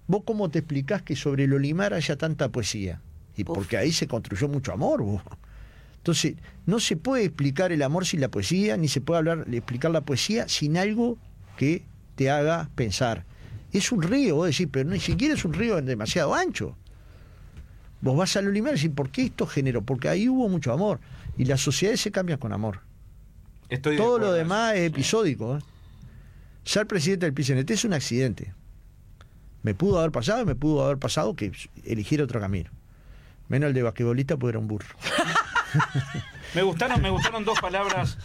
¿Vos 0.09 0.25
cómo 0.27 0.51
te 0.51 0.59
explicás 0.59 1.01
que 1.01 1.17
sobre 1.17 1.45
el 1.45 1.55
Olimar 1.55 1.95
haya 1.95 2.17
tanta 2.17 2.51
poesía? 2.51 3.01
Y 3.35 3.43
Uf. 3.43 3.55
porque 3.55 3.79
ahí 3.79 3.91
se 3.93 4.07
construyó 4.07 4.47
mucho 4.47 4.75
amor. 4.75 5.03
vos. 5.03 5.23
Entonces, 5.97 6.35
no 6.67 6.81
se 6.81 6.99
puede 6.99 7.25
explicar 7.25 7.73
el 7.73 7.81
amor 7.81 8.05
sin 8.05 8.21
la 8.21 8.29
poesía, 8.29 8.77
ni 8.77 8.89
se 8.89 9.01
puede 9.01 9.19
hablar, 9.19 9.47
explicar 9.51 9.91
la 9.91 10.03
poesía 10.03 10.49
sin 10.49 10.77
algo 10.77 11.17
que 11.57 11.83
te 12.15 12.31
haga 12.31 12.69
pensar. 12.75 13.25
Es 13.73 13.91
un 13.91 14.03
río, 14.03 14.37
vos 14.37 14.49
decís, 14.49 14.69
pero 14.71 14.91
ni 14.91 15.01
siquiera 15.01 15.33
es 15.33 15.47
un 15.47 15.55
río 15.55 15.81
demasiado 15.81 16.35
ancho. 16.35 16.77
Vos 18.07 18.17
vas 18.17 18.37
al 18.37 18.47
Olimar 18.47 18.73
y 18.75 18.77
decís, 18.77 18.93
¿por 18.95 19.11
qué 19.11 19.23
esto 19.25 19.47
generó? 19.47 19.83
Porque 19.83 20.09
ahí 20.09 20.29
hubo 20.29 20.49
mucho 20.49 20.73
amor. 20.73 21.01
Y 21.37 21.45
las 21.45 21.61
sociedades 21.61 22.01
se 22.01 22.11
cambian 22.13 22.39
con 22.39 22.53
amor. 22.53 22.81
Estoy 23.69 23.97
de 23.97 24.03
Todo 24.03 24.19
lo 24.19 24.33
demás 24.33 24.75
es 24.77 24.87
episódico. 24.89 25.57
¿eh? 25.57 25.61
Ser 26.65 26.87
presidente 26.87 27.27
del 27.27 27.35
PCNT 27.35 27.71
es 27.73 27.85
un 27.85 27.93
accidente. 27.95 28.55
Me 29.63 29.75
pudo 29.75 29.99
haber 29.99 30.13
pasado 30.13 30.43
y 30.43 30.45
me 30.45 30.55
pudo 30.55 30.85
haber 30.85 30.99
pasado 30.99 31.35
que 31.35 31.51
eligiera 31.85 32.23
otro 32.23 32.41
camino. 32.41 32.71
Menos 33.49 33.69
el 33.69 33.75
de 33.75 33.83
basquetbolista 33.83 34.37
porque 34.37 34.51
era 34.51 34.59
un 34.61 34.69
burro. 34.69 34.87
Me 36.55 36.63
gustaron, 36.63 37.03
me 37.03 37.11
gustaron 37.11 37.45
dos 37.45 37.61
palabras, 37.61 38.17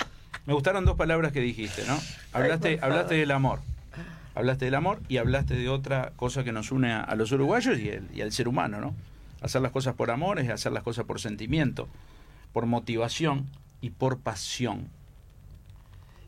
me 0.45 0.53
gustaron 0.53 0.85
dos 0.85 0.95
palabras 0.95 1.31
que 1.33 1.41
dijiste, 1.41 1.83
¿no? 1.85 1.99
Hablaste, 2.31 2.79
hablaste 2.81 3.15
del 3.15 3.31
amor. 3.31 3.59
Hablaste 4.35 4.65
del 4.65 4.75
amor 4.75 5.01
y 5.09 5.17
hablaste 5.17 5.55
de 5.55 5.67
otra 5.67 6.13
cosa 6.15 6.43
que 6.45 6.51
nos 6.53 6.71
une 6.71 6.93
a, 6.93 7.01
a 7.01 7.15
los 7.15 7.31
uruguayos 7.33 7.77
y, 7.79 7.89
el- 7.89 8.07
y 8.13 8.21
al 8.21 8.31
ser 8.31 8.47
humano, 8.47 8.79
¿no? 8.79 8.95
Hacer 9.41 9.61
las 9.61 9.71
cosas 9.71 9.95
por 9.95 10.11
amor 10.11 10.39
es 10.39 10.49
hacer 10.49 10.71
las 10.71 10.83
cosas 10.83 11.05
por 11.05 11.19
sentimiento, 11.19 11.89
por 12.53 12.67
motivación 12.67 13.49
y 13.81 13.89
por 13.89 14.19
pasión. 14.19 14.89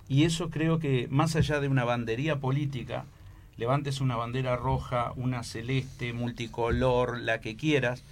Y 0.10 0.24
eso 0.24 0.50
creo 0.50 0.80
que 0.80 1.08
más 1.10 1.36
allá 1.36 1.60
de 1.60 1.68
una 1.68 1.86
bandería 1.86 2.40
política, 2.40 3.06
levantes 3.56 4.02
una 4.02 4.16
bandera 4.16 4.56
roja, 4.56 5.14
una 5.16 5.44
celeste, 5.44 6.12
multicolor, 6.14 7.20
la 7.20 7.40
que 7.40 7.56
quieras, 7.56 8.04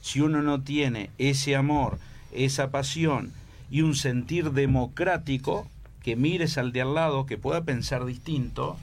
si 0.00 0.20
uno 0.20 0.42
no 0.42 0.62
tiene 0.62 1.10
ese 1.18 1.56
amor, 1.56 1.98
esa 2.32 2.70
pasión 2.70 3.32
y 3.70 3.82
un 3.82 3.94
sentir 3.94 4.52
democrático, 4.52 5.66
que 6.02 6.16
mires 6.16 6.56
al 6.56 6.72
de 6.72 6.82
al 6.82 6.94
lado, 6.94 7.26
que 7.26 7.36
pueda 7.36 7.64
pensar 7.64 8.04
distinto, 8.04 8.76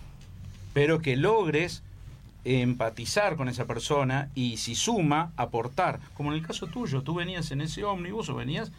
pero 0.73 0.99
que 0.99 1.15
logres 1.15 1.81
empatizar 2.45 3.35
con 3.35 3.49
esa 3.49 3.65
persona 3.65 4.29
y 4.35 4.57
si 4.57 4.75
suma, 4.75 5.31
aportar. 5.35 5.99
Como 6.13 6.31
en 6.31 6.37
el 6.39 6.45
caso 6.45 6.67
tuyo, 6.67 7.01
tú 7.01 7.15
venías 7.15 7.51
en 7.51 7.61
ese 7.61 7.83
ómnibus 7.83 8.29
o 8.29 8.35
venías 8.35 8.71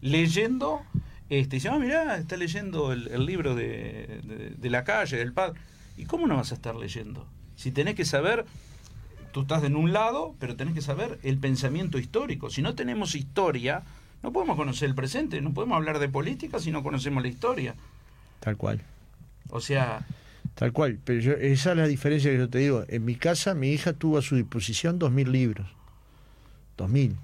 leyendo, 0.00 0.82
este, 1.30 1.56
y 1.56 1.58
dice, 1.58 1.68
ah, 1.68 1.78
mirá, 1.78 2.16
está 2.18 2.36
leyendo 2.36 2.92
el, 2.92 3.08
el 3.08 3.24
libro 3.26 3.54
de, 3.54 4.20
de- 4.24 4.50
de 4.56 4.70
la 4.70 4.84
calle, 4.84 5.16
del 5.16 5.32
padre. 5.32 5.58
¿Y 5.96 6.04
cómo 6.04 6.26
no 6.26 6.36
vas 6.36 6.52
a 6.52 6.56
estar 6.56 6.74
leyendo? 6.76 7.26
Si 7.56 7.70
tenés 7.72 7.94
que 7.94 8.04
saber, 8.04 8.44
tú 9.32 9.42
estás 9.42 9.64
en 9.64 9.76
un 9.76 9.92
lado, 9.92 10.34
pero 10.38 10.56
tenés 10.56 10.74
que 10.74 10.82
saber 10.82 11.18
el 11.22 11.38
pensamiento 11.38 11.98
histórico. 11.98 12.50
Si 12.50 12.60
no 12.60 12.74
tenemos 12.74 13.14
historia, 13.14 13.82
no 14.22 14.32
podemos 14.32 14.56
conocer 14.56 14.88
el 14.88 14.94
presente, 14.94 15.40
no 15.40 15.52
podemos 15.54 15.76
hablar 15.76 15.98
de 15.98 16.08
política 16.08 16.58
si 16.58 16.70
no 16.70 16.82
conocemos 16.82 17.22
la 17.22 17.28
historia. 17.28 17.74
Tal 18.40 18.56
cual. 18.56 18.82
O 19.50 19.60
sea, 19.60 20.04
Tal 20.56 20.72
cual. 20.72 20.98
Pero 21.04 21.20
yo- 21.20 21.32
esa 21.34 21.70
es 21.72 21.76
la 21.76 21.86
diferencia 21.86 22.30
que 22.30 22.38
yo 22.38 22.48
te 22.48 22.58
digo. 22.58 22.84
En 22.88 23.04
mi 23.04 23.14
casa, 23.14 23.54
mi 23.54 23.70
hija 23.70 23.92
tuvo 23.92 24.18
a 24.18 24.22
su 24.22 24.36
disposición 24.36 24.98
dos 24.98 25.12
mil 25.12 25.30
libros. 25.30 25.68
Dos 26.76 26.90
mil. 26.90 27.16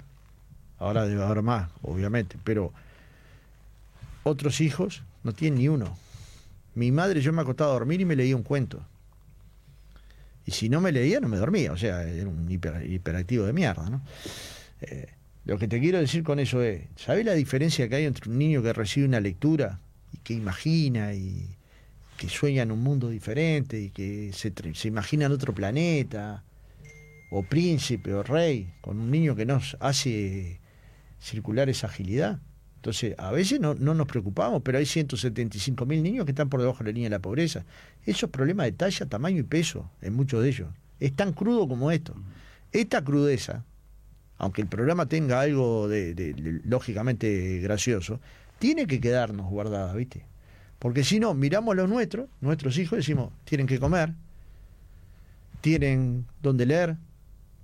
Ahora 0.78 1.06
debe 1.06 1.22
haber 1.24 1.42
más, 1.42 1.70
obviamente. 1.82 2.36
Pero 2.44 2.72
otros 4.22 4.60
hijos 4.60 5.02
no 5.24 5.32
tienen 5.32 5.58
ni 5.60 5.68
uno. 5.68 5.96
Mi 6.74 6.90
madre, 6.92 7.20
yo 7.20 7.32
me 7.32 7.42
acostaba 7.42 7.70
a 7.70 7.74
dormir 7.74 8.00
y 8.00 8.04
me 8.04 8.16
leía 8.16 8.36
un 8.36 8.42
cuento. 8.42 8.84
Y 10.46 10.50
si 10.52 10.68
no 10.68 10.80
me 10.80 10.90
leía, 10.92 11.20
no 11.20 11.28
me 11.28 11.36
dormía. 11.36 11.72
O 11.72 11.76
sea, 11.76 12.02
era 12.04 12.28
un 12.28 12.48
hiper- 12.48 12.88
hiperactivo 12.90 13.44
de 13.46 13.52
mierda, 13.52 13.88
¿no? 13.88 14.02
Eh, 14.80 15.06
lo 15.44 15.58
que 15.58 15.68
te 15.68 15.80
quiero 15.80 15.98
decir 15.98 16.22
con 16.22 16.38
eso 16.38 16.62
es, 16.62 16.82
¿sabes 16.96 17.24
la 17.24 17.32
diferencia 17.34 17.88
que 17.88 17.96
hay 17.96 18.04
entre 18.04 18.30
un 18.30 18.38
niño 18.38 18.62
que 18.62 18.72
recibe 18.72 19.06
una 19.06 19.20
lectura 19.20 19.80
y 20.12 20.18
que 20.18 20.34
imagina 20.34 21.14
y 21.14 21.56
que 22.16 22.28
sueña 22.28 22.62
en 22.62 22.70
un 22.72 22.82
mundo 22.82 23.08
diferente 23.10 23.80
y 23.80 23.90
que 23.90 24.30
se, 24.32 24.52
se 24.74 24.88
imagina 24.88 25.26
en 25.26 25.32
otro 25.32 25.54
planeta, 25.54 26.44
o 27.30 27.42
príncipe 27.42 28.12
o 28.12 28.22
rey, 28.22 28.72
con 28.80 29.00
un 29.00 29.10
niño 29.10 29.34
que 29.34 29.46
nos 29.46 29.76
hace 29.80 30.60
circular 31.20 31.68
esa 31.68 31.86
agilidad? 31.86 32.40
Entonces, 32.76 33.14
a 33.18 33.30
veces 33.30 33.60
no, 33.60 33.74
no 33.74 33.94
nos 33.94 34.06
preocupamos, 34.08 34.62
pero 34.64 34.78
hay 34.78 34.86
175 34.86 35.86
mil 35.86 36.02
niños 36.02 36.24
que 36.24 36.32
están 36.32 36.48
por 36.48 36.60
debajo 36.60 36.78
de 36.82 36.90
la 36.90 36.94
línea 36.94 37.08
de 37.10 37.16
la 37.16 37.20
pobreza. 37.22 37.64
Eso 38.04 38.26
es 38.26 38.32
problema 38.32 38.64
de 38.64 38.72
talla, 38.72 39.06
tamaño 39.06 39.38
y 39.38 39.44
peso 39.44 39.88
en 40.00 40.14
muchos 40.14 40.42
de 40.42 40.48
ellos. 40.48 40.68
Es 40.98 41.14
tan 41.14 41.32
crudo 41.32 41.68
como 41.68 41.90
esto. 41.92 42.14
Esta 42.72 43.02
crudeza, 43.04 43.64
aunque 44.36 44.62
el 44.62 44.68
programa 44.68 45.06
tenga 45.06 45.40
algo 45.40 45.86
de- 45.88 46.12
de- 46.14 46.60
lógicamente 46.64 47.60
gracioso, 47.60 48.20
tiene 48.58 48.86
que 48.88 49.00
quedarnos 49.00 49.48
guardada, 49.48 49.94
¿viste? 49.94 50.24
Porque 50.82 51.04
si 51.04 51.20
no, 51.20 51.32
miramos 51.32 51.76
los 51.76 51.88
nuestros, 51.88 52.28
nuestros 52.40 52.76
hijos, 52.76 52.96
decimos, 52.96 53.32
tienen 53.44 53.68
que 53.68 53.78
comer, 53.78 54.14
tienen 55.60 56.26
donde 56.42 56.66
leer, 56.66 56.96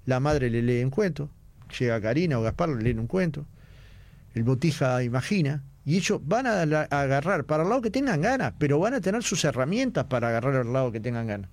la 0.06 0.20
madre 0.20 0.48
le 0.50 0.62
lee 0.62 0.84
un 0.84 0.90
cuento, 0.90 1.28
llega 1.76 2.00
Karina 2.00 2.38
o 2.38 2.42
Gaspar, 2.42 2.68
le 2.68 2.80
leen 2.80 3.00
un 3.00 3.08
cuento, 3.08 3.44
el 4.36 4.44
botija 4.44 5.02
imagina, 5.02 5.64
y 5.84 5.96
ellos 5.96 6.20
van 6.22 6.46
a, 6.46 6.62
a 6.62 7.00
agarrar 7.00 7.42
para 7.42 7.64
el 7.64 7.68
lado 7.70 7.82
que 7.82 7.90
tengan 7.90 8.20
ganas, 8.20 8.52
pero 8.56 8.78
van 8.78 8.94
a 8.94 9.00
tener 9.00 9.24
sus 9.24 9.44
herramientas 9.44 10.04
para 10.04 10.28
agarrar 10.28 10.54
al 10.54 10.72
lado 10.72 10.92
que 10.92 11.00
tengan 11.00 11.26
ganas. 11.26 11.50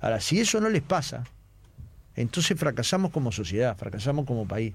Ahora, 0.00 0.18
si 0.18 0.40
eso 0.40 0.60
no 0.60 0.68
les 0.68 0.82
pasa, 0.82 1.22
entonces 2.16 2.58
fracasamos 2.58 3.12
como 3.12 3.30
sociedad, 3.30 3.76
fracasamos 3.76 4.26
como 4.26 4.48
país. 4.48 4.74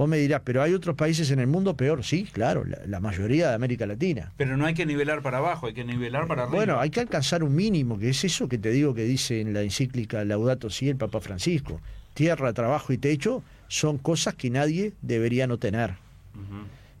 Vos 0.00 0.08
me 0.08 0.16
dirás, 0.16 0.40
pero 0.46 0.62
hay 0.62 0.72
otros 0.72 0.96
países 0.96 1.30
en 1.30 1.40
el 1.40 1.46
mundo 1.46 1.76
peor, 1.76 2.02
sí, 2.02 2.24
claro, 2.24 2.64
la, 2.64 2.78
la 2.86 3.00
mayoría 3.00 3.50
de 3.50 3.54
América 3.54 3.84
Latina. 3.86 4.32
pero 4.38 4.56
no 4.56 4.64
hay 4.64 4.72
que 4.72 4.86
nivelar 4.86 5.20
para 5.20 5.36
abajo, 5.36 5.66
hay 5.66 5.74
que 5.74 5.84
nivelar 5.84 6.26
para 6.26 6.44
arriba. 6.44 6.56
Bueno, 6.56 6.80
hay 6.80 6.88
que 6.88 7.00
alcanzar 7.00 7.44
un 7.44 7.54
mínimo, 7.54 7.98
que 7.98 8.08
es 8.08 8.24
eso 8.24 8.48
que 8.48 8.56
te 8.56 8.70
digo 8.70 8.94
que 8.94 9.04
dice 9.04 9.42
en 9.42 9.52
la 9.52 9.60
encíclica 9.60 10.24
Laudato 10.24 10.70
Si 10.70 10.88
el 10.88 10.96
Papa 10.96 11.20
Francisco. 11.20 11.82
Tierra, 12.14 12.54
trabajo 12.54 12.94
y 12.94 12.96
techo 12.96 13.42
son 13.68 13.98
cosas 13.98 14.34
que 14.36 14.48
nadie 14.48 14.94
debería 15.02 15.46
no 15.46 15.58
tener. 15.58 15.96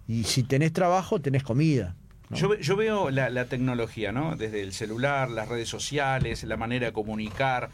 Y 0.06 0.24
si 0.24 0.42
tenés 0.42 0.74
trabajo, 0.74 1.22
tenés 1.22 1.42
comida. 1.42 1.94
¿no? 2.28 2.36
Yo, 2.36 2.54
yo 2.56 2.76
veo 2.76 3.08
la, 3.08 3.30
la 3.30 3.46
tecnología, 3.46 4.12
¿no? 4.12 4.36
Desde 4.36 4.60
el 4.60 4.74
celular, 4.74 5.30
las 5.30 5.48
redes 5.48 5.70
sociales, 5.70 6.44
la 6.44 6.58
manera 6.58 6.88
de 6.88 6.92
comunicar. 6.92 7.70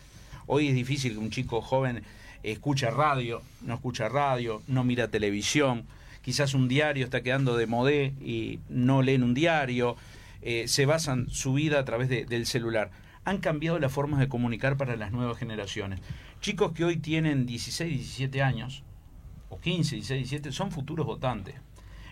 Hoy 0.46 0.68
es 0.68 0.74
difícil 0.76 1.14
que 1.14 1.18
un 1.18 1.30
chico 1.30 1.60
joven 1.60 2.04
escucha 2.52 2.90
radio, 2.90 3.42
no 3.62 3.74
escucha 3.74 4.08
radio, 4.08 4.62
no 4.68 4.84
mira 4.84 5.08
televisión. 5.08 5.84
Quizás 6.22 6.54
un 6.54 6.68
diario 6.68 7.04
está 7.04 7.22
quedando 7.22 7.56
de 7.56 7.66
modé 7.66 8.12
y 8.20 8.58
no 8.68 9.02
leen 9.02 9.22
un 9.22 9.34
diario. 9.34 9.96
eh, 10.42 10.68
se 10.68 10.86
basan 10.86 11.28
su 11.30 11.54
vida 11.54 11.80
a 11.80 11.84
través 11.84 12.08
de- 12.08 12.24
del 12.24 12.46
celular. 12.46 12.90
Han 13.24 13.38
cambiado 13.38 13.80
las 13.80 13.90
formas 13.90 14.20
de 14.20 14.28
comunicar 14.28 14.76
para 14.76 14.94
las 14.94 15.10
nuevas 15.10 15.38
generaciones. 15.38 15.98
Chicos 16.40 16.70
que 16.72 16.84
hoy 16.84 16.98
tienen 16.98 17.46
16, 17.46 17.90
17 17.90 18.42
años, 18.42 18.84
o 19.48 19.58
15, 19.58 19.96
16, 19.96 20.18
17, 20.30 20.52
son 20.52 20.70
futuros 20.70 21.04
votantes. 21.04 21.56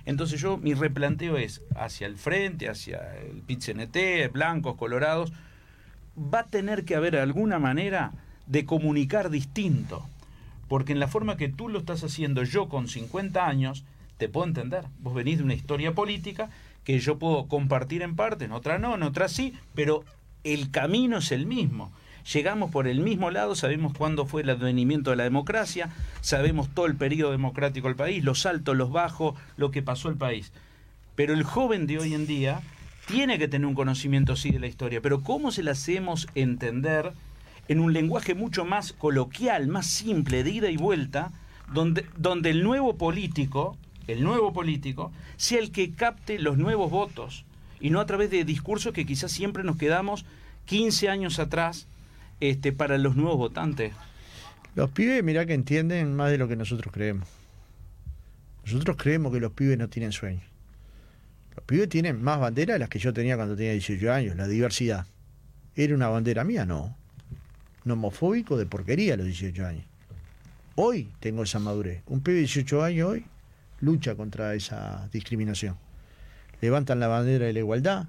Entonces 0.04 0.40
yo, 0.40 0.56
mi 0.56 0.74
replanteo 0.74 1.36
es 1.36 1.62
hacia 1.76 2.08
el 2.08 2.16
frente, 2.16 2.68
hacia 2.68 2.98
el 3.20 3.42
PIT-CNT, 3.42 4.32
blancos, 4.32 4.74
colorados, 4.76 5.32
va 6.18 6.40
a 6.40 6.46
tener 6.46 6.84
que 6.84 6.96
haber 6.96 7.14
alguna 7.16 7.60
manera 7.60 8.12
de 8.46 8.64
comunicar 8.64 9.30
distinto. 9.30 10.08
Porque 10.74 10.90
en 10.90 10.98
la 10.98 11.06
forma 11.06 11.36
que 11.36 11.48
tú 11.48 11.68
lo 11.68 11.78
estás 11.78 12.02
haciendo 12.02 12.42
yo 12.42 12.68
con 12.68 12.88
50 12.88 13.46
años, 13.46 13.84
te 14.18 14.28
puedo 14.28 14.48
entender. 14.48 14.86
Vos 14.98 15.14
venís 15.14 15.38
de 15.38 15.44
una 15.44 15.54
historia 15.54 15.92
política 15.92 16.50
que 16.82 16.98
yo 16.98 17.16
puedo 17.16 17.46
compartir 17.46 18.02
en 18.02 18.16
parte, 18.16 18.46
en 18.46 18.50
otra 18.50 18.80
no, 18.80 18.96
en 18.96 19.04
otra 19.04 19.28
sí, 19.28 19.54
pero 19.76 20.02
el 20.42 20.72
camino 20.72 21.18
es 21.18 21.30
el 21.30 21.46
mismo. 21.46 21.92
Llegamos 22.32 22.72
por 22.72 22.88
el 22.88 22.98
mismo 22.98 23.30
lado, 23.30 23.54
sabemos 23.54 23.96
cuándo 23.96 24.26
fue 24.26 24.42
el 24.42 24.50
advenimiento 24.50 25.10
de 25.10 25.16
la 25.16 25.22
democracia, 25.22 25.90
sabemos 26.22 26.68
todo 26.74 26.86
el 26.86 26.96
periodo 26.96 27.30
democrático 27.30 27.86
del 27.86 27.94
país, 27.94 28.24
los 28.24 28.44
altos, 28.44 28.76
los 28.76 28.90
bajos, 28.90 29.36
lo 29.56 29.70
que 29.70 29.80
pasó 29.80 30.08
el 30.08 30.16
país. 30.16 30.50
Pero 31.14 31.34
el 31.34 31.44
joven 31.44 31.86
de 31.86 32.00
hoy 32.00 32.14
en 32.14 32.26
día 32.26 32.62
tiene 33.06 33.38
que 33.38 33.46
tener 33.46 33.68
un 33.68 33.76
conocimiento 33.76 34.34
sí 34.34 34.50
de 34.50 34.58
la 34.58 34.66
historia, 34.66 35.00
pero 35.00 35.20
¿cómo 35.20 35.52
se 35.52 35.62
la 35.62 35.70
hacemos 35.70 36.26
entender 36.34 37.12
en 37.68 37.80
un 37.80 37.92
lenguaje 37.92 38.34
mucho 38.34 38.64
más 38.64 38.92
coloquial, 38.92 39.68
más 39.68 39.86
simple, 39.86 40.44
de 40.44 40.50
ida 40.50 40.70
y 40.70 40.76
vuelta, 40.76 41.32
donde, 41.72 42.06
donde 42.16 42.50
el 42.50 42.62
nuevo 42.62 42.96
político, 42.96 43.76
el 44.06 44.22
nuevo 44.22 44.52
político, 44.52 45.12
sea 45.36 45.60
el 45.60 45.70
que 45.70 45.92
capte 45.92 46.38
los 46.38 46.58
nuevos 46.58 46.90
votos 46.90 47.44
y 47.80 47.90
no 47.90 48.00
a 48.00 48.06
través 48.06 48.30
de 48.30 48.44
discursos 48.44 48.92
que 48.92 49.06
quizás 49.06 49.32
siempre 49.32 49.64
nos 49.64 49.76
quedamos 49.76 50.24
15 50.66 51.08
años 51.08 51.38
atrás 51.38 51.86
este, 52.40 52.72
para 52.72 52.98
los 52.98 53.16
nuevos 53.16 53.36
votantes. 53.36 53.94
Los 54.74 54.90
pibes, 54.90 55.22
mirá 55.22 55.46
que 55.46 55.54
entienden 55.54 56.16
más 56.16 56.30
de 56.30 56.38
lo 56.38 56.48
que 56.48 56.56
nosotros 56.56 56.92
creemos. 56.92 57.28
Nosotros 58.64 58.96
creemos 58.96 59.32
que 59.32 59.40
los 59.40 59.52
pibes 59.52 59.78
no 59.78 59.88
tienen 59.88 60.12
sueño. 60.12 60.40
Los 61.54 61.64
pibes 61.64 61.88
tienen 61.88 62.22
más 62.22 62.40
banderas 62.40 62.74
de 62.74 62.78
las 62.80 62.88
que 62.88 62.98
yo 62.98 63.12
tenía 63.12 63.36
cuando 63.36 63.54
tenía 63.54 63.72
18 63.72 64.12
años, 64.12 64.36
la 64.36 64.48
diversidad. 64.48 65.06
¿Era 65.76 65.94
una 65.94 66.08
bandera 66.08 66.44
mía? 66.44 66.64
No. 66.64 66.96
Un 67.84 67.92
homofóbico 67.92 68.56
de 68.56 68.66
porquería 68.66 69.14
a 69.14 69.16
los 69.16 69.26
18 69.26 69.66
años. 69.66 69.84
Hoy 70.76 71.10
tengo 71.20 71.42
esa 71.42 71.58
madurez. 71.58 72.02
Un 72.06 72.20
pibe 72.20 72.34
de 72.36 72.40
18 72.40 72.82
años 72.82 73.08
hoy 73.10 73.24
lucha 73.80 74.14
contra 74.14 74.54
esa 74.54 75.08
discriminación. 75.12 75.76
Levantan 76.60 76.98
la 77.00 77.08
bandera 77.08 77.46
de 77.46 77.52
la 77.52 77.58
igualdad, 77.58 78.06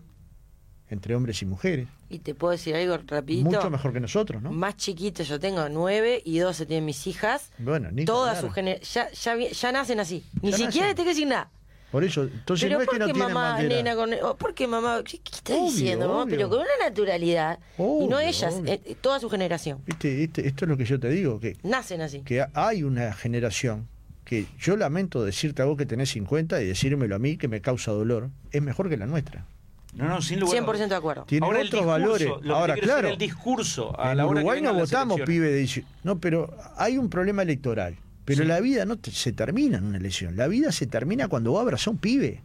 entre 0.90 1.16
hombres 1.16 1.42
y 1.42 1.46
mujeres. 1.46 1.88
Y 2.10 2.20
te 2.20 2.34
puedo 2.34 2.52
decir 2.52 2.76
algo 2.76 2.98
rapidito. 3.06 3.50
Mucho 3.50 3.70
mejor 3.70 3.92
que 3.92 4.00
nosotros, 4.00 4.42
¿no? 4.42 4.52
Más 4.52 4.78
chiquito, 4.78 5.24
yo 5.24 5.40
tengo 5.40 5.68
nueve 5.70 6.22
y 6.24 6.38
doce 6.40 6.66
tienen 6.66 6.86
mis 6.86 7.06
hijas. 7.08 7.52
Bueno, 7.58 7.92
ni 7.92 8.06
Todas 8.06 8.40
sus 8.40 8.54
generaciones. 8.54 9.22
Ya, 9.24 9.36
ya, 9.36 9.50
ya 9.52 9.72
nacen 9.72 10.00
así. 10.00 10.24
Ni 10.42 10.52
Ya 10.52 10.58
siquiera 10.58 10.88
nacen. 10.88 10.96
te 10.96 11.04
que 11.04 11.10
decir 11.10 11.28
nada. 11.28 11.50
Por 11.96 12.04
eso, 12.04 12.24
entonces 12.24 12.66
Pero 12.66 12.76
no 12.76 12.82
es 12.82 12.88
¿por 12.88 12.94
que 12.96 13.00
no 13.00 13.06
qué 13.08 13.14
tienen 13.14 13.34
mamá, 13.34 13.52
bandera. 13.54 13.76
nena, 13.84 13.96
con... 13.96 14.14
o 14.22 14.36
¿Por 14.36 14.54
qué 14.54 14.68
mamá? 14.68 15.02
¿Qué, 15.06 15.18
qué 15.20 15.32
estás 15.34 15.56
Obvio, 15.56 15.72
diciendo, 15.72 16.08
mamá? 16.10 16.24
obvio. 16.24 16.36
Pero 16.36 16.50
con 16.50 16.60
una 16.60 16.68
naturalidad. 16.90 17.60
y 17.78 18.08
no 18.10 18.20
ellas, 18.20 18.60
eh, 18.66 18.98
toda 19.00 19.22
su 19.22 19.30
generación. 19.30 19.80
Este- 19.88 20.26
esto 20.26 20.44
es 20.44 20.68
lo 20.68 20.76
que 20.76 20.84
yo 20.84 21.00
te 21.00 21.08
digo, 21.08 21.40
que, 21.40 21.56
Nacen 21.64 22.02
así. 22.02 22.20
que 22.20 22.46
hay 22.54 22.84
una 22.84 23.14
generación 23.14 23.88
que 24.26 24.46
yo 24.60 24.76
lamento 24.76 25.24
decirte 25.24 25.62
a 25.62 25.66
vos 25.66 25.78
que 25.78 25.86
tenés 25.86 26.10
50 26.10 26.62
y 26.62 26.66
decírmelo 26.66 27.16
a 27.16 27.20
mí 27.20 27.38
que 27.38 27.48
me 27.48 27.62
causa 27.62 27.94
dolor, 27.94 28.30
es 28.52 28.62
mejor 28.62 28.90
que 28.90 28.98
la 28.98 29.06
nuestra. 29.06 29.46
No, 29.94 30.10
no, 30.10 30.22
sin 30.22 30.42
lugar 30.42 30.58
a 30.58 30.66
100% 30.66 30.88
de 30.90 30.96
acuerdo. 30.96 31.24
Tiene 31.24 31.46
Ahora 31.46 31.60
otros 31.60 31.72
discurso, 31.72 31.88
valores. 31.90 32.28
lo 32.28 32.42
que 32.42 32.50
Ahora, 32.52 32.76
claro, 32.76 33.08
el 33.08 33.18
discurso 33.18 33.98
a 33.98 34.12
en 34.12 34.18
la 34.18 34.26
hora 34.26 34.34
que 34.34 34.38
Uruguay 34.40 34.62
no 34.62 34.74
votamos, 34.74 35.22
pibe. 35.22 35.54
dice- 35.54 35.86
No, 36.04 36.20
pero 36.20 36.54
hay 36.76 36.98
un 36.98 37.10
problema 37.10 37.42
electoral. 37.44 37.96
Pero 38.26 38.42
Sí. 38.44 38.48
la 38.48 38.60
vida 38.60 38.86
no 38.86 38.98
te- 38.98 39.12
se 39.12 39.32
termina 39.32 39.78
en 39.78 39.86
una 39.86 39.98
elección. 39.98 40.36
La 40.36 40.48
vida 40.48 40.72
se 40.72 40.88
termina 40.88 41.28
cuando 41.28 41.52
vos 41.52 41.62
abrazás 41.62 41.88
a 41.88 41.92
un 41.92 41.98
pibe. 41.98 42.42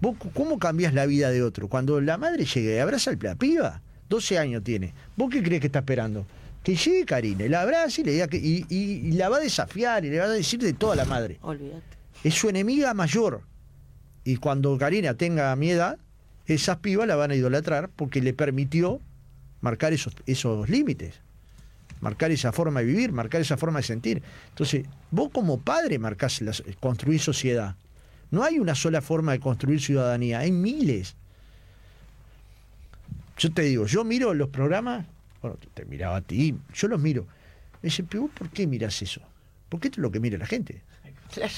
¿Vos 0.00 0.16
cómo 0.34 0.58
cambiás 0.58 0.92
la 0.94 1.06
vida 1.06 1.30
de 1.30 1.42
otro? 1.42 1.68
Cuando 1.68 2.00
la 2.00 2.18
madre 2.18 2.44
llegue 2.44 2.76
y 2.76 2.78
abraza 2.78 3.10
a 3.12 3.16
la 3.20 3.34
piba, 3.36 3.80
12 4.08 4.38
años 4.38 4.62
tiene. 4.64 4.92
¿Vos 5.16 5.30
qué 5.30 5.42
crees 5.42 5.60
que 5.60 5.68
está 5.68 5.78
esperando? 5.78 6.26
Que 6.62 6.76
llegue 6.76 7.04
Karina, 7.04 7.46
la 7.46 7.62
abrace 7.62 8.00
y, 8.00 8.04
le 8.04 8.12
diga 8.12 8.26
que, 8.28 8.36
y, 8.38 8.66
y- 8.68 9.08
y 9.08 9.12
la 9.12 9.28
va 9.28 9.36
a 9.36 9.40
desafiar 9.40 10.04
y 10.04 10.10
le 10.10 10.18
va 10.18 10.24
a 10.24 10.30
decir 10.30 10.60
de 10.60 10.72
toda 10.72 10.96
la 10.96 11.04
madre. 11.04 11.38
Olvídate. 11.42 11.82
Es 12.22 12.34
su 12.34 12.48
enemiga 12.48 12.92
mayor. 12.94 13.42
Y 14.24 14.36
cuando 14.36 14.76
Karina 14.78 15.14
tenga 15.14 15.54
mi 15.56 15.70
edad, 15.70 15.98
esas 16.46 16.78
pibas 16.78 17.06
la 17.06 17.16
van 17.16 17.30
a 17.30 17.34
idolatrar 17.34 17.90
porque 17.94 18.20
le 18.20 18.32
permitió 18.34 19.00
marcar 19.60 19.92
esos, 19.92 20.14
esos 20.26 20.68
límites, 20.68 21.20
marcar 22.04 22.30
esa 22.30 22.52
forma 22.52 22.80
de 22.80 22.86
vivir, 22.86 23.12
marcar 23.12 23.40
esa 23.40 23.56
forma 23.56 23.78
de 23.78 23.84
sentir. 23.84 24.22
Entonces, 24.50 24.86
vos 25.10 25.30
como 25.32 25.58
padre 25.58 25.98
marcás, 25.98 26.42
las, 26.42 26.62
construir 26.78 27.18
sociedad. 27.18 27.76
No 28.30 28.44
hay 28.44 28.58
una 28.58 28.74
sola 28.74 29.00
forma 29.00 29.32
de 29.32 29.40
construir 29.40 29.80
ciudadanía, 29.80 30.40
hay 30.40 30.52
miles. 30.52 31.16
Yo 33.38 33.50
te 33.52 33.62
digo, 33.62 33.86
yo 33.86 34.04
miro 34.04 34.34
los 34.34 34.50
programas, 34.50 35.06
bueno, 35.40 35.56
te 35.72 35.86
miraba 35.86 36.16
a 36.16 36.20
ti, 36.20 36.54
yo 36.74 36.88
los 36.88 37.00
miro. 37.00 37.26
Me 37.82 37.88
dice, 37.88 38.04
pero 38.04 38.24
vos 38.24 38.30
por 38.32 38.50
qué 38.50 38.66
miras 38.66 39.00
eso? 39.00 39.22
Porque 39.70 39.88
esto 39.88 40.00
es 40.00 40.02
lo 40.02 40.10
que 40.10 40.20
mira 40.20 40.36
la 40.36 40.46
gente. 40.46 40.82
Claro. 41.32 41.52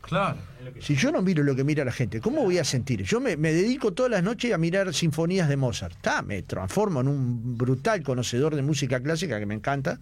Claro. 0.00 0.38
Si 0.80 0.94
yo 0.96 1.10
no 1.12 1.22
miro 1.22 1.42
lo 1.42 1.54
que 1.56 1.64
mira 1.64 1.84
la 1.84 1.92
gente, 1.92 2.20
¿cómo 2.20 2.42
voy 2.42 2.58
a 2.58 2.64
sentir? 2.64 3.02
Yo 3.02 3.20
me, 3.20 3.36
me 3.36 3.52
dedico 3.52 3.92
todas 3.92 4.10
las 4.10 4.22
noches 4.22 4.52
a 4.52 4.58
mirar 4.58 4.92
sinfonías 4.94 5.48
de 5.48 5.56
Mozart. 5.56 5.94
Está, 5.96 6.22
me 6.22 6.42
transformo 6.42 7.00
en 7.00 7.08
un 7.08 7.56
brutal 7.58 8.02
conocedor 8.02 8.54
de 8.56 8.62
música 8.62 9.00
clásica 9.00 9.38
que 9.38 9.46
me 9.46 9.54
encanta, 9.54 9.98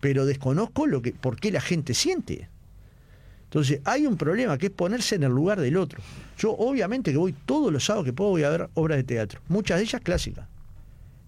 pero 0.00 0.24
desconozco 0.26 0.86
lo 0.86 1.02
que, 1.02 1.12
por 1.12 1.36
qué 1.36 1.50
la 1.52 1.60
gente 1.60 1.94
siente. 1.94 2.48
Entonces, 3.44 3.80
hay 3.84 4.06
un 4.06 4.16
problema 4.16 4.56
que 4.58 4.66
es 4.66 4.72
ponerse 4.72 5.16
en 5.16 5.24
el 5.24 5.32
lugar 5.32 5.60
del 5.60 5.76
otro. 5.76 6.00
Yo, 6.38 6.52
obviamente, 6.52 7.10
que 7.10 7.18
voy 7.18 7.32
todos 7.46 7.72
los 7.72 7.84
sábados 7.84 8.04
que 8.06 8.12
puedo, 8.12 8.30
voy 8.30 8.44
a 8.44 8.50
ver 8.50 8.70
obras 8.74 8.96
de 8.98 9.04
teatro, 9.04 9.40
muchas 9.48 9.78
de 9.78 9.84
ellas 9.84 10.00
clásicas. 10.02 10.46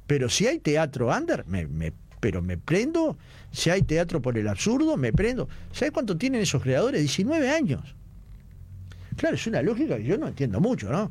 Pero 0.07 0.29
si 0.29 0.47
hay 0.47 0.59
teatro 0.61 1.09
under, 1.09 1.45
me, 1.47 1.67
me- 1.67 1.93
pero 2.21 2.41
me 2.41 2.57
prendo. 2.57 3.17
Si 3.51 3.71
hay 3.71 3.83
teatro 3.83 4.23
por 4.23 4.39
el 4.39 4.47
absurdo, 4.47 4.97
me 4.97 5.13
prendo. 5.13 5.49
¿Sabes 5.73 5.91
cuánto 5.91 6.17
tienen 6.17 6.41
esos 6.43 6.63
creadores? 6.63 7.01
19 7.01 7.51
años. 7.51 7.97
Claro, 9.17 9.37
es 9.37 9.47
una 9.47 9.63
lógica 9.63 9.97
que 9.97 10.05
yo 10.05 10.19
no 10.19 10.29
entiendo 10.29 10.61
mucho, 10.61 10.91
¿no? 10.91 11.11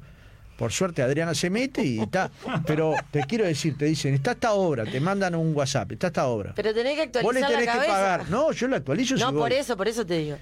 Por 0.57 0.71
suerte 0.71 1.01
Adriana 1.01 1.33
se 1.33 1.49
mete 1.49 1.83
y 1.83 1.99
está. 1.99 2.29
Pero 2.67 2.93
te 3.09 3.23
quiero 3.23 3.45
decir, 3.45 3.77
te 3.77 3.85
dicen, 3.85 4.13
está 4.13 4.33
esta 4.33 4.53
obra, 4.53 4.85
te 4.85 4.99
mandan 4.99 5.33
un 5.33 5.55
WhatsApp, 5.55 5.91
está 5.93 6.07
esta 6.07 6.27
obra. 6.27 6.53
Pero 6.55 6.73
tenés 6.73 6.95
que 6.95 7.01
actualizar 7.01 7.23
Vos 7.23 7.33
le 7.33 7.41
tenés 7.41 7.65
la 7.65 7.81
que 7.81 7.87
pagar. 7.87 8.29
No, 8.29 8.51
yo 8.51 8.67
la 8.67 8.77
actualizo 8.77 9.17
si 9.17 9.23
No, 9.23 9.31
voy. 9.31 9.41
por 9.41 9.53
eso, 9.53 9.75
por 9.75 9.87
eso 9.87 10.05
te 10.05 10.19
digo. 10.19 10.37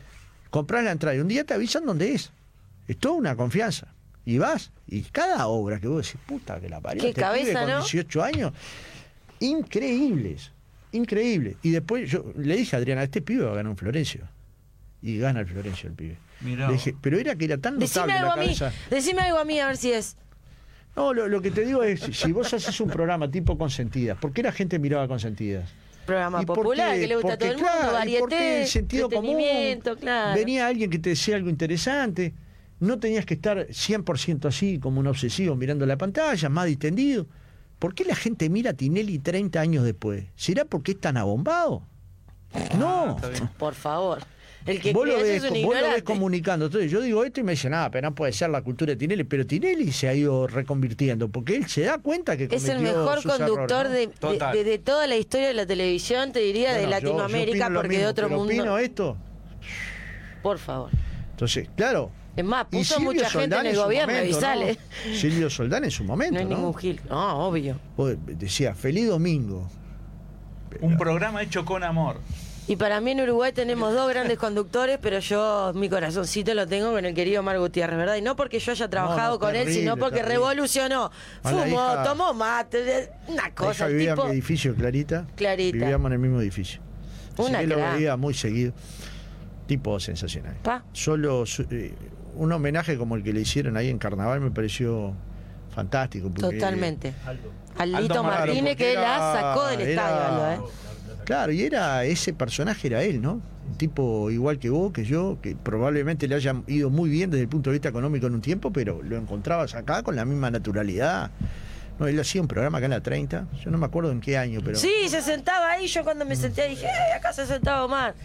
Comprás 0.49 0.83
la 0.83 0.91
entrada 0.91 1.15
y 1.15 1.19
un 1.19 1.27
día 1.27 1.45
te 1.45 1.53
avisan 1.53 1.85
dónde 1.85 2.13
es. 2.13 2.31
Es 2.87 2.97
toda 2.97 3.15
una 3.15 3.35
confianza. 3.35 3.93
Y 4.25 4.37
vas, 4.39 4.71
y 4.87 5.03
cada 5.03 5.47
obra 5.47 5.79
que 5.79 5.87
vos 5.87 6.05
decís, 6.05 6.19
puta 6.27 6.59
que 6.59 6.67
la 6.69 6.81
parió, 6.81 7.01
Qué 7.01 7.09
este 7.09 7.21
cabeza, 7.21 7.61
con 7.61 7.69
¿no? 7.69 7.77
18 7.79 8.23
años, 8.23 8.53
increíbles, 9.39 10.51
increíbles. 10.91 11.55
Y 11.63 11.71
después 11.71 12.09
yo 12.09 12.25
le 12.35 12.55
dije 12.57 12.75
a 12.75 12.79
Adriana, 12.79 13.03
este 13.03 13.21
pibe 13.21 13.45
va 13.45 13.51
a 13.51 13.55
ganar 13.55 13.71
un 13.71 13.77
Florencio. 13.77 14.27
Y 15.01 15.17
gana 15.17 15.39
el 15.41 15.45
Florencio 15.47 15.89
el 15.89 15.95
pibe. 15.95 16.17
Dije, 16.71 16.95
pero 17.01 17.17
era 17.17 17.35
que 17.35 17.45
era 17.45 17.57
tan 17.57 17.79
Decime 17.79 18.07
notable 18.07 18.13
algo 18.13 18.27
la 18.27 18.33
a 18.33 18.37
mí. 18.37 18.55
cabeza. 18.57 18.71
Decime 18.89 19.21
algo 19.21 19.39
a 19.39 19.45
mí 19.45 19.59
a 19.59 19.67
ver 19.67 19.77
si 19.77 19.91
es. 19.91 20.17
No, 20.95 21.13
lo, 21.13 21.27
lo 21.27 21.41
que 21.41 21.51
te 21.51 21.63
digo 21.65 21.83
es, 21.83 22.01
si 22.01 22.31
vos 22.31 22.53
haces 22.53 22.79
un 22.81 22.89
programa 22.89 23.29
tipo 23.29 23.57
Consentidas, 23.57 24.17
¿por 24.17 24.33
qué 24.33 24.43
la 24.43 24.51
gente 24.51 24.79
miraba 24.79 25.07
Consentidas? 25.07 25.69
Programa 26.05 26.41
¿Y 26.41 26.45
por 26.45 26.55
popular 26.57 26.95
qué? 26.95 27.01
que 27.01 27.07
le 27.07 27.15
gusta 27.15 27.33
a 27.33 27.37
todo 27.37 27.49
Porque, 27.49 27.61
el 27.67 27.71
mundo, 27.73 27.89
claro, 27.91 28.09
¿y 28.09 28.17
por 28.17 28.29
qué 28.29 28.35
varieté, 28.35 28.61
el 28.61 28.67
sentido 28.67 29.09
común? 29.09 29.37
claro. 30.01 30.35
Venía 30.39 30.67
alguien 30.67 30.89
que 30.89 30.99
te 30.99 31.09
decía 31.11 31.35
algo 31.35 31.49
interesante, 31.49 32.33
no 32.79 32.97
tenías 32.99 33.25
que 33.25 33.35
estar 33.35 33.67
100% 33.67 34.45
así 34.47 34.79
como 34.79 34.99
un 34.99 35.07
obsesivo 35.07 35.55
mirando 35.55 35.85
la 35.85 35.97
pantalla, 35.97 36.49
más 36.49 36.65
distendido. 36.65 37.27
¿Por 37.77 37.93
qué 37.93 38.03
la 38.05 38.15
gente 38.15 38.49
mira 38.49 38.71
a 38.71 38.73
Tinelli 38.73 39.19
30 39.19 39.59
años 39.61 39.83
después? 39.85 40.25
¿Será 40.35 40.65
porque 40.65 40.93
es 40.93 40.99
tan 40.99 41.15
abombado? 41.17 41.83
No. 42.77 43.15
Por 43.57 43.75
favor. 43.75 44.19
El 44.65 44.81
que 44.81 44.91
Vos 44.93 45.07
lo, 45.07 45.15
ves, 45.15 45.43
es 45.43 45.49
un 45.51 45.63
vos 45.63 45.79
lo 45.79 45.87
ves 45.87 46.03
comunicando. 46.03 46.65
Entonces 46.65 46.91
yo 46.91 47.01
digo 47.01 47.23
esto 47.23 47.39
y 47.39 47.43
me 47.43 47.53
dicen, 47.53 47.73
ah, 47.73 47.89
pero 47.91 48.09
no 48.09 48.13
puede 48.15 48.33
ser 48.33 48.49
la 48.49 48.61
cultura 48.61 48.91
de 48.91 48.97
Tinelli. 48.97 49.23
Pero 49.23 49.45
Tinelli 49.47 49.91
se 49.91 50.07
ha 50.09 50.13
ido 50.13 50.47
reconvirtiendo 50.47 51.29
porque 51.29 51.55
él 51.55 51.67
se 51.67 51.81
da 51.83 51.97
cuenta 51.97 52.35
que 52.37 52.47
Es 52.51 52.67
el 52.67 52.79
mejor 52.79 53.21
sus 53.21 53.31
conductor 53.31 53.85
errores, 53.87 54.09
¿no? 54.21 54.31
de, 54.33 54.37
de- 54.37 54.57
de- 54.57 54.63
de 54.63 54.77
toda 54.79 55.07
la 55.07 55.15
historia 55.15 55.47
de 55.47 55.53
la 55.53 55.65
televisión, 55.65 56.31
te 56.33 56.39
diría, 56.39 56.73
de 56.73 56.85
Bueno, 56.85 56.91
yo- 56.99 56.99
yo 56.99 57.17
Latinoamérica, 57.17 57.65
opino 57.65 57.69
lo 57.69 57.79
porque 57.79 57.89
de 57.89 57.97
mismo, 57.97 58.09
otro 58.11 58.27
pero 58.27 58.37
mundo. 58.37 58.53
opino 58.53 58.77
esto. 58.77 59.17
Por 60.43 60.57
favor. 60.59 60.89
Entonces, 61.31 61.69
claro. 61.75 62.11
Es 62.35 62.45
más, 62.45 62.67
y 62.71 62.77
puso 62.77 62.95
Silvio 62.95 63.11
mucha 63.13 63.29
gente 63.29 63.41
Soldán 63.43 63.59
en 63.65 63.67
el 63.71 63.75
su 63.75 63.81
gobierno, 63.83 64.13
momento, 64.13 64.35
avisale. 64.37 64.77
¿no? 65.07 65.15
Silvio 65.15 65.49
Soldán 65.49 65.83
en 65.85 65.91
su 65.91 66.03
momento, 66.03 66.33
No 66.35 66.39
hay 66.39 66.45
¿no? 66.45 66.55
ningún 66.55 66.75
gil. 66.75 67.01
No, 67.09 67.47
obvio. 67.47 67.79
Decía, 68.27 68.75
feliz 68.75 69.07
domingo. 69.07 69.69
Un 70.81 70.97
programa 70.97 71.41
hecho 71.41 71.65
con 71.65 71.83
amor. 71.83 72.19
Y 72.69 72.75
para 72.75 73.01
mí 73.01 73.09
en 73.11 73.21
Uruguay 73.21 73.51
tenemos 73.51 73.93
dos 73.95 74.07
grandes 74.09 74.37
conductores, 74.37 74.99
pero 75.01 75.17
yo 75.17 75.71
mi 75.73 75.89
corazoncito 75.89 76.53
lo 76.53 76.67
tengo 76.67 76.91
con 76.91 77.03
el 77.03 77.15
querido 77.15 77.41
Mar 77.41 77.57
Gutiérrez, 77.57 77.97
¿verdad? 77.97 78.15
Y 78.15 78.21
no 78.21 78.35
porque 78.35 78.59
yo 78.59 78.71
haya 78.73 78.87
trabajado 78.87 79.33
no, 79.33 79.39
con 79.39 79.55
él, 79.55 79.73
sino 79.73 79.97
porque 79.97 80.17
terrible. 80.17 80.35
revolucionó. 80.35 81.11
La 81.43 81.49
Fumó, 81.49 81.65
hija- 81.65 82.03
tomó 82.03 82.33
mate, 82.35 83.09
una 83.27 83.43
La 83.47 83.55
cosa, 83.55 83.71
hija 83.73 83.85
el 83.87 83.93
vivía 83.93 84.11
tipo. 84.13 84.21
en 84.25 84.27
mi 84.29 84.33
edificio, 84.35 84.75
Clarita. 84.75 85.25
Clarita. 85.35 85.77
Vivíamos 85.79 86.05
en 86.09 86.13
el 86.13 86.19
mismo 86.19 86.39
edificio. 86.39 86.79
Así 87.33 87.41
Una 87.49 87.59
que 87.59 87.67
lo 87.67 87.75
veía 87.77 88.15
muy 88.17 88.35
seguido. 88.35 88.71
Tipo 89.65 89.99
sensacional. 89.99 90.55
Pa. 90.61 90.83
Solo 90.93 91.45
eh, 91.71 91.93
un 92.35 92.51
homenaje 92.51 92.97
como 92.99 93.15
el 93.15 93.23
que 93.23 93.33
le 93.33 93.41
hicieron 93.41 93.77
ahí 93.77 93.89
en 93.89 93.97
Carnaval 93.97 94.41
me 94.41 94.51
pareció 94.51 95.15
fantástico. 95.73 96.29
porque- 96.29 96.55
Totalmente. 96.57 97.13
Aldito 97.79 97.97
Aldo 97.97 98.23
Martínez, 98.23 98.47
Martínez 98.63 98.75
que 98.77 98.93
porque 98.93 99.07
la 99.07 99.33
sacó 99.33 99.67
del 99.67 99.81
era- 99.81 99.89
estadio, 99.89 100.25
Aldo, 100.53 100.67
¿eh? 100.67 100.71
Claro, 101.29 101.51
y 101.51 101.61
era 101.61 102.05
ese 102.05 102.33
personaje 102.33 102.87
era 102.87 103.03
él, 103.03 103.21
¿no? 103.21 103.33
Un 103.33 103.77
tipo 103.77 104.31
igual 104.31 104.57
que 104.57 104.71
vos, 104.71 104.91
que 104.91 105.05
yo, 105.05 105.37
que 105.43 105.55
probablemente 105.55 106.27
le 106.27 106.33
haya 106.33 106.63
ido 106.65 106.89
muy 106.89 107.07
bien 107.07 107.29
desde 107.29 107.43
el 107.43 107.47
punto 107.47 107.69
de 107.69 107.75
vista 107.75 107.89
económico 107.89 108.25
en 108.25 108.33
un 108.33 108.41
tiempo, 108.41 108.73
pero 108.73 109.03
lo 109.03 109.15
encontrabas 109.15 109.75
acá 109.75 110.01
con 110.01 110.15
la 110.15 110.25
misma 110.25 110.49
naturalidad. 110.49 111.29
No, 111.99 112.07
él 112.07 112.17
hacía 112.19 112.39
un 112.41 112.47
programa 112.47 112.77
acá 112.77 112.85
en 112.85 112.91
la 112.91 113.01
30, 113.01 113.45
yo 113.63 113.69
no 113.71 113.77
me 113.77 113.85
acuerdo 113.85 114.11
en 114.11 114.21
qué 114.21 114.37
año, 114.37 114.61
pero... 114.63 114.77
Sí, 114.77 114.89
se 115.09 115.21
sentaba 115.21 115.71
ahí. 115.71 115.87
Yo 115.87 116.03
cuando 116.03 116.23
me 116.25 116.35
senté 116.35 116.67
dije, 116.69 116.85
"Eh, 116.85 117.13
acá 117.15 117.33
se 117.33 117.45
sentaba 117.45 117.83
Omar. 117.83 118.15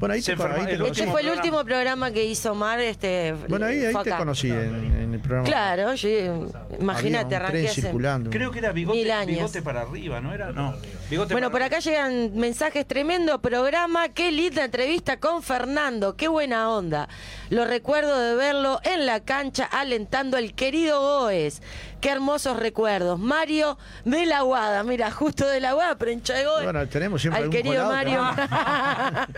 Bueno, 0.00 0.14
ahí 0.14 0.22
Se 0.22 0.34
te, 0.34 0.42
ahí 0.42 0.48
enfermó 0.48 0.66
te 0.66 0.72
el 0.72 0.78
conocí. 0.80 1.00
Este 1.00 1.12
fue 1.12 1.20
el 1.20 1.30
último 1.30 1.64
programa 1.64 2.10
que 2.10 2.24
hizo 2.24 2.52
Omar. 2.52 2.80
Este, 2.80 3.34
Bueno, 3.48 3.66
ahí, 3.66 3.84
ahí 3.84 3.94
te 4.02 4.10
conocí 4.16 4.50
en, 4.50 4.74
en 5.00 5.14
el 5.14 5.20
programa. 5.20 5.46
Claro, 5.46 5.94
yo, 5.94 6.08
imagínate, 6.80 7.36
arranqué 7.36 7.68
hace- 7.68 7.82
circulando. 7.82 8.30
Creo 8.30 8.50
que 8.50 8.58
era 8.60 8.72
bigote, 8.72 8.98
Mil 8.98 9.10
años. 9.10 9.36
bigote 9.36 9.62
para 9.62 9.82
arriba, 9.82 10.20
¿no 10.20 10.32
era? 10.34 10.50
No. 10.52 10.74
Bigote 11.10 11.34
Bueno, 11.34 11.48
por 11.48 11.60
para 11.60 11.66
acá 11.66 11.78
llegan 11.80 12.34
mensajes, 12.36 12.86
tremendo 12.86 13.40
programa, 13.42 14.08
qué 14.08 14.32
linda 14.32 14.64
entrevista 14.64 15.20
con 15.20 15.42
Fernando, 15.42 16.16
qué 16.16 16.28
buena 16.28 16.70
onda. 16.70 17.08
Lo 17.50 17.64
recuerdo 17.66 18.18
de 18.18 18.34
verlo 18.34 18.80
en 18.84 19.04
la 19.06 19.20
cancha 19.20 19.64
alentando 19.64 20.36
al 20.38 20.54
querido 20.54 21.00
Goes. 21.00 21.60
Qué 22.02 22.10
hermosos 22.10 22.56
recuerdos. 22.56 23.20
Mario 23.20 23.78
de 24.04 24.26
la 24.26 24.40
Guada, 24.40 24.82
mira, 24.82 25.12
justo 25.12 25.46
de 25.46 25.60
la 25.60 25.72
Guada, 25.74 25.96
pero 25.96 26.10
hincha 26.10 26.34
de 26.34 26.44
Goes. 26.44 26.64
Bueno, 26.64 26.88
tenemos 26.88 27.20
siempre 27.20 27.38
Al 27.38 27.44
algún 27.44 27.56
querido 27.56 27.84
colado, 27.84 27.92
Mario. 27.92 29.28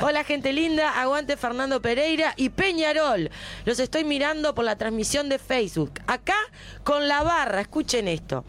Hola, 0.00 0.22
gente 0.22 0.52
linda. 0.52 1.00
Aguante 1.02 1.36
Fernando 1.36 1.82
Pereira 1.82 2.32
y 2.36 2.50
Peñarol. 2.50 3.32
Los 3.64 3.80
estoy 3.80 4.04
mirando 4.04 4.54
por 4.54 4.64
la 4.64 4.76
transmisión 4.76 5.28
de 5.28 5.40
Facebook. 5.40 5.94
Acá 6.06 6.36
con 6.84 7.08
la 7.08 7.24
barra, 7.24 7.62
escuchen 7.62 8.06
esto. 8.06 8.44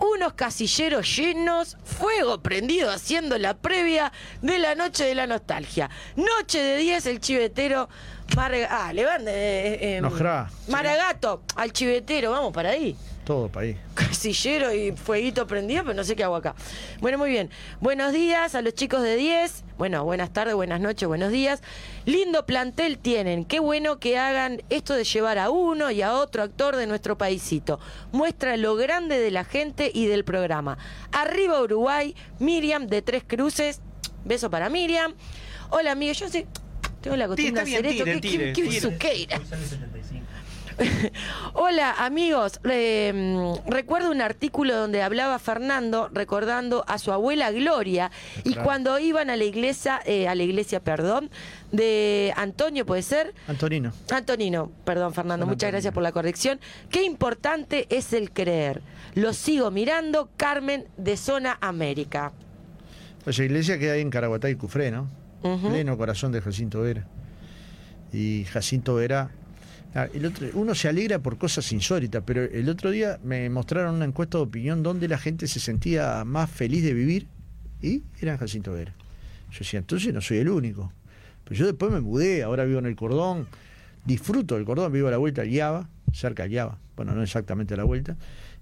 Unos 0.00 0.32
casilleros 0.32 1.16
llenos, 1.16 1.76
fuego 1.84 2.42
prendido 2.42 2.90
haciendo 2.90 3.38
la 3.38 3.54
previa 3.54 4.10
de 4.42 4.58
la 4.58 4.74
noche 4.74 5.04
de 5.04 5.14
la 5.14 5.28
nostalgia. 5.28 5.88
Noche 6.16 6.60
de 6.60 6.78
10, 6.78 7.06
el 7.06 7.20
chivetero. 7.20 7.88
Marga- 8.36 8.68
ah, 8.70 8.92
eh, 8.94 9.78
eh, 9.80 10.00
Nojra. 10.00 10.50
Maragato, 10.68 11.42
al 11.56 11.72
chivetero, 11.72 12.30
vamos 12.32 12.52
para 12.52 12.70
ahí. 12.70 12.96
Todo 13.24 13.48
país. 13.48 13.76
casillero 13.94 14.72
y 14.74 14.92
fueguito 14.92 15.46
prendido, 15.46 15.82
pero 15.84 15.94
no 15.94 16.04
sé 16.04 16.14
qué 16.14 16.24
hago 16.24 16.36
acá. 16.36 16.54
Bueno, 17.00 17.16
muy 17.16 17.30
bien. 17.30 17.48
Buenos 17.80 18.12
días 18.12 18.54
a 18.54 18.60
los 18.60 18.74
chicos 18.74 19.02
de 19.02 19.16
10. 19.16 19.64
Bueno, 19.78 20.04
buenas 20.04 20.32
tardes, 20.32 20.54
buenas 20.54 20.80
noches, 20.80 21.08
buenos 21.08 21.30
días. 21.32 21.62
Lindo 22.04 22.44
plantel 22.44 22.98
tienen. 22.98 23.44
Qué 23.44 23.60
bueno 23.60 23.98
que 23.98 24.18
hagan 24.18 24.62
esto 24.68 24.94
de 24.94 25.04
llevar 25.04 25.38
a 25.38 25.48
uno 25.50 25.90
y 25.90 26.02
a 26.02 26.14
otro 26.14 26.42
actor 26.42 26.76
de 26.76 26.86
nuestro 26.86 27.16
paisito. 27.16 27.80
Muestra 28.12 28.56
lo 28.56 28.76
grande 28.76 29.18
de 29.18 29.30
la 29.30 29.44
gente 29.44 29.90
y 29.94 30.06
del 30.06 30.24
programa. 30.24 30.76
Arriba 31.12 31.62
Uruguay, 31.62 32.14
Miriam 32.40 32.88
de 32.88 33.00
Tres 33.00 33.24
Cruces. 33.26 33.80
Beso 34.24 34.50
para 34.50 34.68
Miriam. 34.68 35.14
Hola, 35.70 35.92
amigos. 35.92 36.18
Yo 36.18 36.28
sé. 36.28 36.46
Tengo 37.04 37.16
la 37.16 37.28
costumbre 37.28 37.64
de 37.64 37.76
hacer 37.76 37.86
esto. 37.86 38.04
tire, 38.04 38.14
Qué- 38.14 38.20
tire, 38.20 38.44
qué- 38.46 38.52
qué 38.52 38.68
tire. 38.68 38.74
besuqueira. 38.74 39.40
Hola 41.52 41.92
amigos, 42.04 42.58
Eh, 42.68 43.54
recuerdo 43.68 44.10
un 44.10 44.20
artículo 44.20 44.76
donde 44.76 45.02
hablaba 45.02 45.38
Fernando 45.38 46.08
recordando 46.12 46.84
a 46.88 46.98
su 46.98 47.12
abuela 47.12 47.52
Gloria 47.52 48.10
y 48.42 48.54
cuando 48.56 48.98
iban 48.98 49.30
a 49.30 49.36
la 49.36 49.44
iglesia, 49.44 50.00
eh, 50.04 50.26
a 50.26 50.34
la 50.34 50.42
iglesia, 50.42 50.80
perdón, 50.80 51.30
de 51.70 52.32
Antonio, 52.36 52.84
puede 52.84 53.02
ser, 53.02 53.34
Antonino. 53.46 53.92
Antonino, 54.10 54.72
perdón 54.84 55.14
Fernando, 55.14 55.44
San 55.46 55.50
muchas 55.54 55.70
gracias 55.70 55.94
por 55.94 56.02
la 56.02 56.10
corrección. 56.10 56.58
Qué 56.90 57.04
importante 57.04 57.86
es 57.90 58.12
el 58.12 58.32
creer. 58.32 58.82
Lo 59.14 59.32
sigo 59.32 59.70
mirando, 59.70 60.28
Carmen 60.36 60.88
de 60.96 61.16
Zona 61.16 61.56
América. 61.60 62.32
Pues 63.22 63.38
la 63.38 63.44
iglesia 63.44 63.78
queda 63.78 63.92
ahí 63.92 64.00
en 64.00 64.10
Caraguatá 64.10 64.50
y 64.50 64.56
Cufré, 64.56 64.90
¿no? 64.90 65.08
Pleno 65.44 65.98
corazón 65.98 66.32
de 66.32 66.40
Jacinto 66.40 66.80
Vera. 66.80 67.06
Y 68.12 68.44
Jacinto 68.44 68.94
Vera. 68.94 69.30
ah, 69.94 70.08
uno 70.54 70.74
se 70.74 70.88
alegra 70.88 71.18
por 71.18 71.36
cosas 71.36 71.70
insólitas, 71.72 72.22
pero 72.24 72.42
el 72.42 72.68
otro 72.68 72.90
día 72.90 73.20
me 73.22 73.50
mostraron 73.50 73.96
una 73.96 74.06
encuesta 74.06 74.38
de 74.38 74.44
opinión 74.44 74.82
donde 74.82 75.06
la 75.06 75.18
gente 75.18 75.46
se 75.46 75.60
sentía 75.60 76.24
más 76.24 76.50
feliz 76.50 76.82
de 76.82 76.94
vivir 76.94 77.26
y 77.82 78.02
era 78.20 78.38
Jacinto 78.38 78.72
Vera. 78.72 78.94
Yo 79.50 79.58
decía, 79.58 79.80
entonces 79.80 80.14
no 80.14 80.22
soy 80.22 80.38
el 80.38 80.48
único. 80.48 80.92
Pero 81.44 81.56
yo 81.56 81.66
después 81.66 81.92
me 81.92 82.00
mudé, 82.00 82.42
ahora 82.42 82.64
vivo 82.64 82.78
en 82.78 82.86
el 82.86 82.96
Cordón, 82.96 83.46
disfruto 84.06 84.54
del 84.54 84.64
Cordón, 84.64 84.90
vivo 84.92 85.08
a 85.08 85.10
la 85.10 85.18
vuelta 85.18 85.42
al 85.42 85.48
Guiaba, 85.48 85.90
cerca 86.12 86.44
al 86.44 86.48
Guiaba, 86.48 86.78
bueno, 86.96 87.14
no 87.14 87.22
exactamente 87.22 87.74
a 87.74 87.76
la 87.76 87.84
vuelta, 87.84 88.16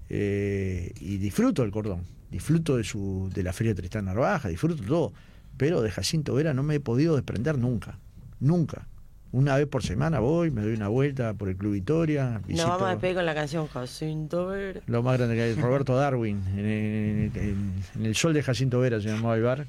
eh, 0.09 0.93
y 0.99 1.19
disfruto 1.19 1.63
del 1.63 1.71
Cordón, 1.71 2.03
disfruto 2.31 2.77
de, 2.77 2.83
su, 2.83 3.31
de 3.33 3.45
la 3.45 3.53
Feria 3.53 3.73
Tristán 3.73 4.07
Narvaja, 4.07 4.49
disfruto 4.49 4.83
todo, 4.83 5.13
pero 5.57 5.83
de 5.83 5.91
Jacinto 5.91 6.35
Vera 6.35 6.55
no 6.55 6.63
me 6.63 6.77
he 6.77 6.81
podido 6.81 7.15
desprender 7.17 7.59
nunca, 7.59 7.99
nunca. 8.41 8.87
Una 9.33 9.57
vez 9.57 9.67
por 9.67 9.83
semana 9.83 10.21
voy, 10.21 10.51
me 10.51 10.61
doy 10.61 10.75
una 10.75 10.89
vuelta 10.89 11.33
por 11.33 11.49
el 11.49 11.57
Club 11.57 11.73
Victoria, 11.73 12.33
Nos 12.41 12.47
visito 12.47 12.69
vamos 12.69 12.83
a 12.87 12.91
despedir 12.91 13.15
con 13.17 13.25
la 13.25 13.35
canción 13.35 13.67
Jacinto 13.67 14.49
Vera. 14.49 14.81
lo 14.87 15.03
más 15.03 15.17
grande 15.17 15.37
que 15.37 15.43
hay, 15.43 15.55
Roberto 15.55 15.97
Darwin, 15.97 16.43
en, 16.55 16.59
en- 16.67 17.33
en- 17.37 17.73
en 17.97 18.07
el 18.07 18.15
sol 18.15 18.35
de 18.35 18.43
Jacinto 18.43 18.79
Vera 18.81 19.01
se 19.01 19.09
llamaba 19.09 19.35
el 19.37 19.43
bar. 19.43 19.65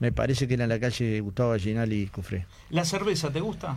Me 0.00 0.10
parece 0.10 0.48
que 0.48 0.54
era 0.54 0.64
en 0.64 0.70
la 0.70 0.80
calle 0.80 1.20
Gustavo 1.20 1.50
Gallinal 1.50 1.92
y 1.92 2.06
Cufré. 2.08 2.46
¿La 2.70 2.84
cerveza 2.84 3.30
te 3.30 3.40
gusta? 3.40 3.76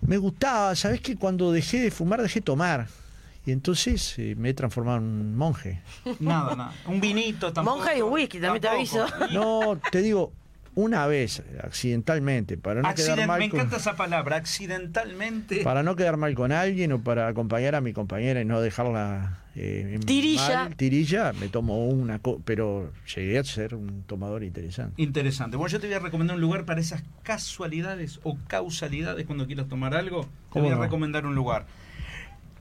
Me 0.00 0.16
gustaba, 0.16 0.74
¿sabes 0.74 1.00
que 1.00 1.16
Cuando 1.16 1.52
dejé 1.52 1.80
de 1.80 1.90
fumar, 1.90 2.20
dejé 2.22 2.40
de 2.40 2.44
tomar. 2.44 2.86
Y 3.48 3.52
entonces 3.52 4.14
eh, 4.18 4.34
me 4.36 4.50
he 4.50 4.54
transformado 4.54 4.98
en 4.98 5.04
un 5.04 5.34
monje. 5.34 5.80
Nada, 6.20 6.54
nada. 6.54 6.74
Un 6.84 7.00
vinito 7.00 7.50
tampoco. 7.50 7.78
Monja 7.78 7.96
y 7.96 8.02
whisky, 8.02 8.38
también 8.40 8.60
te 8.60 8.68
Tampoco. 8.68 9.00
aviso. 9.04 9.32
No, 9.32 9.80
te 9.90 10.02
digo, 10.02 10.34
una 10.74 11.06
vez, 11.06 11.42
accidentalmente, 11.64 12.58
para 12.58 12.82
no 12.82 12.88
Accident- 12.88 13.14
quedar 13.14 13.26
mal 13.26 13.38
me 13.40 13.48
con, 13.48 13.60
encanta 13.60 13.78
esa 13.78 13.96
palabra, 13.96 14.36
accidentalmente. 14.36 15.62
para 15.64 15.82
no 15.82 15.96
quedar 15.96 16.18
mal 16.18 16.34
con 16.34 16.52
alguien 16.52 16.92
o 16.92 17.00
para 17.02 17.26
acompañar 17.26 17.74
a 17.74 17.80
mi 17.80 17.94
compañera 17.94 18.42
y 18.42 18.44
no 18.44 18.60
dejarla 18.60 19.38
eh, 19.56 19.92
en 19.94 20.00
Tirilla. 20.02 20.64
mal, 20.64 20.76
tirilla, 20.76 21.32
me 21.32 21.48
tomo 21.48 21.86
una, 21.88 22.18
co- 22.18 22.42
pero 22.44 22.92
llegué 23.16 23.38
a 23.38 23.44
ser 23.44 23.74
un 23.74 24.02
tomador 24.02 24.44
interesante. 24.44 25.00
Interesante. 25.02 25.56
Bueno, 25.56 25.72
yo 25.72 25.80
te 25.80 25.86
voy 25.86 25.96
a 25.96 26.00
recomendar 26.00 26.36
un 26.36 26.42
lugar 26.42 26.66
para 26.66 26.82
esas 26.82 27.02
casualidades 27.22 28.20
o 28.24 28.36
causalidades 28.46 29.24
cuando 29.26 29.46
quieras 29.46 29.68
tomar 29.68 29.94
algo. 29.94 30.24
Te 30.24 30.28
¿Cómo 30.50 30.64
voy 30.66 30.72
a 30.74 30.76
no? 30.76 30.82
recomendar 30.82 31.24
un 31.24 31.34
lugar. 31.34 31.64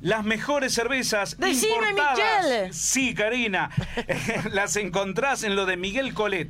Las 0.02 0.24
mejores 0.24 0.74
cervezas 0.74 1.38
Decime, 1.38 1.74
importadas. 1.74 2.18
Michelle. 2.46 2.74
Sí, 2.74 3.14
Karina. 3.14 3.70
Las 4.52 4.76
encontrás 4.76 5.44
en 5.44 5.56
lo 5.56 5.66
de 5.66 5.78
Miguel 5.78 6.14
Colet. 6.14 6.50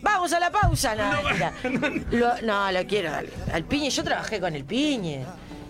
Vamos 0.00 0.32
a 0.32 0.38
la 0.40 0.50
pausa, 0.50 0.94
no, 0.94 1.22
mentira. 1.22 1.52
Lo- 2.12 2.40
no, 2.42 2.70
lo 2.72 2.86
quiero 2.86 3.12
al, 3.12 3.28
al 3.52 3.64
Piñe. 3.64 3.90
Yo 3.90 4.04
trabajé 4.04 4.40
con 4.40 4.54
el 4.54 4.64
Piñe. 4.64 5.24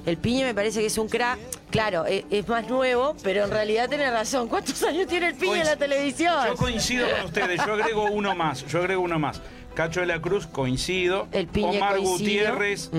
El 0.05 0.17
Piñe 0.19 0.45
me 0.45 0.55
parece 0.55 0.81
que 0.81 0.87
es 0.87 0.99
un 0.99 1.09
crack. 1.09 1.39
Claro, 1.71 2.07
e- 2.07 2.25
es, 2.31 2.49
más 2.49 2.69
nuevo, 2.69 3.15
pero 3.23 3.45
en 3.45 3.51
realidad 3.51 3.89
tiene 3.89 4.11
razón. 4.11 4.49
¿Cuántos 4.49 4.83
años 4.83 5.07
tiene 5.07 5.29
el 5.29 5.35
Piñe 5.35 5.61
en 5.61 5.67
la 5.67 5.75
Coinc- 5.75 5.79
televisión? 5.79 6.35
Yo 6.47 6.57
coincido 6.57 7.07
con 7.11 7.27
ustedes, 7.27 7.61
yo 7.67 7.75
agrego 7.75 8.05
uno 8.11 8.35
más, 8.35 8.67
yo 8.67 8.79
agrego 8.79 9.03
uno 9.03 9.19
más. 9.19 9.41
Cacho 9.75 10.01
de 10.01 10.07
la 10.07 10.21
Cruz, 10.21 10.47
coincido. 10.47 11.29
El 11.31 11.47
Piñe 11.47 11.77
Omar 11.77 11.97
coincido. 11.99 12.17
Gutiérrez, 12.19 12.91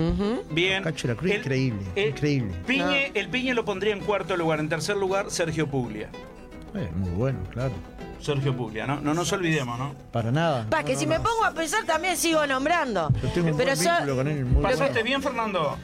bien. 0.50 0.82
Cacho 0.84 1.08
de 1.08 1.14
la 1.14 1.20
Cruz, 1.20 1.34
increíble, 1.34 1.82
increíble. 1.96 2.52
Piñe, 2.66 3.10
El 3.14 3.28
Piñe 3.28 3.52
lo 3.54 3.64
pondría 3.64 3.92
en 3.92 4.00
cuarto 4.00 4.36
lugar. 4.36 4.60
En 4.60 4.68
tercer 4.68 4.96
lugar, 4.96 5.30
Sergio 5.30 5.66
Puglia. 5.66 6.08
Eh, 6.74 6.88
muy 6.94 7.10
bueno, 7.10 7.40
claro. 7.52 7.72
Sergio 8.20 8.56
Puglia, 8.56 8.86
¿no? 8.86 9.00
No 9.00 9.14
nos 9.14 9.32
olvidemos, 9.32 9.78
¿no? 9.78 9.94
Para 10.12 10.30
nada. 10.30 10.66
Pa, 10.68 10.82
que 10.82 10.96
si 10.96 11.06
me 11.06 11.18
pongo 11.20 11.44
a 11.44 11.52
pensar 11.52 11.84
también 11.84 12.16
sigo 12.16 12.46
nombrando. 12.46 13.08
Yo 13.22 13.28
tengo 13.30 13.48
un 13.50 13.56
Pero 13.56 13.74
buen 13.74 14.08
so- 14.08 14.16
con 14.16 14.28
él. 14.28 14.44
Muy 14.44 14.62
¿Pasaste 14.62 14.84
bueno. 14.92 15.04
bien, 15.04 15.22
Fernando? 15.22 15.76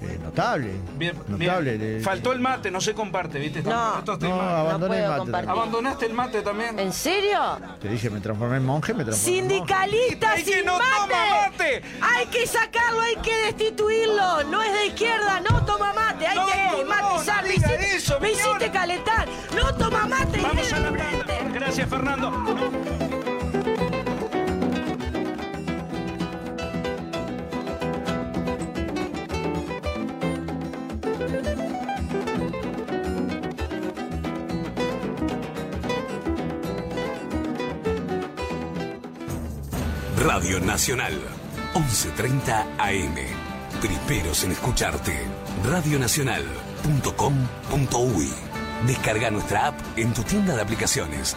Eh, 0.00 0.18
notable. 0.22 0.72
Bien, 0.96 1.16
Notable. 1.28 1.76
bien. 1.76 1.98
Le- 1.98 2.00
Faltó 2.04 2.32
el 2.32 2.40
mate, 2.40 2.70
no 2.72 2.80
se 2.80 2.92
comparte, 2.92 3.38
¿viste? 3.38 3.62
No. 3.62 3.98
Estos 3.98 4.18
No, 4.20 4.40
abandoné 4.40 4.96
el 4.96 5.00
puedo 5.02 5.08
mate. 5.10 5.18
compartir. 5.20 5.50
¿Abandonaste 5.50 6.06
el 6.06 6.12
mate 6.14 6.42
también? 6.42 6.78
¿En 6.78 6.92
serio? 6.92 7.38
Te 7.80 7.88
dije, 7.88 8.10
me 8.10 8.20
transformé 8.20 8.56
en 8.56 8.66
monje, 8.66 8.94
me 8.94 9.04
transformé 9.04 9.38
en 9.38 9.44
monje. 9.44 9.56
Sindicalista 9.58 10.38
¡Y 10.38 10.42
que 10.44 10.52
sin 10.56 10.64
no 10.66 10.72
toma 10.72 10.84
mate. 11.06 11.14
mate! 11.52 11.82
Hay 12.00 12.26
que 12.26 12.46
sacarlo, 12.48 13.00
hay 13.00 13.16
que 13.16 13.36
destituirlo. 13.46 14.42
No 14.44 14.60
es 14.62 14.72
de 14.72 14.86
izquierda, 14.86 15.40
no 15.48 15.64
toma 15.64 15.92
mate. 15.92 16.26
Hay 16.26 16.36
No, 16.36 16.46
que 16.46 16.56
no, 16.56 16.70
estigmatizar. 16.70 17.42
no 17.42 17.48
me 17.48 17.54
hiciste, 17.54 17.96
eso, 17.96 18.20
me 18.20 18.30
hiciste 18.32 18.70
calentar. 18.72 19.28
No 19.54 19.74
toma 19.74 20.06
mate. 20.06 20.40
Vamos 20.40 20.72
a 20.72 20.78
la. 20.80 20.90
Gracias, 21.64 21.88
Fernando. 21.88 22.28
Radio 40.18 40.60
Nacional, 40.60 41.12
11:30 41.74 42.66
AM. 42.78 43.14
Primeros 43.80 44.42
en 44.42 44.50
escucharte. 44.50 45.16
Radionacional.com.uy. 45.64 48.30
Descarga 48.84 49.30
nuestra 49.30 49.68
app 49.68 49.78
en 49.96 50.12
tu 50.12 50.24
tienda 50.24 50.56
de 50.56 50.62
aplicaciones. 50.62 51.36